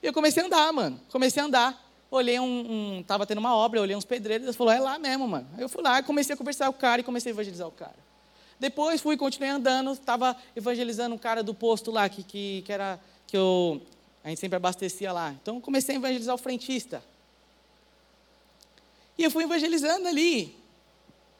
E 0.02 0.08
eu 0.08 0.14
comecei 0.14 0.42
a 0.42 0.46
andar, 0.46 0.72
mano. 0.72 0.98
Comecei 1.12 1.44
a 1.44 1.46
andar. 1.46 1.92
Olhei 2.10 2.40
um, 2.40 2.46
um 2.46 3.04
tava 3.04 3.26
tendo 3.26 3.40
uma 3.40 3.54
obra, 3.54 3.82
olhei 3.82 3.98
uns 3.98 4.06
pedreiros. 4.06 4.48
Ele 4.48 4.56
falou, 4.56 4.72
é 4.72 4.80
lá 4.80 4.98
mesmo, 4.98 5.28
mano. 5.28 5.46
Aí 5.58 5.62
eu 5.62 5.68
fui 5.68 5.84
lá, 5.84 6.02
comecei 6.02 6.34
a 6.34 6.38
conversar 6.38 6.68
com 6.68 6.78
o 6.78 6.80
cara 6.80 7.02
e 7.02 7.04
comecei 7.04 7.34
a 7.34 7.36
evangelizar 7.36 7.68
o 7.68 7.72
cara. 7.72 7.98
Depois 8.58 9.02
fui, 9.02 9.18
continuei 9.18 9.52
andando, 9.52 9.92
estava 9.92 10.34
evangelizando 10.56 11.14
um 11.14 11.18
cara 11.18 11.44
do 11.44 11.54
posto 11.54 11.92
lá, 11.92 12.08
que, 12.08 12.24
que, 12.24 12.62
que 12.66 12.72
era, 12.72 12.98
que 13.28 13.36
eu 13.36 13.82
a 14.24 14.30
gente 14.30 14.40
sempre 14.40 14.56
abastecia 14.56 15.12
lá. 15.12 15.36
Então 15.42 15.60
comecei 15.60 15.96
a 15.96 15.98
evangelizar 15.98 16.34
o 16.34 16.38
frentista. 16.38 17.04
E 19.18 19.24
eu 19.26 19.30
fui 19.30 19.44
evangelizando 19.44 20.08
ali. 20.08 20.56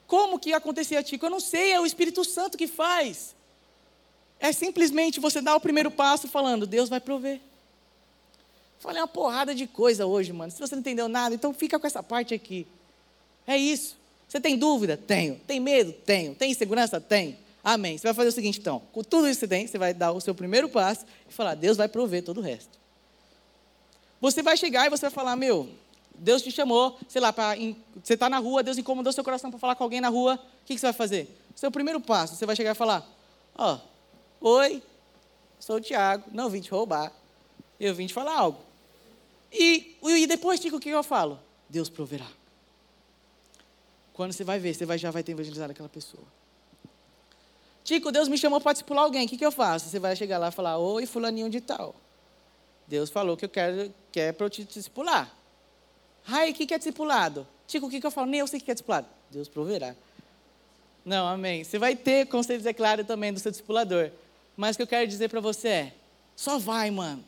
Como 0.08 0.40
que 0.40 0.54
acontecia, 0.54 1.02
Tico? 1.02 1.26
Eu 1.26 1.30
não 1.30 1.40
sei, 1.40 1.72
é 1.72 1.80
o 1.80 1.86
Espírito 1.86 2.24
Santo 2.24 2.58
que 2.58 2.68
faz. 2.68 3.36
É 4.40 4.52
simplesmente 4.52 5.20
você 5.20 5.42
dar 5.42 5.56
o 5.56 5.60
primeiro 5.60 5.90
passo 5.90 6.28
falando, 6.28 6.68
Deus 6.68 6.90
vai 6.90 7.00
prover. 7.00 7.40
Falei 8.80 9.02
uma 9.02 9.08
porrada 9.08 9.56
de 9.56 9.66
coisa 9.66 10.06
hoje, 10.06 10.32
mano. 10.32 10.52
Se 10.52 10.60
você 10.60 10.76
não 10.76 10.82
entendeu 10.82 11.08
nada, 11.08 11.34
então 11.34 11.54
fica 11.54 11.80
com 11.80 11.88
essa 11.88 12.04
parte 12.04 12.34
aqui. 12.34 12.68
É 13.48 13.58
isso. 13.58 13.98
Você 14.28 14.40
tem 14.40 14.58
dúvida? 14.58 14.98
Tenho. 14.98 15.40
Tem 15.48 15.60
medo? 15.60 15.92
Tenho. 15.92 16.36
Tem 16.36 16.52
insegurança? 16.52 17.00
Tenho. 17.00 17.36
Amém. 17.64 17.98
Você 17.98 18.06
vai 18.06 18.14
fazer 18.14 18.30
o 18.30 18.32
seguinte, 18.32 18.60
então. 18.60 18.82
Com 18.92 19.04
tudo 19.04 19.28
isso 19.28 19.40
que 19.40 19.48
você 19.48 19.48
tem, 19.48 19.66
você 19.66 19.78
vai 19.78 19.94
dar 19.94 20.12
o 20.12 20.22
seu 20.22 20.36
primeiro 20.36 20.70
passo 20.70 21.06
e 21.28 21.34
falar: 21.34 21.56
Deus 21.56 21.78
vai 21.78 21.88
prover 21.88 22.24
todo 22.24 22.38
o 22.38 22.42
resto. 22.42 22.78
Você 24.22 24.44
vai 24.44 24.56
chegar 24.58 24.86
e 24.86 24.90
você 24.90 25.02
vai 25.02 25.12
falar: 25.12 25.36
Meu, 25.36 25.70
Deus 26.18 26.42
te 26.42 26.52
chamou, 26.52 26.98
sei 27.08 27.22
lá, 27.22 27.32
pra, 27.34 27.56
você 28.04 28.14
está 28.14 28.30
na 28.30 28.40
rua, 28.40 28.64
Deus 28.64 28.78
incomodou 28.78 29.12
seu 29.12 29.24
coração 29.24 29.50
para 29.50 29.60
falar 29.60 29.76
com 29.76 29.84
alguém 29.84 30.02
na 30.02 30.10
rua. 30.10 30.36
O 30.36 30.66
que, 30.66 30.74
que 30.74 30.80
você 30.80 30.88
vai 30.88 30.94
fazer? 30.94 31.42
Seu 31.56 31.72
primeiro 31.72 32.00
passo, 32.02 32.36
você 32.36 32.46
vai 32.46 32.56
chegar 32.56 32.72
e 32.72 32.76
falar: 32.76 33.08
Ó, 33.58 33.78
oh, 34.42 34.50
oi, 34.50 34.82
sou 35.60 35.78
o 35.78 35.82
Tiago, 35.82 36.26
não 36.32 36.50
vim 36.50 36.62
te 36.62 36.70
roubar, 36.70 37.12
eu 37.80 37.94
vim 37.94 38.08
te 38.08 38.14
falar 38.14 38.38
algo. 38.38 38.60
E, 39.52 39.98
e 40.04 40.28
depois, 40.28 40.60
Tico, 40.60 40.78
o 40.78 40.80
que 40.80 40.90
eu 40.90 41.04
falo? 41.04 41.40
Deus 41.70 41.90
proverá. 41.90 42.28
Quando 44.14 44.34
você 44.34 44.44
vai 44.44 44.60
ver, 44.60 44.74
você 44.74 44.86
vai, 44.86 44.98
já 44.98 45.12
vai 45.12 45.24
ter 45.24 45.34
evangelizado 45.34 45.72
aquela 45.72 45.90
pessoa. 45.90 46.24
Tico, 47.84 48.12
Deus 48.12 48.28
me 48.28 48.38
chamou 48.38 48.60
para 48.60 48.74
discipular 48.74 49.04
alguém, 49.04 49.26
o 49.26 49.30
que, 49.30 49.38
que 49.38 49.46
eu 49.46 49.52
faço? 49.52 49.90
Você 49.90 50.00
vai 50.00 50.16
chegar 50.16 50.38
lá 50.38 50.48
e 50.48 50.52
falar, 50.52 50.78
oi, 50.78 51.06
fulaninho 51.06 51.50
de 51.50 51.62
tal. 51.62 51.96
Deus 52.88 53.10
falou 53.10 53.38
que 53.38 53.46
eu 53.46 53.50
quero, 53.50 53.94
que 54.12 54.20
é 54.20 54.32
para 54.32 54.46
eu 54.46 54.50
te 54.50 54.64
discipular. 54.64 55.32
Ai, 56.28 56.52
o 56.52 56.54
que, 56.54 56.74
é 56.74 56.78
discipulado? 56.78 57.48
Tico, 57.68 57.88
o 57.88 57.90
que, 57.90 58.00
que 58.00 58.08
eu 58.08 58.12
falo? 58.12 58.28
Nem 58.28 58.40
eu 58.40 58.48
sei 58.48 58.60
o 58.60 58.64
que 58.64 58.72
é 58.72 58.74
discipulado. 58.74 59.08
Deus 59.30 59.48
proverá. 59.48 59.96
Não, 61.04 61.28
amém. 61.28 61.64
Você 61.64 61.78
vai 61.78 61.96
ter 61.96 62.28
conselhos, 62.28 62.66
é 62.66 62.74
claro, 62.74 63.04
também 63.04 63.32
do 63.32 63.40
seu 63.40 63.52
discipulador. 63.52 64.10
Mas 64.58 64.76
o 64.76 64.78
que 64.78 64.84
eu 64.84 64.88
quero 64.88 65.08
dizer 65.08 65.30
para 65.30 65.40
você 65.40 65.68
é: 65.68 65.94
só 66.36 66.58
vai, 66.58 66.90
mano. 66.90 67.24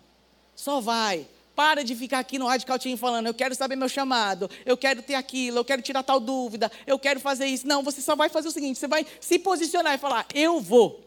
Só 0.56 0.80
vai. 0.80 1.28
Para 1.56 1.84
de 1.84 1.96
ficar 1.96 2.20
aqui 2.20 2.38
no 2.38 2.46
Radical 2.46 2.78
Team 2.78 2.98
falando, 2.98 3.26
eu 3.26 3.34
quero 3.34 3.56
saber 3.56 3.76
meu 3.76 3.90
chamado, 3.90 4.48
eu 4.64 4.78
quero 4.78 5.02
ter 5.02 5.16
aquilo, 5.16 5.58
eu 5.58 5.66
quero 5.66 5.82
tirar 5.82 6.04
tal 6.04 6.20
dúvida, 6.20 6.72
eu 6.86 7.00
quero 7.00 7.20
fazer 7.20 7.48
isso. 7.48 7.66
Não, 7.66 7.82
você 7.82 8.00
só 8.00 8.16
vai 8.16 8.30
fazer 8.30 8.48
o 8.48 8.52
seguinte: 8.52 8.78
você 8.78 8.88
vai 8.88 9.06
se 9.20 9.40
posicionar 9.40 9.96
e 9.96 9.98
falar, 9.98 10.26
eu 10.34 10.60
vou. 10.60 11.02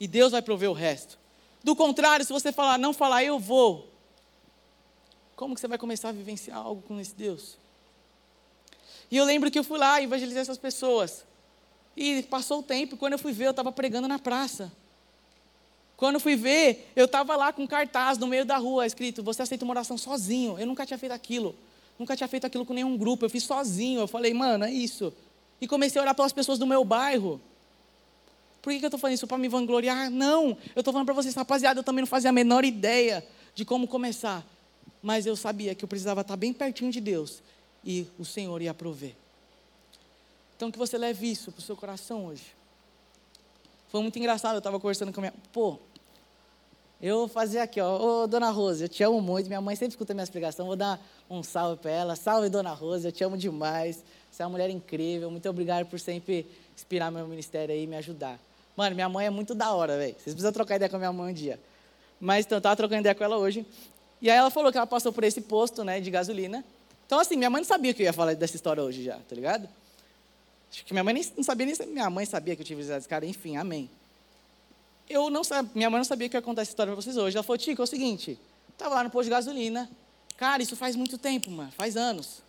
E 0.00 0.06
Deus 0.06 0.32
vai 0.32 0.42
prover 0.42 0.70
o 0.70 0.74
resto. 0.74 1.18
Do 1.62 1.74
contrário, 1.74 2.24
se 2.24 2.32
você 2.32 2.52
falar, 2.52 2.78
não 2.78 2.92
falar, 2.92 3.24
eu 3.24 3.38
vou. 3.38 3.88
Como 5.38 5.54
que 5.54 5.60
você 5.60 5.68
vai 5.68 5.78
começar 5.78 6.08
a 6.08 6.12
vivenciar 6.12 6.58
algo 6.58 6.82
com 6.82 6.98
esse 6.98 7.14
Deus? 7.14 7.56
E 9.08 9.16
eu 9.16 9.24
lembro 9.24 9.48
que 9.52 9.56
eu 9.56 9.62
fui 9.62 9.78
lá 9.78 10.02
evangelizar 10.02 10.42
essas 10.42 10.58
pessoas. 10.58 11.24
E 11.96 12.24
passou 12.24 12.58
o 12.58 12.62
tempo, 12.62 12.96
quando 12.96 13.12
eu 13.12 13.20
fui 13.20 13.32
ver, 13.32 13.46
eu 13.46 13.52
estava 13.52 13.70
pregando 13.70 14.08
na 14.08 14.18
praça. 14.18 14.72
Quando 15.96 16.16
eu 16.16 16.20
fui 16.20 16.34
ver, 16.34 16.90
eu 16.96 17.04
estava 17.04 17.36
lá 17.36 17.52
com 17.52 17.62
um 17.62 17.66
cartaz 17.68 18.18
no 18.18 18.26
meio 18.26 18.44
da 18.44 18.56
rua, 18.56 18.84
escrito: 18.84 19.22
Você 19.22 19.40
aceita 19.40 19.64
uma 19.64 19.74
oração 19.74 19.96
sozinho. 19.96 20.58
Eu 20.58 20.66
nunca 20.66 20.84
tinha 20.84 20.98
feito 20.98 21.12
aquilo. 21.12 21.54
Nunca 21.96 22.16
tinha 22.16 22.26
feito 22.26 22.44
aquilo 22.44 22.66
com 22.66 22.74
nenhum 22.74 22.98
grupo. 22.98 23.24
Eu 23.24 23.30
fiz 23.30 23.44
sozinho. 23.44 24.00
Eu 24.00 24.08
falei, 24.08 24.34
mano, 24.34 24.64
é 24.64 24.72
isso. 24.72 25.14
E 25.60 25.68
comecei 25.68 26.00
a 26.00 26.02
orar 26.02 26.16
pelas 26.16 26.32
pessoas 26.32 26.58
do 26.58 26.66
meu 26.66 26.84
bairro. 26.84 27.40
Por 28.60 28.72
que, 28.72 28.80
que 28.80 28.84
eu 28.84 28.88
estou 28.88 28.98
falando 28.98 29.14
isso? 29.14 29.26
Para 29.28 29.38
me 29.38 29.46
vangloriar? 29.46 30.10
Não. 30.10 30.58
Eu 30.74 30.80
estou 30.80 30.92
falando 30.92 31.06
para 31.06 31.14
vocês, 31.14 31.32
rapaziada, 31.36 31.78
eu 31.78 31.84
também 31.84 32.02
não 32.02 32.08
fazia 32.08 32.30
a 32.30 32.32
menor 32.32 32.64
ideia 32.64 33.24
de 33.54 33.64
como 33.64 33.86
começar. 33.86 34.44
Mas 35.02 35.26
eu 35.26 35.36
sabia 35.36 35.74
que 35.74 35.84
eu 35.84 35.88
precisava 35.88 36.22
estar 36.22 36.36
bem 36.36 36.52
pertinho 36.52 36.90
de 36.90 37.00
Deus. 37.00 37.42
E 37.84 38.06
o 38.18 38.24
Senhor 38.24 38.60
ia 38.60 38.74
prover. 38.74 39.14
Então 40.56 40.70
que 40.70 40.78
você 40.78 40.98
leve 40.98 41.30
isso 41.30 41.52
para 41.52 41.60
o 41.60 41.62
seu 41.62 41.76
coração 41.76 42.26
hoje. 42.26 42.44
Foi 43.88 44.02
muito 44.02 44.18
engraçado, 44.18 44.54
eu 44.54 44.58
estava 44.58 44.78
conversando 44.78 45.12
com 45.12 45.20
a 45.20 45.22
minha. 45.22 45.34
Pô, 45.52 45.78
eu 47.00 47.18
vou 47.18 47.28
fazer 47.28 47.60
aqui, 47.60 47.80
ó. 47.80 48.22
Ô, 48.22 48.26
dona 48.26 48.50
Rose, 48.50 48.82
eu 48.82 48.88
te 48.88 49.02
amo 49.04 49.20
muito. 49.20 49.46
Minha 49.46 49.60
mãe 49.60 49.76
sempre 49.76 49.92
escuta 49.92 50.12
minhas 50.12 50.28
pregações. 50.28 50.66
Vou 50.66 50.76
dar 50.76 51.00
um 51.30 51.44
salve 51.44 51.80
para 51.80 51.92
ela. 51.92 52.16
Salve, 52.16 52.48
dona 52.48 52.72
Rose, 52.72 53.06
eu 53.06 53.12
te 53.12 53.22
amo 53.22 53.36
demais. 53.36 54.02
Você 54.30 54.42
é 54.42 54.46
uma 54.46 54.50
mulher 54.50 54.68
incrível. 54.68 55.30
Muito 55.30 55.48
obrigado 55.48 55.86
por 55.86 56.00
sempre 56.00 56.44
inspirar 56.74 57.10
meu 57.10 57.26
ministério 57.28 57.72
aí 57.72 57.84
e 57.84 57.86
me 57.86 57.96
ajudar. 57.96 58.38
Mano, 58.76 58.96
minha 58.96 59.08
mãe 59.08 59.26
é 59.26 59.30
muito 59.30 59.54
da 59.54 59.72
hora, 59.72 59.96
velho. 59.96 60.14
Vocês 60.14 60.34
precisam 60.34 60.52
trocar 60.52 60.76
ideia 60.76 60.88
com 60.88 60.96
a 60.96 60.98
minha 60.98 61.12
mãe 61.12 61.30
um 61.30 61.34
dia. 61.34 61.58
Mas 62.20 62.44
então, 62.44 62.56
eu 62.56 62.58
estava 62.58 62.74
trocando 62.74 63.00
ideia 63.00 63.14
com 63.14 63.22
ela 63.22 63.36
hoje. 63.36 63.64
E 64.20 64.30
aí 64.30 64.36
ela 64.36 64.50
falou 64.50 64.70
que 64.72 64.78
ela 64.78 64.86
passou 64.86 65.12
por 65.12 65.24
esse 65.24 65.40
posto, 65.40 65.84
né, 65.84 66.00
de 66.00 66.10
gasolina. 66.10 66.64
Então, 67.06 67.18
assim, 67.18 67.36
minha 67.36 67.48
mãe 67.48 67.60
não 67.60 67.66
sabia 67.66 67.94
que 67.94 68.02
eu 68.02 68.04
ia 68.04 68.12
falar 68.12 68.34
dessa 68.34 68.56
história 68.56 68.82
hoje 68.82 69.04
já, 69.04 69.16
tá 69.16 69.34
ligado? 69.34 69.68
Acho 70.70 70.84
que 70.84 70.92
minha 70.92 71.02
mãe 71.02 71.14
nem, 71.14 71.32
não 71.36 71.44
sabia 71.44 71.66
nem 71.66 71.86
minha 71.86 72.10
mãe 72.10 72.26
sabia 72.26 72.54
que 72.54 72.62
eu 72.62 72.76
visitado 72.76 72.98
esse 72.98 73.08
cara, 73.08 73.24
enfim, 73.24 73.56
amém. 73.56 73.88
Eu 75.08 75.30
não 75.30 75.42
minha 75.74 75.88
mãe 75.88 75.98
não 75.98 76.04
sabia 76.04 76.28
que 76.28 76.36
eu 76.36 76.38
ia 76.38 76.42
contar 76.42 76.62
essa 76.62 76.70
história 76.70 76.92
para 76.92 77.00
vocês 77.00 77.16
hoje. 77.16 77.36
Ela 77.36 77.42
falou, 77.42 77.56
Tico, 77.56 77.80
é 77.80 77.84
o 77.84 77.86
seguinte, 77.86 78.38
estava 78.70 78.96
lá 78.96 79.04
no 79.04 79.10
posto 79.10 79.24
de 79.24 79.30
gasolina. 79.30 79.88
Cara, 80.36 80.62
isso 80.62 80.76
faz 80.76 80.94
muito 80.94 81.16
tempo, 81.16 81.50
mano, 81.50 81.72
faz 81.72 81.96
anos. 81.96 82.42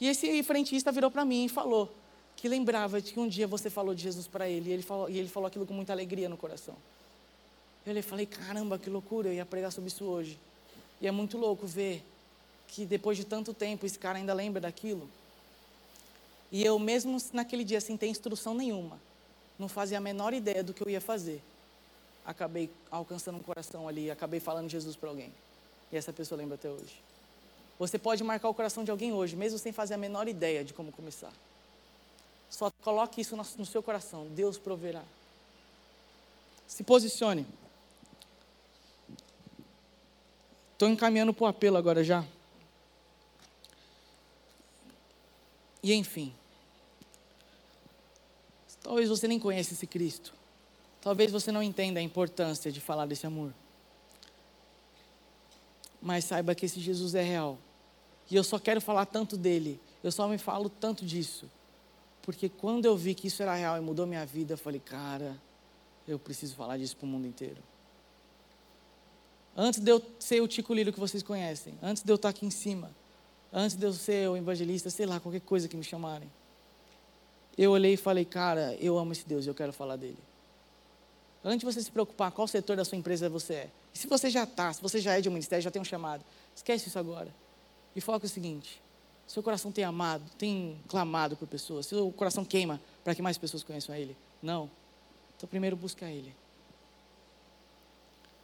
E 0.00 0.08
esse 0.08 0.42
frentista 0.42 0.90
virou 0.90 1.10
para 1.10 1.24
mim 1.24 1.44
e 1.44 1.48
falou 1.48 1.94
que 2.36 2.48
lembrava 2.48 3.00
de 3.00 3.12
que 3.12 3.20
um 3.20 3.28
dia 3.28 3.46
você 3.46 3.70
falou 3.70 3.94
de 3.94 4.02
Jesus 4.02 4.26
para 4.26 4.48
ele, 4.48 4.70
e 4.70 4.72
ele 4.72 4.82
falou, 4.82 5.08
e 5.08 5.16
ele 5.16 5.28
falou 5.28 5.46
aquilo 5.46 5.64
com 5.64 5.72
muita 5.72 5.92
alegria 5.92 6.28
no 6.28 6.36
coração. 6.36 6.74
Eu 7.86 8.02
falei, 8.02 8.26
caramba, 8.26 8.78
que 8.78 8.90
loucura, 8.90 9.28
eu 9.28 9.34
ia 9.34 9.46
pregar 9.46 9.70
sobre 9.70 9.88
isso 9.88 10.04
hoje. 10.04 10.38
E 11.04 11.06
é 11.06 11.10
muito 11.10 11.36
louco 11.36 11.66
ver 11.66 12.02
que 12.66 12.86
depois 12.86 13.18
de 13.18 13.24
tanto 13.24 13.52
tempo 13.52 13.84
esse 13.84 13.98
cara 13.98 14.16
ainda 14.16 14.32
lembra 14.32 14.58
daquilo. 14.58 15.06
E 16.50 16.64
eu 16.64 16.78
mesmo 16.78 17.18
naquele 17.30 17.62
dia 17.62 17.78
sem 17.78 17.94
ter 17.94 18.06
instrução 18.06 18.54
nenhuma, 18.54 18.98
não 19.58 19.68
fazia 19.68 19.98
a 19.98 20.00
menor 20.00 20.32
ideia 20.32 20.64
do 20.64 20.72
que 20.72 20.82
eu 20.82 20.88
ia 20.88 21.02
fazer. 21.02 21.42
Acabei 22.24 22.70
alcançando 22.90 23.36
um 23.36 23.42
coração 23.42 23.86
ali, 23.86 24.10
acabei 24.10 24.40
falando 24.40 24.70
Jesus 24.70 24.96
para 24.96 25.10
alguém. 25.10 25.30
E 25.92 25.96
essa 25.98 26.10
pessoa 26.10 26.38
lembra 26.38 26.54
até 26.54 26.70
hoje. 26.70 26.98
Você 27.78 27.98
pode 27.98 28.24
marcar 28.24 28.48
o 28.48 28.54
coração 28.54 28.82
de 28.82 28.90
alguém 28.90 29.12
hoje, 29.12 29.36
mesmo 29.36 29.58
sem 29.58 29.72
fazer 29.72 29.92
a 29.92 29.98
menor 29.98 30.26
ideia 30.26 30.64
de 30.64 30.72
como 30.72 30.90
começar. 30.90 31.34
Só 32.48 32.70
coloque 32.82 33.20
isso 33.20 33.36
no 33.36 33.66
seu 33.66 33.82
coração, 33.82 34.26
Deus 34.28 34.56
proverá. 34.56 35.02
Se 36.66 36.82
posicione. 36.82 37.46
Estou 40.84 40.92
encaminhando 40.92 41.32
para 41.32 41.44
o 41.44 41.46
apelo 41.46 41.78
agora 41.78 42.04
já. 42.04 42.22
E 45.82 45.94
enfim. 45.94 46.30
Talvez 48.82 49.08
você 49.08 49.26
nem 49.26 49.38
conheça 49.38 49.72
esse 49.72 49.86
Cristo. 49.86 50.34
Talvez 51.00 51.32
você 51.32 51.50
não 51.50 51.62
entenda 51.62 52.00
a 52.00 52.02
importância 52.02 52.70
de 52.70 52.82
falar 52.82 53.06
desse 53.06 53.26
amor. 53.26 53.54
Mas 56.02 56.26
saiba 56.26 56.54
que 56.54 56.66
esse 56.66 56.78
Jesus 56.78 57.14
é 57.14 57.22
real. 57.22 57.56
E 58.30 58.36
eu 58.36 58.44
só 58.44 58.58
quero 58.58 58.78
falar 58.78 59.06
tanto 59.06 59.38
dele. 59.38 59.80
Eu 60.02 60.12
só 60.12 60.28
me 60.28 60.36
falo 60.36 60.68
tanto 60.68 61.06
disso. 61.06 61.50
Porque 62.20 62.50
quando 62.50 62.84
eu 62.84 62.94
vi 62.94 63.14
que 63.14 63.28
isso 63.28 63.42
era 63.42 63.54
real 63.54 63.78
e 63.78 63.80
mudou 63.80 64.06
minha 64.06 64.26
vida, 64.26 64.52
eu 64.52 64.58
falei, 64.58 64.80
cara, 64.80 65.34
eu 66.06 66.18
preciso 66.18 66.54
falar 66.54 66.76
disso 66.76 66.94
para 66.94 67.06
o 67.06 67.08
mundo 67.08 67.26
inteiro. 67.26 67.62
Antes 69.56 69.80
de 69.80 69.90
eu 69.90 70.02
ser 70.18 70.40
o 70.40 70.48
Tico 70.48 70.74
Liro 70.74 70.92
que 70.92 70.98
vocês 70.98 71.22
conhecem, 71.22 71.74
antes 71.82 72.02
de 72.02 72.10
eu 72.10 72.16
estar 72.16 72.28
aqui 72.28 72.44
em 72.44 72.50
cima, 72.50 72.90
antes 73.52 73.76
de 73.76 73.86
eu 73.86 73.92
ser 73.92 74.28
o 74.28 74.36
evangelista, 74.36 74.90
sei 74.90 75.06
lá, 75.06 75.20
qualquer 75.20 75.40
coisa 75.40 75.68
que 75.68 75.76
me 75.76 75.84
chamarem, 75.84 76.28
eu 77.56 77.70
olhei 77.70 77.94
e 77.94 77.96
falei, 77.96 78.24
cara, 78.24 78.76
eu 78.80 78.98
amo 78.98 79.12
esse 79.12 79.26
Deus 79.26 79.46
eu 79.46 79.54
quero 79.54 79.72
falar 79.72 79.94
dele. 79.96 80.18
Antes 81.44 81.60
de 81.60 81.66
você 81.66 81.82
se 81.82 81.90
preocupar 81.90 82.32
qual 82.32 82.48
setor 82.48 82.76
da 82.76 82.84
sua 82.84 82.98
empresa 82.98 83.28
você 83.28 83.54
é, 83.54 83.70
e 83.94 83.98
se 83.98 84.08
você 84.08 84.28
já 84.28 84.42
está, 84.42 84.72
se 84.72 84.82
você 84.82 84.98
já 84.98 85.16
é 85.16 85.20
de 85.20 85.28
um 85.28 85.32
ministério, 85.32 85.62
já 85.62 85.70
tem 85.70 85.80
um 85.80 85.84
chamado, 85.84 86.24
esquece 86.54 86.88
isso 86.88 86.98
agora. 86.98 87.32
E 87.94 88.00
foca 88.00 88.26
o 88.26 88.28
seguinte: 88.28 88.82
seu 89.24 89.42
coração 89.42 89.70
tem 89.70 89.84
amado, 89.84 90.24
tem 90.36 90.76
clamado 90.88 91.36
por 91.36 91.46
pessoas, 91.46 91.86
seu 91.86 92.10
coração 92.12 92.44
queima 92.44 92.80
para 93.04 93.14
que 93.14 93.22
mais 93.22 93.38
pessoas 93.38 93.62
conheçam 93.62 93.94
a 93.94 93.98
Ele? 93.98 94.16
Não. 94.42 94.68
Então, 95.36 95.48
primeiro 95.48 95.76
busca 95.76 96.06
Ele. 96.06 96.34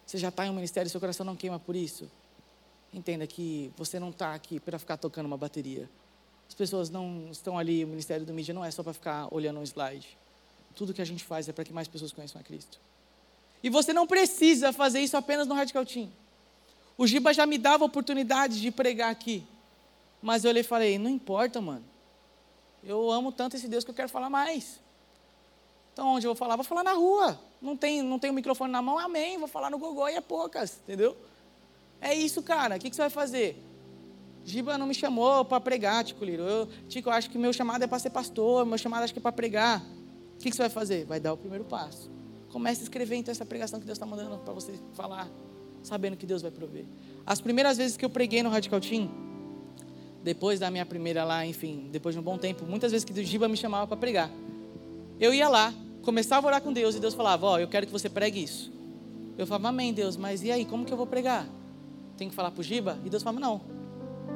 Você 0.05 0.17
já 0.17 0.29
está 0.29 0.45
em 0.45 0.49
um 0.49 0.53
ministério 0.53 0.87
e 0.87 0.91
seu 0.91 0.99
coração 0.99 1.25
não 1.25 1.35
queima 1.35 1.59
por 1.59 1.75
isso? 1.75 2.09
Entenda 2.93 3.25
que 3.25 3.71
você 3.77 3.99
não 3.99 4.09
está 4.09 4.33
aqui 4.33 4.59
para 4.59 4.77
ficar 4.77 4.97
tocando 4.97 5.25
uma 5.25 5.37
bateria. 5.37 5.89
As 6.47 6.53
pessoas 6.53 6.89
não 6.89 7.29
estão 7.31 7.57
ali, 7.57 7.85
o 7.85 7.87
Ministério 7.87 8.25
do 8.25 8.33
Mídia 8.33 8.53
não 8.53 8.65
é 8.65 8.69
só 8.69 8.83
para 8.83 8.91
ficar 8.91 9.33
olhando 9.33 9.59
um 9.59 9.63
slide. 9.63 10.17
Tudo 10.75 10.93
que 10.93 11.01
a 11.01 11.05
gente 11.05 11.23
faz 11.23 11.47
é 11.47 11.53
para 11.53 11.63
que 11.63 11.71
mais 11.71 11.87
pessoas 11.87 12.11
conheçam 12.11 12.41
a 12.41 12.43
Cristo. 12.43 12.77
E 13.63 13.69
você 13.69 13.93
não 13.93 14.05
precisa 14.05 14.73
fazer 14.73 14.99
isso 14.99 15.15
apenas 15.15 15.47
no 15.47 15.55
Radical 15.55 15.85
Team. 15.85 16.09
O 16.97 17.07
Giba 17.07 17.33
já 17.33 17.45
me 17.45 17.57
dava 17.57 17.85
oportunidade 17.85 18.59
de 18.59 18.69
pregar 18.69 19.09
aqui. 19.09 19.45
Mas 20.21 20.43
eu 20.43 20.51
lhe 20.51 20.61
falei, 20.61 20.99
não 20.99 21.09
importa, 21.09 21.61
mano. 21.61 21.85
Eu 22.83 23.09
amo 23.09 23.31
tanto 23.31 23.55
esse 23.55 23.67
Deus 23.67 23.83
que 23.83 23.91
eu 23.91 23.95
quero 23.95 24.09
falar 24.09 24.29
mais. 24.29 24.79
Então, 25.93 26.07
onde 26.09 26.25
eu 26.25 26.31
vou 26.31 26.35
falar? 26.35 26.55
Vou 26.55 26.65
falar 26.65 26.83
na 26.83 26.93
rua. 26.93 27.39
Não 27.61 27.77
tem, 27.77 28.01
não 28.01 28.17
tem 28.17 28.31
o 28.31 28.33
microfone 28.33 28.71
na 28.71 28.81
mão, 28.81 28.97
amém. 28.97 29.37
Vou 29.37 29.47
falar 29.47 29.69
no 29.69 29.77
Gogó 29.77 30.09
e 30.09 30.15
é 30.15 30.21
poucas, 30.21 30.79
entendeu? 30.83 31.15
É 31.99 32.13
isso, 32.15 32.41
cara. 32.41 32.75
O 32.75 32.79
que, 32.79 32.89
que 32.89 32.95
você 32.95 33.03
vai 33.03 33.09
fazer? 33.11 33.61
Giba 34.43 34.77
não 34.77 34.87
me 34.87 34.95
chamou 34.95 35.45
para 35.45 35.61
pregar, 35.61 36.03
Tico 36.03 36.25
Liro. 36.25 36.43
Eu, 36.43 36.67
Tico, 36.87 37.09
eu 37.09 37.13
acho 37.13 37.29
que 37.29 37.37
meu 37.37 37.53
chamado 37.53 37.83
é 37.83 37.87
para 37.87 37.99
ser 37.99 38.09
pastor, 38.09 38.65
meu 38.65 38.77
chamado 38.77 39.03
acho 39.03 39.13
que 39.13 39.19
é 39.19 39.21
para 39.21 39.31
pregar. 39.31 39.81
O 40.35 40.39
que, 40.39 40.49
que 40.49 40.55
você 40.55 40.63
vai 40.63 40.69
fazer? 40.69 41.05
Vai 41.05 41.19
dar 41.19 41.33
o 41.33 41.37
primeiro 41.37 41.63
passo. 41.63 42.09
Comece 42.49 42.81
a 42.81 42.83
escrever 42.83 43.15
então 43.15 43.31
essa 43.31 43.45
pregação 43.45 43.79
que 43.79 43.85
Deus 43.85 43.95
está 43.95 44.05
mandando 44.05 44.37
para 44.39 44.53
você 44.53 44.73
falar, 44.93 45.29
sabendo 45.83 46.17
que 46.17 46.25
Deus 46.25 46.41
vai 46.41 46.49
prover. 46.49 46.85
As 47.25 47.39
primeiras 47.39 47.77
vezes 47.77 47.95
que 47.95 48.03
eu 48.03 48.09
preguei 48.09 48.41
no 48.41 48.49
Radical 48.49 48.81
Team, 48.81 49.09
depois 50.23 50.59
da 50.59 50.71
minha 50.71 50.85
primeira 50.85 51.23
lá, 51.23 51.45
enfim, 51.45 51.89
depois 51.91 52.15
de 52.15 52.19
um 52.19 52.23
bom 52.23 52.37
tempo, 52.37 52.65
muitas 52.65 52.91
vezes 52.91 53.05
que 53.05 53.13
o 53.13 53.23
Giba 53.23 53.47
me 53.47 53.55
chamava 53.55 53.87
para 53.87 53.97
pregar, 53.97 54.29
eu 55.19 55.33
ia 55.33 55.47
lá, 55.47 55.73
começava 56.03 56.47
a 56.47 56.49
orar 56.49 56.61
com 56.61 56.73
Deus 56.73 56.95
e 56.95 56.99
Deus 56.99 57.13
falava: 57.13 57.45
Ó, 57.45 57.53
oh, 57.53 57.59
eu 57.59 57.67
quero 57.67 57.85
que 57.85 57.91
você 57.91 58.09
pregue 58.09 58.43
isso. 58.43 58.71
Eu 59.37 59.47
falava: 59.47 59.69
Amém, 59.69 59.93
Deus, 59.93 60.17
mas 60.17 60.43
e 60.43 60.51
aí, 60.51 60.65
como 60.65 60.85
que 60.85 60.93
eu 60.93 60.97
vou 60.97 61.07
pregar? 61.07 61.47
Tem 62.17 62.29
que 62.29 62.35
falar 62.35 62.51
para 62.51 62.61
o 62.61 62.63
Giba? 62.63 62.97
E 63.05 63.09
Deus 63.09 63.23
falava: 63.23 63.39
Não, 63.39 63.61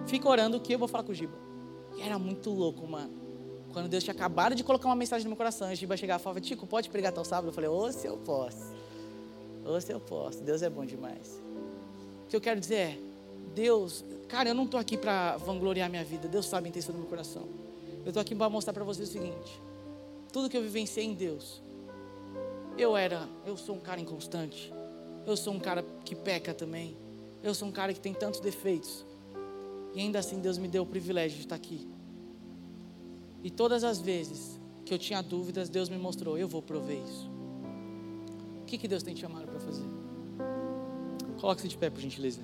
fica 0.07 0.27
orando 0.27 0.59
que 0.59 0.73
eu 0.73 0.79
vou 0.79 0.87
falar 0.87 1.03
com 1.03 1.11
o 1.11 1.15
Giba. 1.15 1.33
E 1.97 2.01
era 2.01 2.17
muito 2.19 2.49
louco, 2.49 2.87
mano. 2.87 3.25
Quando 3.71 3.89
Deus 3.89 4.03
tinha 4.03 4.13
acabado 4.13 4.55
de 4.55 4.63
colocar 4.63 4.87
uma 4.87 4.95
mensagem 4.95 5.25
no 5.25 5.31
meu 5.31 5.37
coração, 5.37 5.69
o 5.69 5.75
Giba 5.75 5.97
chegava 5.97 6.21
e 6.21 6.23
falava, 6.23 6.39
Tico, 6.39 6.65
pode 6.65 6.89
pregar 6.89 7.11
até 7.11 7.19
o 7.19 7.25
sábado? 7.25 7.49
Eu 7.49 7.53
falei, 7.53 7.69
ô, 7.69 7.91
se 7.91 8.07
eu 8.07 8.15
posso. 8.17 8.73
Ô, 9.65 9.79
se 9.81 9.91
eu 9.91 9.99
posso. 9.99 10.41
Deus 10.41 10.61
é 10.61 10.69
bom 10.69 10.85
demais. 10.85 11.41
O 12.25 12.29
que 12.29 12.35
eu 12.35 12.41
quero 12.41 12.57
dizer 12.59 12.75
é, 12.75 12.97
Deus, 13.53 14.03
cara, 14.29 14.47
eu 14.47 14.55
não 14.55 14.63
estou 14.63 14.79
aqui 14.79 14.97
para 14.97 15.35
vangloriar 15.37 15.89
minha 15.89 16.05
vida. 16.05 16.27
Deus 16.27 16.45
sabe 16.45 16.67
a 16.67 16.69
intenção 16.69 16.93
do 16.93 16.99
meu 16.99 17.07
coração. 17.09 17.43
Eu 18.05 18.09
estou 18.09 18.21
aqui 18.21 18.33
para 18.33 18.49
mostrar 18.49 18.71
para 18.71 18.83
vocês 18.83 19.09
o 19.09 19.11
seguinte. 19.11 19.61
Tudo 20.35 20.49
que 20.49 20.57
eu 20.57 20.61
vivenciei 20.61 21.05
em 21.05 21.13
Deus. 21.13 21.61
Eu 22.77 22.97
era, 22.97 23.25
eu 23.45 23.55
sou 23.55 23.73
um 23.73 23.79
cara 23.79 24.01
inconstante. 24.01 24.69
Eu 25.25 25.37
sou 25.37 25.53
um 25.53 25.59
cara 25.61 25.81
que 26.03 26.13
peca 26.13 26.53
também. 26.53 26.97
Eu 27.41 27.55
sou 27.55 27.69
um 27.69 27.71
cara 27.71 27.93
que 27.93 28.01
tem 28.01 28.13
tantos 28.13 28.41
defeitos. 28.41 29.05
E 29.93 30.01
ainda 30.01 30.19
assim 30.19 30.41
Deus 30.41 30.57
me 30.57 30.67
deu 30.67 30.83
o 30.83 30.85
privilégio 30.85 31.37
de 31.37 31.45
estar 31.45 31.55
aqui. 31.55 31.87
E 33.45 33.49
todas 33.49 33.85
as 33.85 33.97
vezes 33.97 34.59
que 34.83 34.93
eu 34.93 34.99
tinha 34.99 35.21
dúvidas, 35.21 35.69
Deus 35.69 35.87
me 35.87 35.97
mostrou: 35.97 36.37
eu 36.37 36.49
vou 36.49 36.61
prover 36.61 37.01
isso. 37.01 37.31
O 38.61 38.65
que, 38.65 38.77
que 38.77 38.89
Deus 38.89 39.03
tem 39.03 39.13
te 39.13 39.21
chamado 39.21 39.47
para 39.47 39.59
fazer? 39.61 39.85
Coloque-se 41.39 41.69
de 41.69 41.77
pé, 41.77 41.89
por 41.89 42.01
gentileza. 42.01 42.41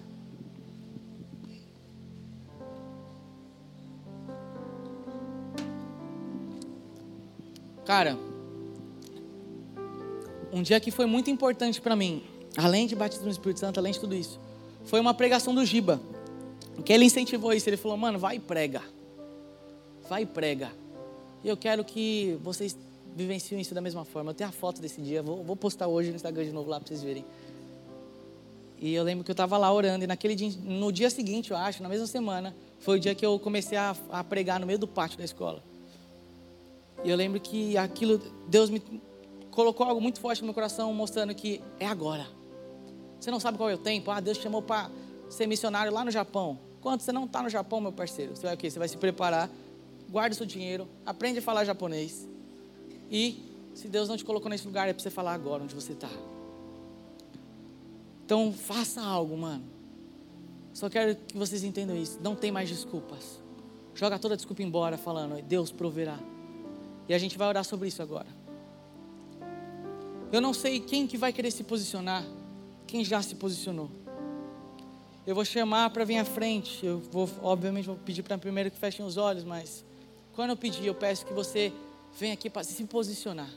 Cara, 7.92 8.18
um 10.50 10.62
dia 10.62 10.80
que 10.80 10.92
foi 10.92 11.06
muito 11.06 11.30
importante 11.30 11.82
para 11.82 11.94
mim, 11.94 12.24
além 12.56 12.88
de 12.88 12.96
batismo 12.96 13.26
no 13.26 13.32
Espírito 13.32 13.60
Santo, 13.60 13.82
além 13.82 13.92
de 13.92 14.00
tudo 14.00 14.16
isso, 14.16 14.40
foi 14.86 15.02
uma 15.02 15.14
pregação 15.14 15.54
do 15.54 15.66
Giba. 15.66 16.00
Que 16.86 16.94
ele 16.94 17.04
incentivou 17.04 17.52
isso, 17.52 17.68
ele 17.68 17.76
falou: 17.76 17.98
"Mano, 17.98 18.18
vai 18.18 18.38
e 18.38 18.40
prega. 18.40 18.82
Vai 20.08 20.22
e 20.22 20.26
prega. 20.26 20.72
E 21.44 21.50
eu 21.50 21.58
quero 21.58 21.84
que 21.84 22.40
vocês 22.42 22.78
vivenciem 23.14 23.60
isso 23.60 23.76
da 23.76 23.82
mesma 23.82 24.06
forma. 24.06 24.32
Eu 24.32 24.36
tenho 24.36 24.50
a 24.50 24.54
foto 24.54 24.80
desse 24.80 25.02
dia, 25.02 25.22
vou, 25.22 25.44
vou 25.44 25.58
postar 25.58 25.88
hoje 25.88 26.12
no 26.12 26.16
Instagram 26.16 26.46
de 26.46 26.54
novo 26.54 26.70
lá 26.70 26.80
para 26.80 26.88
vocês 26.88 27.04
verem. 27.04 27.26
E 28.80 28.94
eu 28.94 29.04
lembro 29.04 29.26
que 29.26 29.32
eu 29.32 29.34
estava 29.34 29.58
lá 29.58 29.70
orando, 29.70 30.06
e 30.06 30.08
naquele 30.08 30.34
dia, 30.34 30.50
no 30.64 30.94
dia 30.94 31.10
seguinte, 31.10 31.52
eu 31.52 31.58
acho, 31.58 31.84
na 31.84 31.90
mesma 31.90 32.08
semana, 32.08 32.56
foi 32.80 33.00
o 33.00 33.02
dia 33.02 33.14
que 33.14 33.26
eu 33.26 33.38
comecei 33.38 33.78
a, 33.78 33.94
a 34.10 34.24
pregar 34.24 34.62
no 34.62 34.66
meio 34.66 34.80
do 34.80 34.88
pátio 34.88 35.18
da 35.18 35.26
escola. 35.26 35.71
E 37.04 37.10
eu 37.10 37.18
lembro 37.18 37.40
que 37.40 37.78
aquilo, 37.78 38.22
Deus 38.48 38.70
me 38.70 38.82
colocou 39.50 39.86
algo 39.86 40.02
muito 40.02 40.20
forte 40.20 40.42
no 40.42 40.46
meu 40.46 40.54
coração, 40.54 40.94
mostrando 40.94 41.34
que 41.34 41.62
é 41.80 41.88
agora. 41.88 42.28
Você 43.20 43.30
não 43.30 43.40
sabe 43.40 43.58
qual 43.58 43.70
é 43.70 43.76
o 43.76 43.78
tempo. 43.78 44.10
Ah, 44.12 44.20
Deus 44.20 44.38
te 44.38 44.44
chamou 44.44 44.62
para 44.62 44.90
ser 45.30 45.48
missionário 45.48 45.92
lá 45.92 46.04
no 46.04 46.12
Japão. 46.12 46.60
Quando 46.82 47.02
você 47.02 47.12
não 47.12 47.26
está 47.26 47.44
no 47.44 47.50
Japão, 47.50 47.80
meu 47.80 47.92
parceiro, 47.92 48.36
você 48.36 48.44
vai 48.44 48.56
o 48.56 48.58
quê? 48.58 48.70
Você 48.70 48.80
vai 48.80 48.88
se 48.88 48.98
preparar, 48.98 49.50
guarda 50.10 50.34
o 50.34 50.38
seu 50.38 50.46
dinheiro, 50.46 50.88
aprende 51.06 51.40
a 51.40 51.42
falar 51.42 51.64
japonês. 51.64 52.28
E 53.10 53.44
se 53.76 53.88
Deus 53.88 54.10
não 54.10 54.18
te 54.18 54.26
colocou 54.26 54.50
nesse 54.50 54.66
lugar, 54.66 54.88
é 54.90 54.94
para 54.94 55.02
você 55.02 55.12
falar 55.12 55.34
agora 55.34 55.64
onde 55.64 55.76
você 55.76 55.94
está. 55.94 56.10
Então 58.26 58.52
faça 58.52 59.02
algo, 59.02 59.38
mano. 59.38 59.64
Só 60.74 60.90
quero 60.90 61.16
que 61.16 61.38
vocês 61.38 61.64
entendam 61.64 61.96
isso. 61.96 62.20
Não 62.24 62.36
tem 62.36 62.52
mais 62.52 62.70
desculpas. 62.70 63.40
Joga 63.94 64.18
toda 64.18 64.36
desculpa 64.36 64.64
embora, 64.64 64.98
falando, 64.98 65.42
Deus 65.44 65.72
proverá. 65.72 66.18
E 67.08 67.14
a 67.14 67.18
gente 67.18 67.38
vai 67.38 67.48
orar 67.48 67.64
sobre 67.64 67.88
isso 67.88 68.02
agora. 68.02 68.28
Eu 70.32 70.40
não 70.40 70.54
sei 70.54 70.80
quem 70.80 71.08
que 71.08 71.18
vai 71.18 71.34
querer 71.34 71.52
se 71.52 71.64
posicionar, 71.64 72.24
quem 72.88 73.04
já 73.04 73.22
se 73.22 73.36
posicionou. 73.36 73.90
Eu 75.26 75.36
vou 75.36 75.46
chamar 75.46 75.90
para 75.92 76.04
vir 76.04 76.18
à 76.18 76.26
frente. 76.26 76.86
Eu 76.86 77.00
vou, 77.12 77.30
obviamente, 77.44 77.86
vou 77.86 77.96
pedir 77.96 78.24
para 78.24 78.38
primeiro 78.38 78.72
que 78.72 78.78
fechem 78.78 79.06
os 79.06 79.18
olhos, 79.18 79.44
mas 79.44 79.84
quando 80.34 80.52
eu 80.52 80.58
pedir, 80.58 80.86
eu 80.86 80.96
peço 80.96 81.26
que 81.26 81.34
você 81.34 81.72
venha 82.18 82.34
aqui 82.34 82.50
para 82.50 82.64
se 82.64 82.84
posicionar. 82.86 83.50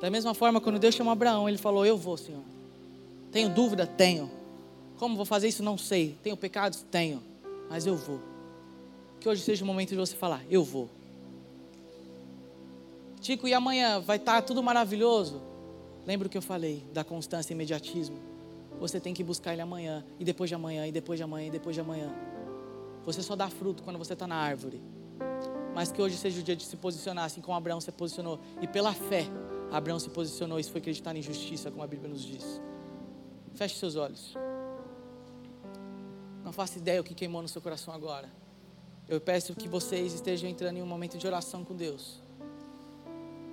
Da 0.00 0.10
mesma 0.10 0.34
forma, 0.34 0.60
quando 0.60 0.78
Deus 0.78 0.94
chamou 0.94 1.12
Abraão, 1.12 1.48
ele 1.48 1.58
falou: 1.58 1.86
Eu 1.86 1.96
vou, 1.96 2.16
Senhor. 2.16 2.42
Tenho 3.32 3.48
dúvida? 3.48 3.86
Tenho. 3.86 4.30
Como 4.98 5.16
vou 5.16 5.24
fazer 5.24 5.48
isso? 5.48 5.62
Não 5.62 5.78
sei. 5.78 6.16
Tenho 6.22 6.36
pecados? 6.36 6.84
Tenho. 6.90 7.22
Mas 7.70 7.86
eu 7.86 7.96
vou. 7.96 8.20
Que 9.20 9.28
hoje 9.28 9.42
seja 9.42 9.64
o 9.64 9.66
momento 9.66 9.90
de 9.90 9.96
você 9.96 10.14
falar: 10.14 10.44
Eu 10.50 10.62
vou. 10.62 10.88
Tico, 13.28 13.46
e 13.46 13.52
amanhã 13.52 14.00
vai 14.00 14.16
estar 14.16 14.36
tá 14.36 14.40
tudo 14.40 14.62
maravilhoso? 14.62 15.42
Lembra 16.06 16.26
o 16.26 16.30
que 16.30 16.38
eu 16.38 16.40
falei 16.40 16.82
da 16.94 17.04
constância 17.04 17.52
e 17.52 17.54
imediatismo? 17.54 18.16
Você 18.80 18.98
tem 18.98 19.12
que 19.12 19.22
buscar 19.22 19.52
ele 19.52 19.60
amanhã, 19.60 20.02
e 20.18 20.24
depois 20.24 20.48
de 20.48 20.54
amanhã, 20.54 20.86
e 20.86 20.92
depois 20.92 21.18
de 21.18 21.24
amanhã, 21.24 21.48
e 21.48 21.50
depois 21.50 21.74
de 21.76 21.80
amanhã. 21.82 22.10
Você 23.04 23.22
só 23.22 23.36
dá 23.36 23.50
fruto 23.50 23.82
quando 23.82 23.98
você 23.98 24.14
está 24.14 24.26
na 24.26 24.34
árvore. 24.34 24.80
Mas 25.74 25.92
que 25.92 26.00
hoje 26.00 26.16
seja 26.16 26.40
o 26.40 26.42
dia 26.42 26.56
de 26.56 26.64
se 26.64 26.74
posicionar, 26.78 27.26
assim 27.26 27.42
como 27.42 27.54
Abraão 27.54 27.82
se 27.82 27.92
posicionou. 27.92 28.40
E 28.62 28.66
pela 28.66 28.94
fé, 28.94 29.26
Abraão 29.70 29.98
se 29.98 30.08
posicionou. 30.08 30.58
Isso 30.58 30.72
foi 30.72 30.80
acreditar 30.80 31.14
em 31.14 31.20
justiça, 31.20 31.70
como 31.70 31.82
a 31.82 31.86
Bíblia 31.86 32.08
nos 32.08 32.24
diz. 32.24 32.62
Feche 33.52 33.76
seus 33.76 33.94
olhos. 33.94 34.32
Não 36.42 36.50
faça 36.50 36.78
ideia 36.78 36.98
o 36.98 37.04
que 37.04 37.12
queimou 37.12 37.42
no 37.42 37.48
seu 37.48 37.60
coração 37.60 37.92
agora. 37.92 38.30
Eu 39.06 39.20
peço 39.20 39.54
que 39.54 39.68
vocês 39.68 40.14
estejam 40.14 40.48
entrando 40.48 40.78
em 40.78 40.82
um 40.82 40.86
momento 40.86 41.18
de 41.18 41.26
oração 41.26 41.62
com 41.62 41.76
Deus 41.76 42.26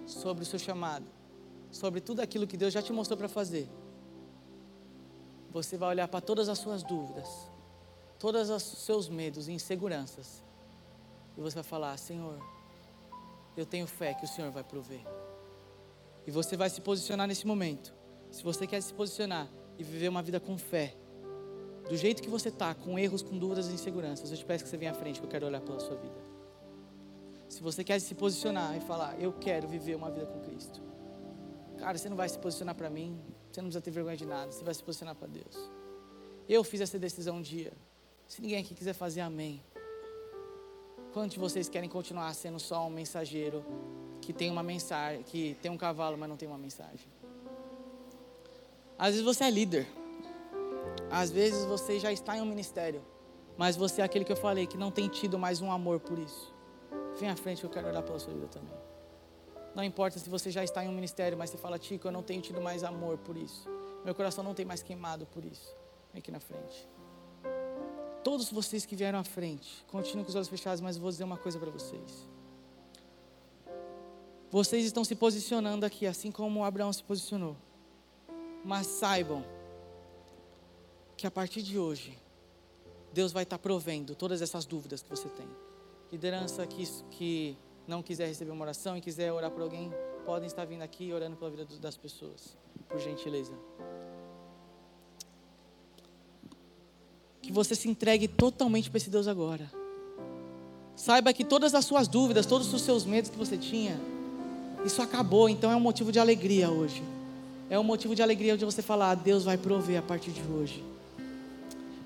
sobre 0.05 0.43
o 0.43 0.45
seu 0.45 0.59
chamado, 0.59 1.05
sobre 1.71 2.01
tudo 2.01 2.21
aquilo 2.21 2.47
que 2.47 2.57
Deus 2.57 2.73
já 2.73 2.81
te 2.81 2.93
mostrou 2.93 3.17
para 3.17 3.27
fazer. 3.27 3.69
Você 5.51 5.77
vai 5.77 5.89
olhar 5.89 6.07
para 6.07 6.21
todas 6.21 6.49
as 6.49 6.59
suas 6.59 6.83
dúvidas, 6.83 7.27
todos 8.19 8.49
os 8.49 8.63
seus 8.63 9.09
medos 9.09 9.47
e 9.47 9.51
inseguranças, 9.51 10.43
e 11.37 11.41
você 11.41 11.55
vai 11.55 11.63
falar: 11.63 11.97
Senhor, 11.97 12.39
eu 13.55 13.65
tenho 13.65 13.87
fé 13.87 14.13
que 14.13 14.25
o 14.25 14.27
Senhor 14.27 14.51
vai 14.51 14.63
prover. 14.63 15.01
E 16.27 16.31
você 16.31 16.57
vai 16.57 16.69
se 16.69 16.81
posicionar 16.81 17.27
nesse 17.27 17.45
momento. 17.45 17.93
Se 18.31 18.43
você 18.43 18.65
quer 18.65 18.81
se 18.81 18.93
posicionar 18.93 19.47
e 19.77 19.83
viver 19.83 20.09
uma 20.09 20.21
vida 20.21 20.39
com 20.39 20.57
fé, 20.57 20.95
do 21.87 21.95
jeito 21.95 22.21
que 22.21 22.29
você 22.29 22.49
está, 22.49 22.73
com 22.73 22.97
erros, 22.97 23.21
com 23.21 23.37
dúvidas 23.37 23.67
e 23.67 23.73
inseguranças, 23.73 24.31
eu 24.31 24.37
te 24.37 24.43
peço 24.43 24.63
que 24.63 24.69
você 24.69 24.77
venha 24.77 24.91
à 24.91 24.95
frente, 24.95 25.19
que 25.19 25.25
eu 25.25 25.29
quero 25.29 25.45
olhar 25.45 25.61
pela 25.61 25.79
sua 25.79 25.95
vida. 25.95 26.15
Se 27.55 27.63
você 27.63 27.85
quer 27.85 28.01
se 28.01 28.13
posicionar 28.13 28.75
e 28.75 28.81
falar, 28.81 29.17
eu 29.17 29.31
quero 29.31 29.65
viver 29.65 29.95
uma 29.95 30.11
vida 30.11 30.25
com 30.25 30.41
Cristo. 30.41 30.81
Cara, 31.77 31.97
você 31.97 32.09
não 32.09 32.17
vai 32.17 32.27
se 32.27 32.37
posicionar 32.37 32.75
para 32.75 32.89
mim, 32.89 33.17
você 33.49 33.61
não 33.61 33.69
precisa 33.69 33.81
ter 33.81 33.91
vergonha 33.91 34.17
de 34.17 34.25
nada, 34.25 34.51
você 34.51 34.61
vai 34.61 34.73
se 34.73 34.83
posicionar 34.83 35.15
para 35.15 35.29
Deus. 35.29 35.71
Eu 36.49 36.65
fiz 36.65 36.81
essa 36.81 36.99
decisão 36.99 37.37
um 37.37 37.41
dia. 37.41 37.71
Se 38.27 38.41
ninguém 38.41 38.59
aqui 38.59 38.75
quiser 38.75 38.91
fazer 38.91 39.21
amém. 39.21 39.63
Quantos 41.13 41.35
de 41.35 41.39
vocês 41.39 41.69
querem 41.69 41.87
continuar 41.87 42.33
sendo 42.33 42.59
só 42.59 42.85
um 42.85 42.89
mensageiro 42.89 43.63
que 44.19 44.33
tem 44.33 44.51
uma 44.51 44.61
mensagem, 44.61 45.23
que 45.23 45.55
tem 45.61 45.71
um 45.71 45.77
cavalo, 45.77 46.17
mas 46.17 46.27
não 46.27 46.35
tem 46.35 46.49
uma 46.49 46.57
mensagem? 46.57 47.07
Às 48.99 49.11
vezes 49.11 49.23
você 49.23 49.45
é 49.45 49.49
líder. 49.49 49.87
Às 51.09 51.31
vezes 51.31 51.63
você 51.63 52.01
já 52.01 52.11
está 52.11 52.35
em 52.35 52.41
um 52.41 52.45
ministério, 52.45 53.01
mas 53.57 53.77
você 53.77 54.01
é 54.01 54.03
aquele 54.03 54.25
que 54.25 54.31
eu 54.33 54.35
falei 54.35 54.67
que 54.67 54.75
não 54.75 54.91
tem 54.91 55.07
tido 55.07 55.39
mais 55.39 55.61
um 55.61 55.71
amor 55.71 56.01
por 56.01 56.19
isso. 56.19 56.53
Vem 57.19 57.29
à 57.29 57.35
frente 57.35 57.59
que 57.59 57.65
eu 57.65 57.69
quero 57.69 57.87
orar 57.87 58.03
pela 58.03 58.19
sua 58.19 58.33
vida 58.33 58.47
também. 58.47 58.75
Não 59.73 59.83
importa 59.83 60.19
se 60.19 60.29
você 60.29 60.49
já 60.49 60.63
está 60.63 60.83
em 60.83 60.87
um 60.87 60.93
ministério, 60.93 61.37
mas 61.37 61.49
você 61.49 61.57
fala, 61.57 61.77
Tico, 61.77 62.07
eu 62.07 62.11
não 62.11 62.23
tenho 62.23 62.41
tido 62.41 62.61
mais 62.61 62.83
amor 62.83 63.17
por 63.17 63.35
isso. 63.35 63.69
Meu 64.03 64.15
coração 64.15 64.43
não 64.43 64.53
tem 64.53 64.65
mais 64.65 64.81
queimado 64.81 65.25
por 65.25 65.43
isso. 65.43 65.75
Vem 66.13 66.19
aqui 66.19 66.31
na 66.31 66.39
frente. 66.39 66.87
Todos 68.23 68.49
vocês 68.49 68.85
que 68.85 68.95
vieram 68.95 69.19
à 69.19 69.23
frente, 69.23 69.85
continuem 69.87 70.23
com 70.23 70.29
os 70.29 70.35
olhos 70.35 70.47
fechados, 70.47 70.81
mas 70.81 70.97
vou 70.97 71.09
dizer 71.09 71.23
uma 71.23 71.37
coisa 71.37 71.59
para 71.59 71.69
vocês. 71.69 72.27
Vocês 74.49 74.85
estão 74.85 75.03
se 75.03 75.15
posicionando 75.15 75.85
aqui, 75.85 76.07
assim 76.07 76.31
como 76.31 76.63
Abraão 76.63 76.91
se 76.93 77.03
posicionou. 77.03 77.57
Mas 78.63 78.87
saibam 78.87 79.43
que 81.17 81.27
a 81.27 81.31
partir 81.31 81.61
de 81.61 81.77
hoje, 81.77 82.17
Deus 83.13 83.31
vai 83.31 83.43
estar 83.43 83.59
provendo 83.59 84.15
todas 84.15 84.41
essas 84.41 84.65
dúvidas 84.65 85.01
que 85.01 85.09
você 85.09 85.29
tem. 85.29 85.47
Liderança 86.11 86.65
que, 86.65 86.87
que 87.11 87.57
não 87.87 88.01
quiser 88.01 88.27
receber 88.27 88.51
uma 88.51 88.63
oração 88.63 88.97
e 88.97 89.01
quiser 89.01 89.31
orar 89.31 89.51
por 89.51 89.61
alguém, 89.61 89.91
podem 90.25 90.47
estar 90.47 90.65
vindo 90.65 90.81
aqui 90.81 91.13
orando 91.13 91.35
pela 91.35 91.51
vida 91.51 91.65
das 91.79 91.97
pessoas, 91.97 92.57
por 92.89 92.99
gentileza. 92.99 93.53
Que 97.41 97.51
você 97.51 97.75
se 97.75 97.87
entregue 97.87 98.27
totalmente 98.27 98.89
para 98.89 98.97
esse 98.97 99.09
Deus 99.09 99.27
agora. 99.27 99.69
Saiba 100.95 101.33
que 101.33 101.43
todas 101.43 101.75
as 101.75 101.85
suas 101.85 102.07
dúvidas, 102.07 102.45
todos 102.45 102.73
os 102.73 102.81
seus 102.81 103.05
medos 103.05 103.29
que 103.29 103.37
você 103.37 103.57
tinha, 103.57 103.99
isso 104.83 105.01
acabou, 105.01 105.49
então 105.49 105.71
é 105.71 105.75
um 105.75 105.79
motivo 105.79 106.11
de 106.11 106.19
alegria 106.19 106.69
hoje. 106.69 107.03
É 107.69 107.77
um 107.77 107.83
motivo 107.83 108.15
de 108.15 108.21
alegria 108.21 108.57
de 108.57 108.63
você 108.63 108.81
falar: 108.81 109.11
ah, 109.11 109.15
Deus 109.15 109.43
vai 109.43 109.57
prover 109.57 109.99
a 109.99 110.01
partir 110.01 110.31
de 110.31 110.41
hoje. 110.41 110.83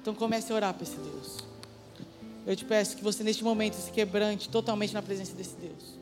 Então 0.01 0.15
comece 0.15 0.51
a 0.51 0.55
orar 0.55 0.73
para 0.73 0.83
esse 0.83 0.97
Deus. 0.97 1.48
Eu 2.49 2.55
te 2.55 2.65
peço 2.65 2.97
que 2.97 3.03
você 3.03 3.23
neste 3.23 3.43
momento 3.43 3.75
se 3.75 3.91
quebrante 3.91 4.49
totalmente 4.49 4.91
na 4.91 5.03
presença 5.03 5.35
desse 5.35 5.55
Deus. 5.55 5.99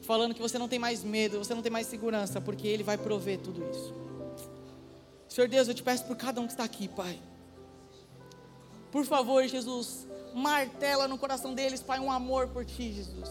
Falando 0.00 0.34
que 0.34 0.40
você 0.40 0.58
não 0.58 0.66
tem 0.66 0.78
mais 0.78 1.04
medo, 1.04 1.36
você 1.36 1.54
não 1.54 1.60
tem 1.60 1.70
mais 1.70 1.86
segurança, 1.86 2.40
porque 2.40 2.66
Ele 2.66 2.82
vai 2.82 2.96
prover 2.96 3.38
tudo 3.38 3.62
isso. 3.70 3.92
Senhor 5.28 5.46
Deus, 5.48 5.68
eu 5.68 5.74
te 5.74 5.82
peço 5.82 6.06
por 6.06 6.16
cada 6.16 6.40
um 6.40 6.46
que 6.46 6.54
está 6.54 6.64
aqui, 6.64 6.88
Pai. 6.88 7.18
Por 8.90 9.04
favor, 9.04 9.46
Jesus, 9.46 10.08
martela 10.32 11.06
no 11.06 11.18
coração 11.18 11.52
deles, 11.52 11.82
Pai, 11.82 12.00
um 12.00 12.10
amor 12.10 12.48
por 12.48 12.64
Ti, 12.64 12.90
Jesus. 12.90 13.28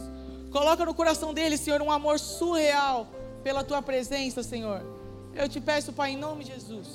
Coloca 0.51 0.85
no 0.85 0.93
coração 0.93 1.33
deles, 1.33 1.59
Senhor, 1.59 1.81
um 1.81 1.89
amor 1.89 2.19
surreal 2.19 3.07
pela 3.43 3.63
Tua 3.63 3.81
presença, 3.81 4.43
Senhor. 4.43 4.85
Eu 5.33 5.49
te 5.49 5.59
peço, 5.59 5.91
Pai, 5.91 6.11
em 6.11 6.17
nome 6.17 6.43
de 6.43 6.51
Jesus. 6.51 6.87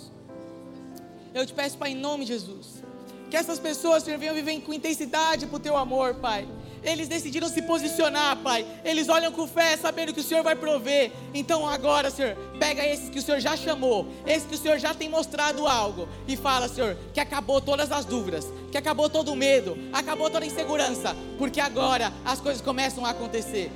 Eu 1.35 1.45
te 1.45 1.53
peço, 1.53 1.77
Pai, 1.77 1.91
em 1.91 1.97
nome 1.97 2.25
de 2.25 2.33
Jesus. 2.33 2.86
Que 3.31 3.37
essas 3.37 3.59
pessoas, 3.59 4.05
venham 4.05 4.35
viver 4.35 4.61
com 4.61 4.73
intensidade 4.73 5.47
para 5.47 5.57
o 5.57 5.61
teu 5.61 5.77
amor, 5.77 6.15
Pai. 6.15 6.47
Eles 6.83 7.09
decidiram 7.09 7.49
se 7.49 7.61
posicionar, 7.63 8.37
Pai. 8.37 8.65
Eles 8.85 9.09
olham 9.09 9.33
com 9.33 9.47
fé, 9.47 9.77
sabendo 9.77 10.15
que 10.15 10.21
o 10.21 10.23
Senhor 10.23 10.45
vai 10.45 10.55
prover. 10.55 11.11
Então 11.35 11.67
agora, 11.67 12.11
Senhor, 12.11 12.37
pega 12.61 12.87
esses 12.87 13.11
que 13.11 13.19
o 13.19 13.23
Senhor 13.23 13.41
já 13.41 13.57
chamou, 13.57 14.07
esses 14.25 14.47
que 14.47 14.55
o 14.55 14.59
Senhor 14.59 14.79
já 14.79 14.95
tem 14.95 15.09
mostrado 15.09 15.67
algo, 15.67 16.09
e 16.29 16.37
fala, 16.37 16.69
Senhor, 16.69 16.97
que 17.13 17.19
acabou 17.19 17.61
todas 17.61 17.91
as 17.91 18.05
dúvidas, 18.05 18.47
que 18.71 18.79
acabou 18.79 19.11
todo 19.11 19.33
o 19.33 19.37
medo, 19.37 19.77
acabou 19.93 20.31
toda 20.31 20.45
a 20.45 20.49
insegurança, 20.49 21.17
porque 21.39 21.61
agora 21.61 22.13
as 22.25 22.41
coisas 22.41 22.63
começam 22.63 23.05
a 23.05 23.11
acontecer. 23.11 23.73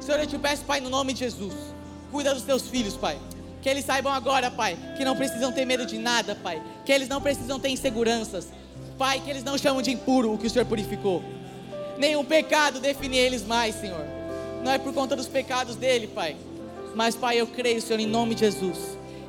Senhor, 0.00 0.18
eu 0.18 0.26
te 0.26 0.38
peço, 0.38 0.64
Pai, 0.64 0.80
no 0.80 0.88
nome 0.88 1.12
de 1.12 1.20
Jesus, 1.20 1.54
cuida 2.10 2.34
dos 2.34 2.44
teus 2.44 2.68
filhos, 2.68 2.96
Pai. 2.96 3.18
Que 3.60 3.68
eles 3.68 3.84
saibam 3.84 4.12
agora, 4.12 4.50
Pai, 4.50 4.76
que 4.96 5.04
não 5.04 5.16
precisam 5.16 5.50
ter 5.50 5.64
medo 5.64 5.86
de 5.86 5.98
nada, 5.98 6.34
Pai. 6.34 6.62
Que 6.84 6.92
eles 6.92 7.08
não 7.08 7.20
precisam 7.20 7.58
ter 7.58 7.70
inseguranças. 7.70 8.48
Pai, 8.98 9.20
que 9.20 9.30
eles 9.30 9.42
não 9.42 9.58
chamam 9.58 9.82
de 9.82 9.90
impuro 9.90 10.32
o 10.32 10.38
que 10.38 10.46
o 10.46 10.50
Senhor 10.50 10.64
purificou. 10.64 11.22
Nenhum 11.98 12.24
pecado 12.24 12.80
define 12.80 13.16
eles 13.16 13.44
mais, 13.44 13.74
Senhor. 13.74 14.04
Não 14.62 14.72
é 14.72 14.78
por 14.78 14.92
conta 14.92 15.14
dos 15.14 15.26
pecados 15.26 15.76
dele, 15.76 16.06
Pai. 16.06 16.36
Mas, 16.94 17.14
Pai, 17.14 17.40
eu 17.40 17.46
creio, 17.46 17.82
Senhor, 17.82 17.98
em 18.00 18.06
nome 18.06 18.34
de 18.34 18.40
Jesus. 18.40 18.78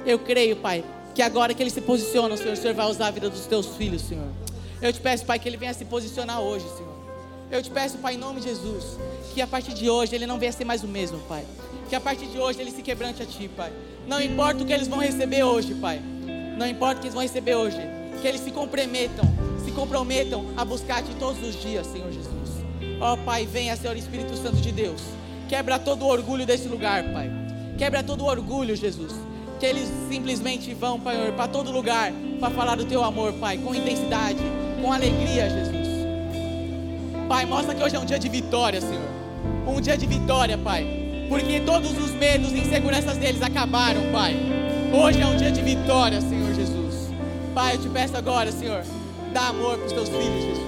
Eu 0.05 0.19
creio, 0.19 0.55
Pai, 0.55 0.83
que 1.13 1.21
agora 1.21 1.53
que 1.53 1.63
ele 1.63 1.69
se 1.69 1.81
posiciona, 1.81 2.37
Senhor, 2.37 2.53
o 2.53 2.57
Senhor 2.57 2.73
vai 2.75 2.85
usar 2.87 3.07
a 3.07 3.11
vida 3.11 3.29
dos 3.29 3.45
teus 3.45 3.75
filhos, 3.75 4.01
Senhor. 4.03 4.27
Eu 4.81 4.93
te 4.93 4.99
peço, 4.99 5.25
Pai, 5.25 5.39
que 5.39 5.47
ele 5.47 5.57
venha 5.57 5.73
se 5.73 5.85
posicionar 5.85 6.41
hoje, 6.41 6.65
Senhor. 6.77 6.93
Eu 7.51 7.61
te 7.61 7.69
peço, 7.69 7.97
Pai, 7.97 8.15
em 8.15 8.17
nome 8.17 8.41
de 8.41 8.49
Jesus, 8.49 8.97
que 9.33 9.41
a 9.41 9.47
partir 9.47 9.73
de 9.73 9.89
hoje 9.89 10.15
ele 10.15 10.27
não 10.27 10.37
venha 10.37 10.51
ser 10.51 10.65
mais 10.65 10.83
o 10.83 10.87
mesmo, 10.87 11.19
Pai. 11.27 11.45
Que 11.89 11.95
a 11.95 12.01
partir 12.01 12.25
de 12.27 12.39
hoje 12.39 12.59
ele 12.59 12.71
se 12.71 12.81
quebrante 12.81 13.21
a 13.21 13.25
Ti, 13.25 13.49
Pai. 13.55 13.71
Não 14.07 14.21
importa 14.21 14.63
o 14.63 14.65
que 14.65 14.73
eles 14.73 14.87
vão 14.87 14.99
receber 14.99 15.43
hoje, 15.43 15.75
Pai. 15.75 16.01
Não 16.57 16.67
importa 16.67 16.97
o 16.97 16.99
que 16.99 17.07
eles 17.07 17.13
vão 17.13 17.23
receber 17.23 17.55
hoje. 17.55 17.77
Que 18.21 18.27
eles 18.27 18.41
se 18.41 18.51
comprometam, 18.51 19.25
comprometam 19.75 20.45
a 20.55 20.65
buscar-te 20.65 21.13
todos 21.15 21.41
os 21.47 21.61
dias, 21.61 21.85
Senhor 21.87 22.11
Jesus. 22.11 22.33
Ó 22.99 23.13
oh, 23.13 23.17
Pai, 23.17 23.45
venha, 23.45 23.75
Senhor 23.75 23.95
Espírito 23.95 24.35
Santo 24.37 24.57
de 24.57 24.71
Deus. 24.71 25.01
Quebra 25.49 25.77
todo 25.77 26.03
o 26.03 26.07
orgulho 26.07 26.45
desse 26.45 26.67
lugar, 26.67 27.03
Pai. 27.11 27.29
Quebra 27.77 28.01
todo 28.01 28.21
o 28.21 28.27
orgulho, 28.27 28.75
Jesus. 28.75 29.13
Que 29.59 29.65
eles 29.65 29.89
simplesmente 30.09 30.73
vão, 30.73 30.99
Pai, 30.99 31.33
para 31.35 31.47
todo 31.47 31.71
lugar 31.71 32.11
para 32.39 32.49
falar 32.49 32.75
do 32.75 32.85
Teu 32.85 33.03
amor, 33.03 33.33
Pai, 33.33 33.57
com 33.57 33.75
intensidade, 33.75 34.39
com 34.81 34.91
alegria, 34.91 35.49
Jesus. 35.49 35.85
Pai, 37.27 37.45
mostra 37.45 37.73
que 37.73 37.83
hoje 37.83 37.95
é 37.95 37.99
um 37.99 38.05
dia 38.05 38.19
de 38.19 38.29
vitória, 38.29 38.79
Senhor. 38.79 39.09
Um 39.67 39.81
dia 39.81 39.97
de 39.97 40.05
vitória, 40.05 40.57
Pai. 40.57 40.85
Porque 41.27 41.59
todos 41.61 41.91
os 41.97 42.11
medos 42.11 42.51
e 42.51 42.59
inseguranças 42.59 43.17
deles 43.17 43.41
acabaram, 43.41 44.01
Pai. 44.11 44.35
Hoje 44.93 45.21
é 45.21 45.25
um 45.25 45.35
dia 45.35 45.51
de 45.51 45.61
vitória, 45.61 46.21
Senhor 46.21 46.53
Jesus. 46.53 47.09
Pai, 47.53 47.75
eu 47.75 47.81
te 47.81 47.89
peço 47.89 48.15
agora, 48.15 48.51
Senhor, 48.51 48.83
dá 49.35 49.49
amor 49.49 49.77
para 49.77 49.87
os 49.87 49.91
teus 49.91 50.07
filhos, 50.07 50.45
Jesus. 50.45 50.65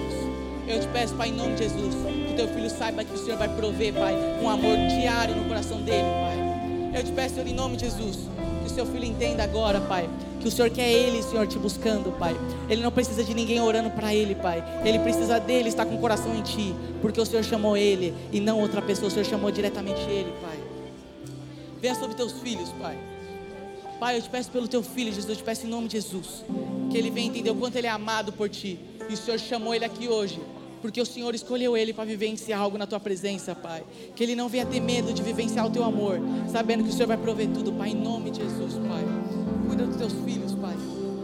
Eu 0.67 0.81
te 0.81 0.87
peço, 0.89 1.15
Pai, 1.15 1.29
em 1.29 1.31
nome 1.31 1.53
de 1.53 1.63
Jesus, 1.63 1.95
que 2.27 2.33
teu 2.33 2.49
filho 2.49 2.69
saiba 2.69 3.01
que 3.01 3.13
o 3.13 3.17
Senhor 3.17 3.37
vai 3.37 3.47
prover, 3.47 3.93
Pai, 3.93 4.13
um 4.41 4.49
amor 4.49 4.75
diário 4.89 5.33
no 5.37 5.45
coração 5.45 5.81
dele, 5.81 6.03
Pai. 6.03 6.99
Eu 6.99 7.03
te 7.05 7.13
peço, 7.13 7.35
Senhor, 7.35 7.47
em 7.47 7.53
nome 7.53 7.77
de 7.77 7.85
Jesus, 7.85 8.17
que 8.61 8.69
o 8.69 8.75
seu 8.75 8.85
filho 8.85 9.05
entenda 9.05 9.41
agora, 9.41 9.79
Pai, 9.79 10.09
que 10.41 10.49
o 10.49 10.51
Senhor 10.51 10.69
quer 10.69 10.91
ele, 10.91 11.23
Senhor, 11.23 11.47
te 11.47 11.57
buscando, 11.57 12.11
Pai. 12.19 12.35
Ele 12.69 12.83
não 12.83 12.91
precisa 12.91 13.23
de 13.23 13.33
ninguém 13.33 13.61
orando 13.61 13.89
para 13.91 14.13
ele, 14.13 14.35
Pai. 14.35 14.61
Ele 14.83 14.99
precisa 14.99 15.39
dele 15.39 15.69
estar 15.69 15.85
com 15.85 15.95
o 15.95 15.99
coração 15.99 16.35
em 16.35 16.41
Ti, 16.41 16.75
porque 17.01 17.21
o 17.21 17.25
Senhor 17.25 17.43
chamou 17.43 17.77
ele 17.77 18.13
e 18.33 18.41
não 18.41 18.59
outra 18.59 18.81
pessoa. 18.81 19.07
O 19.07 19.11
Senhor 19.11 19.23
chamou 19.23 19.49
diretamente 19.49 20.01
ele, 20.01 20.33
Pai. 20.41 20.59
Venha 21.81 21.95
sobre 21.95 22.17
teus 22.17 22.33
filhos, 22.33 22.67
Pai. 22.81 22.97
Pai, 23.99 24.17
eu 24.17 24.21
te 24.21 24.29
peço 24.29 24.51
pelo 24.51 24.67
teu 24.67 24.83
filho, 24.83 25.11
Jesus, 25.11 25.29
eu 25.29 25.35
te 25.35 25.43
peço 25.43 25.65
em 25.65 25.69
nome 25.69 25.87
de 25.87 25.93
Jesus, 25.93 26.43
que 26.91 26.97
ele 26.97 27.09
venha 27.09 27.27
entender 27.27 27.49
o 27.49 27.55
quanto 27.55 27.75
ele 27.75 27.87
é 27.87 27.89
amado 27.89 28.31
por 28.31 28.47
Ti. 28.49 28.79
E 29.09 29.13
o 29.13 29.17
Senhor 29.17 29.39
chamou 29.39 29.73
ele 29.73 29.85
aqui 29.85 30.07
hoje 30.07 30.39
porque 30.81 31.01
o 31.01 31.05
Senhor 31.05 31.33
escolheu 31.33 31.75
ele 31.75 31.93
para 31.93 32.05
vivenciar 32.05 32.61
algo 32.61 32.77
na 32.77 32.85
tua 32.85 32.99
presença, 32.99 33.55
Pai. 33.55 33.83
Que 34.15 34.23
ele 34.23 34.35
não 34.35 34.47
venha 34.47 34.65
ter 34.65 34.79
medo 34.79 35.13
de 35.13 35.21
vivenciar 35.21 35.65
o 35.65 35.69
teu 35.69 35.83
amor, 35.83 36.19
sabendo 36.51 36.83
que 36.83 36.89
o 36.89 36.93
Senhor 36.93 37.07
vai 37.07 37.17
prover 37.17 37.47
tudo, 37.49 37.73
Pai, 37.73 37.89
em 37.89 37.95
nome 37.95 38.31
de 38.31 38.41
Jesus, 38.41 38.73
Pai. 38.75 39.03
Cuida 39.67 39.85
dos 39.85 39.97
teus 39.97 40.13
filhos, 40.25 40.53
Pai. 40.55 40.75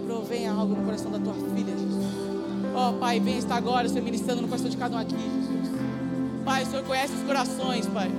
Provenha 0.05 0.51
algo 0.51 0.75
no 0.75 0.83
coração 0.83 1.11
da 1.11 1.19
tua 1.19 1.33
filha, 1.33 1.71
Jesus. 1.77 2.05
Ó, 2.75 2.89
oh, 2.89 2.93
Pai, 2.93 3.19
venha 3.19 3.37
estar 3.37 3.55
agora, 3.55 3.87
Senhor, 3.87 4.03
ministrando 4.03 4.41
no 4.41 4.47
coração 4.47 4.69
de 4.69 4.77
cada 4.77 4.95
um 4.95 4.99
aqui, 4.99 5.15
Jesus. 5.15 5.69
Pai, 6.43 6.63
o 6.63 6.65
Senhor 6.65 6.83
conhece 6.83 7.13
os 7.13 7.23
corações, 7.23 7.87
Pai. 7.87 8.11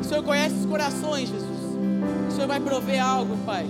O 0.00 0.04
Senhor 0.04 0.22
conhece 0.22 0.54
os 0.56 0.66
corações, 0.66 1.28
Jesus. 1.28 1.60
O 2.28 2.32
Senhor 2.32 2.48
vai 2.48 2.60
prover 2.60 3.02
algo, 3.02 3.36
Pai. 3.46 3.64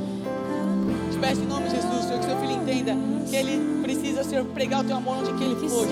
Peço 1.21 1.43
em 1.43 1.47
nome 1.47 1.69
de 1.69 1.77
Jesus, 1.77 2.05
Senhor, 2.07 2.19
que 2.19 2.25
seu 2.25 2.37
filho 2.39 2.53
entenda 2.53 2.97
que 3.29 3.37
ele 3.37 3.83
precisa, 3.83 4.25
Senhor, 4.25 4.45
pregar 4.47 4.81
o 4.81 4.85
teu 4.85 4.97
amor 4.97 5.19
onde 5.19 5.33
que 5.35 5.45
ele 5.45 5.69
for. 5.69 5.87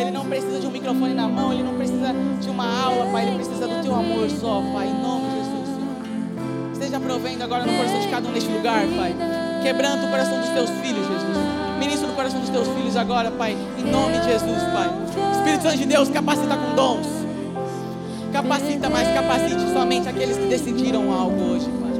Ele 0.00 0.10
não 0.10 0.24
precisa 0.24 0.58
de 0.58 0.66
um 0.66 0.70
microfone 0.70 1.12
na 1.12 1.28
mão, 1.28 1.52
ele 1.52 1.62
não 1.62 1.74
precisa 1.74 2.14
de 2.40 2.48
uma 2.48 2.82
aula, 2.82 3.06
Pai. 3.12 3.26
Ele 3.26 3.36
precisa 3.36 3.68
do 3.68 3.82
teu 3.82 3.94
amor 3.94 4.28
só, 4.30 4.62
Pai. 4.72 4.88
Em 4.88 5.02
nome 5.02 5.28
de 5.28 5.36
Jesus, 5.36 5.68
Senhor. 5.68 6.72
Esteja 6.72 6.98
provendo 6.98 7.44
agora 7.44 7.66
no 7.66 7.76
coração 7.76 8.00
de 8.00 8.08
cada 8.08 8.28
um 8.28 8.32
neste 8.32 8.50
lugar, 8.50 8.80
Pai. 8.96 9.14
Quebrando 9.62 10.06
o 10.06 10.08
coração 10.08 10.40
dos 10.40 10.48
teus 10.48 10.70
filhos, 10.70 11.06
Jesus. 11.06 11.36
Ministra 11.78 12.08
no 12.08 12.14
coração 12.14 12.40
dos 12.40 12.48
teus 12.48 12.68
filhos 12.68 12.96
agora, 12.96 13.30
Pai. 13.30 13.54
Em 13.78 13.84
nome 13.84 14.18
de 14.18 14.24
Jesus, 14.24 14.62
Pai. 14.72 14.90
Espírito 15.36 15.62
Santo 15.62 15.76
de 15.76 15.86
Deus, 15.86 16.08
capacita 16.08 16.56
com 16.56 16.74
dons. 16.74 17.06
Capacita, 18.32 18.88
mas 18.88 19.08
capacite 19.12 19.72
somente 19.74 20.08
aqueles 20.08 20.38
que 20.38 20.46
decidiram 20.46 21.12
algo 21.12 21.38
hoje, 21.52 21.68
Pai. 21.80 21.91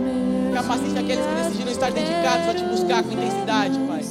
Capacite 0.52 0.98
aqueles 0.98 1.24
que 1.24 1.34
decidiram 1.34 1.72
estar 1.72 1.90
dedicados 1.90 2.48
a 2.48 2.54
te 2.54 2.64
buscar 2.64 3.02
com 3.02 3.12
intensidade, 3.12 3.78
Pai. 3.78 4.02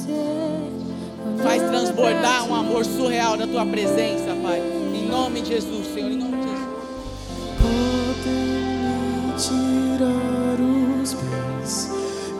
Faz 1.42 1.62
transbordar 1.62 2.44
um 2.48 2.54
amor 2.54 2.84
surreal 2.84 3.36
da 3.36 3.46
tua 3.46 3.64
presença, 3.64 4.34
Pai. 4.42 4.60
Em 4.60 5.08
nome 5.08 5.40
de 5.40 5.50
Jesus, 5.50 5.86
Senhor. 5.94 6.10
Em 6.10 6.16
nome 6.16 6.36
de 6.38 6.48
Jesus. 6.48 6.62
Tirar 9.46 10.58
os 11.02 11.14
pés, 11.14 11.90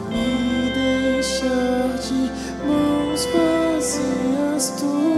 me 0.09 0.71
deixar 0.73 1.99
de 1.99 2.31
mãos 2.67 3.27
vazias. 3.27 4.81
Tu 4.81 5.12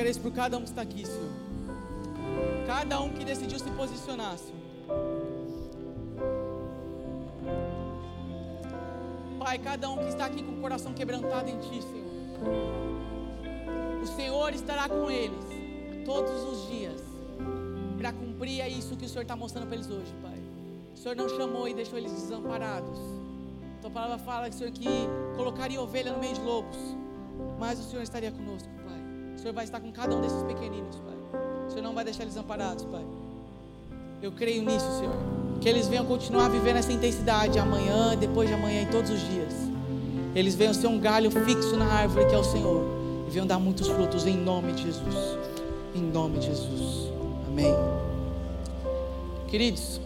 agradeço 0.00 0.20
por 0.20 0.32
cada 0.32 0.56
um 0.56 0.62
que 0.62 0.68
está 0.68 0.80
aqui, 0.80 1.06
Senhor. 1.06 1.30
Cada 2.66 3.00
um 3.00 3.10
que 3.10 3.22
decidiu 3.22 3.58
se 3.58 3.70
posicionar, 3.72 4.36
Senhor. 4.38 4.60
Pai, 9.38 9.58
cada 9.58 9.90
um 9.90 9.98
que 9.98 10.08
está 10.08 10.24
aqui 10.24 10.42
com 10.42 10.52
o 10.52 10.60
coração 10.60 10.94
quebrantado 10.94 11.50
em 11.50 11.58
Ti, 11.58 11.82
Senhor. 11.82 12.10
O 14.02 14.06
Senhor 14.06 14.54
estará 14.54 14.88
com 14.88 15.10
eles 15.10 15.44
todos 16.06 16.42
os 16.44 16.68
dias 16.70 17.02
para 17.98 18.12
cumprir 18.12 18.66
isso 18.68 18.96
que 18.96 19.04
o 19.04 19.08
Senhor 19.08 19.22
está 19.22 19.36
mostrando 19.36 19.66
para 19.66 19.76
eles 19.76 19.90
hoje, 19.90 20.14
Pai. 20.22 20.40
O 20.94 20.96
Senhor 20.96 21.14
não 21.14 21.28
chamou 21.28 21.68
e 21.68 21.74
deixou 21.74 21.98
eles 21.98 22.12
desamparados. 22.12 22.98
Tua 23.82 23.90
palavra 23.90 24.18
fala, 24.18 24.50
Senhor, 24.50 24.72
que 24.72 24.88
colocaria 25.36 25.80
ovelha 25.80 26.12
no 26.12 26.20
meio 26.20 26.34
de 26.34 26.40
lobos, 26.40 26.78
mas 27.58 27.78
o 27.78 27.82
Senhor 27.82 28.02
estaria 28.02 28.32
conosco. 28.32 28.79
O 29.40 29.42
Senhor 29.42 29.54
vai 29.54 29.64
estar 29.64 29.80
com 29.80 29.90
cada 29.90 30.14
um 30.14 30.20
desses 30.20 30.42
pequeninos, 30.42 30.96
Pai. 30.96 31.40
O 31.66 31.70
Senhor 31.70 31.82
não 31.82 31.94
vai 31.94 32.04
deixar 32.04 32.24
eles 32.24 32.36
amparados, 32.36 32.84
Pai. 32.84 33.02
Eu 34.20 34.32
creio 34.32 34.62
nisso, 34.62 34.84
Senhor. 34.98 35.16
Que 35.62 35.66
eles 35.66 35.88
venham 35.88 36.04
continuar 36.04 36.50
vivendo 36.50 36.76
essa 36.76 36.92
intensidade 36.92 37.58
amanhã, 37.58 38.14
depois 38.18 38.50
de 38.50 38.54
amanhã 38.54 38.82
e 38.82 38.86
todos 38.90 39.10
os 39.10 39.18
dias. 39.18 39.54
Eles 40.34 40.54
venham 40.54 40.74
ser 40.74 40.88
um 40.88 41.00
galho 41.00 41.30
fixo 41.30 41.74
na 41.74 41.86
árvore 41.86 42.26
que 42.26 42.34
é 42.34 42.38
o 42.38 42.44
Senhor. 42.44 42.84
E 43.28 43.30
venham 43.30 43.46
dar 43.46 43.58
muitos 43.58 43.88
frutos 43.88 44.26
em 44.26 44.36
nome 44.36 44.74
de 44.74 44.82
Jesus. 44.82 45.38
Em 45.94 46.02
nome 46.02 46.38
de 46.38 46.44
Jesus. 46.44 47.10
Amém. 47.48 47.74
Queridos, 49.48 50.02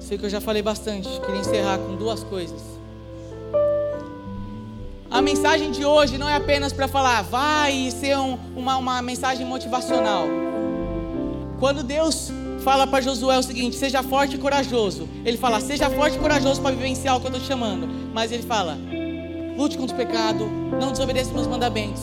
sei 0.00 0.18
que 0.18 0.26
eu 0.26 0.30
já 0.30 0.40
falei 0.40 0.60
bastante. 0.60 1.08
Queria 1.20 1.40
encerrar 1.40 1.78
com 1.78 1.94
duas 1.94 2.24
coisas. 2.24 2.60
A 5.14 5.22
mensagem 5.22 5.70
de 5.70 5.84
hoje 5.84 6.18
não 6.18 6.28
é 6.28 6.34
apenas 6.34 6.72
para 6.72 6.88
falar, 6.88 7.22
vai 7.22 7.88
ser 7.92 8.18
um, 8.18 8.36
uma, 8.56 8.76
uma 8.76 9.00
mensagem 9.00 9.46
motivacional. 9.46 10.26
Quando 11.60 11.84
Deus 11.84 12.32
fala 12.64 12.84
para 12.84 13.00
Josué 13.00 13.38
o 13.38 13.42
seguinte: 13.44 13.76
seja 13.76 14.02
forte 14.02 14.34
e 14.34 14.38
corajoso. 14.38 15.08
Ele 15.24 15.36
fala, 15.36 15.60
seja 15.60 15.88
forte 15.88 16.16
e 16.16 16.18
corajoso 16.18 16.60
para 16.60 16.74
vivenciar 16.74 17.16
o 17.16 17.20
que 17.20 17.26
eu 17.26 17.30
estou 17.30 17.40
te 17.40 17.46
chamando. 17.46 17.86
Mas 18.12 18.32
ele 18.32 18.42
fala, 18.42 18.76
lute 19.56 19.78
contra 19.78 19.94
o 19.94 19.96
pecado, 19.96 20.50
não 20.80 20.90
desobedeça 20.90 21.32
meus 21.32 21.46
mandamentos 21.46 22.02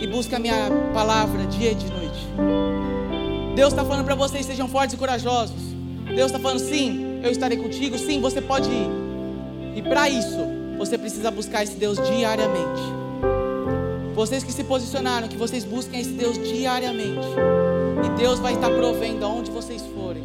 e 0.00 0.06
busque 0.06 0.32
a 0.32 0.38
minha 0.38 0.70
palavra 0.94 1.46
dia 1.46 1.72
e 1.72 1.74
de 1.74 1.90
noite. 1.90 2.28
Deus 3.56 3.72
está 3.72 3.84
falando 3.84 4.04
para 4.04 4.14
vocês: 4.14 4.46
sejam 4.46 4.68
fortes 4.68 4.94
e 4.94 4.96
corajosos. 4.96 5.74
Deus 6.06 6.26
está 6.26 6.38
falando, 6.38 6.60
sim, 6.60 7.20
eu 7.20 7.32
estarei 7.32 7.58
contigo, 7.58 7.98
sim, 7.98 8.20
você 8.20 8.40
pode 8.40 8.70
ir. 8.70 8.88
E 9.74 9.82
para 9.82 10.08
isso, 10.08 10.53
você 10.78 10.98
precisa 10.98 11.30
buscar 11.30 11.62
esse 11.62 11.76
Deus 11.76 11.98
diariamente. 12.08 12.82
Vocês 14.14 14.44
que 14.44 14.52
se 14.52 14.62
posicionaram, 14.64 15.28
que 15.28 15.36
vocês 15.36 15.64
busquem 15.64 16.00
esse 16.00 16.12
Deus 16.12 16.38
diariamente. 16.38 17.26
E 18.04 18.16
Deus 18.16 18.38
vai 18.38 18.54
estar 18.54 18.70
provendo 18.70 19.24
aonde 19.24 19.50
vocês 19.50 19.82
forem. 19.94 20.22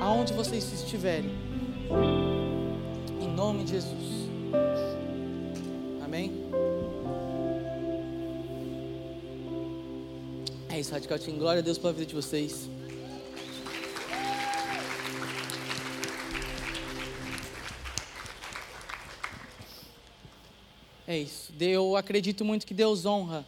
Aonde 0.00 0.32
vocês 0.32 0.72
estiverem. 0.72 1.30
Em 3.20 3.28
nome 3.28 3.64
de 3.64 3.72
Jesus. 3.72 4.28
Amém? 6.02 6.32
É 10.70 10.80
isso, 10.80 10.92
Radical 10.92 11.18
Team. 11.18 11.36
Glória 11.36 11.60
a 11.60 11.62
Deus 11.62 11.76
pela 11.76 11.92
vida 11.92 12.06
de 12.06 12.14
vocês. 12.14 12.68
É 21.10 21.18
isso. 21.18 21.52
Eu 21.58 21.96
acredito 21.96 22.44
muito 22.44 22.64
que 22.64 22.72
Deus 22.72 23.04
honra 23.04 23.44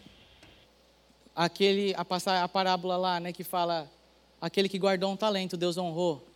aquele 1.32 1.94
a 1.94 2.04
passar 2.04 2.42
a 2.42 2.48
parábola 2.48 2.96
lá, 2.96 3.20
né, 3.20 3.32
que 3.32 3.44
fala 3.44 3.88
aquele 4.40 4.68
que 4.68 4.80
guardou 4.80 5.12
um 5.12 5.16
talento, 5.16 5.56
Deus 5.56 5.78
honrou. 5.78 6.26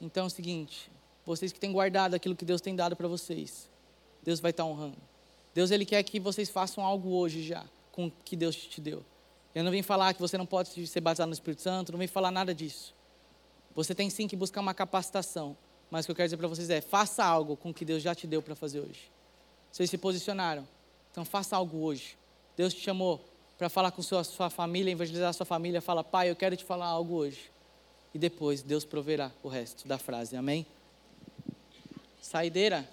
Então 0.00 0.24
é 0.24 0.26
o 0.26 0.30
seguinte, 0.30 0.90
vocês 1.24 1.52
que 1.52 1.60
têm 1.60 1.70
guardado 1.70 2.14
aquilo 2.14 2.34
que 2.34 2.44
Deus 2.44 2.60
tem 2.60 2.74
dado 2.74 2.96
para 2.96 3.06
vocês, 3.06 3.70
Deus 4.24 4.40
vai 4.40 4.50
estar 4.50 4.64
honrando. 4.64 4.96
Deus 5.54 5.70
ele 5.70 5.86
quer 5.86 6.02
que 6.02 6.18
vocês 6.18 6.50
façam 6.50 6.84
algo 6.84 7.10
hoje 7.10 7.44
já 7.44 7.64
com 7.92 8.06
o 8.06 8.12
que 8.24 8.34
Deus 8.34 8.56
te 8.56 8.80
deu. 8.80 9.00
Eu 9.54 9.62
não 9.62 9.70
vim 9.70 9.82
falar 9.82 10.12
que 10.12 10.20
você 10.20 10.36
não 10.36 10.44
pode 10.44 10.88
ser 10.88 11.00
batizado 11.00 11.28
no 11.28 11.34
Espírito 11.34 11.62
Santo, 11.62 11.92
não 11.92 12.00
vim 12.00 12.08
falar 12.08 12.32
nada 12.32 12.52
disso. 12.52 12.92
Você 13.76 13.94
tem 13.94 14.10
sim 14.10 14.26
que 14.26 14.34
buscar 14.34 14.60
uma 14.60 14.74
capacitação, 14.74 15.56
mas 15.88 16.04
o 16.04 16.06
que 16.06 16.10
eu 16.10 16.16
quero 16.16 16.26
dizer 16.26 16.36
para 16.36 16.48
vocês 16.48 16.68
é: 16.68 16.80
faça 16.80 17.24
algo 17.24 17.56
com 17.56 17.70
o 17.70 17.74
que 17.74 17.84
Deus 17.84 18.02
já 18.02 18.12
te 18.12 18.26
deu 18.26 18.42
para 18.42 18.56
fazer 18.56 18.80
hoje. 18.80 19.13
Vocês 19.74 19.90
se 19.90 19.98
posicionaram, 19.98 20.64
então 21.10 21.24
faça 21.24 21.56
algo 21.56 21.78
hoje. 21.78 22.16
Deus 22.56 22.72
te 22.72 22.80
chamou 22.80 23.20
para 23.58 23.68
falar 23.68 23.90
com 23.90 24.02
sua, 24.02 24.22
sua 24.22 24.48
família, 24.48 24.92
evangelizar 24.92 25.34
sua 25.34 25.44
família, 25.44 25.80
fala, 25.82 26.04
pai, 26.04 26.30
eu 26.30 26.36
quero 26.36 26.56
te 26.56 26.62
falar 26.62 26.86
algo 26.86 27.14
hoje. 27.14 27.50
E 28.14 28.18
depois 28.18 28.62
Deus 28.62 28.84
proverá 28.84 29.32
o 29.42 29.48
resto 29.48 29.88
da 29.88 29.98
frase, 29.98 30.36
amém? 30.36 30.64
Saideira? 32.22 32.88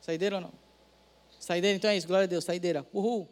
Saideira 0.00 0.34
ou 0.34 0.42
não? 0.42 0.52
Saideira, 1.38 1.76
então 1.76 1.88
é 1.88 1.96
isso, 1.96 2.08
glória 2.08 2.24
a 2.24 2.28
Deus, 2.28 2.42
saideira. 2.42 2.84
Uhul. 2.92 3.28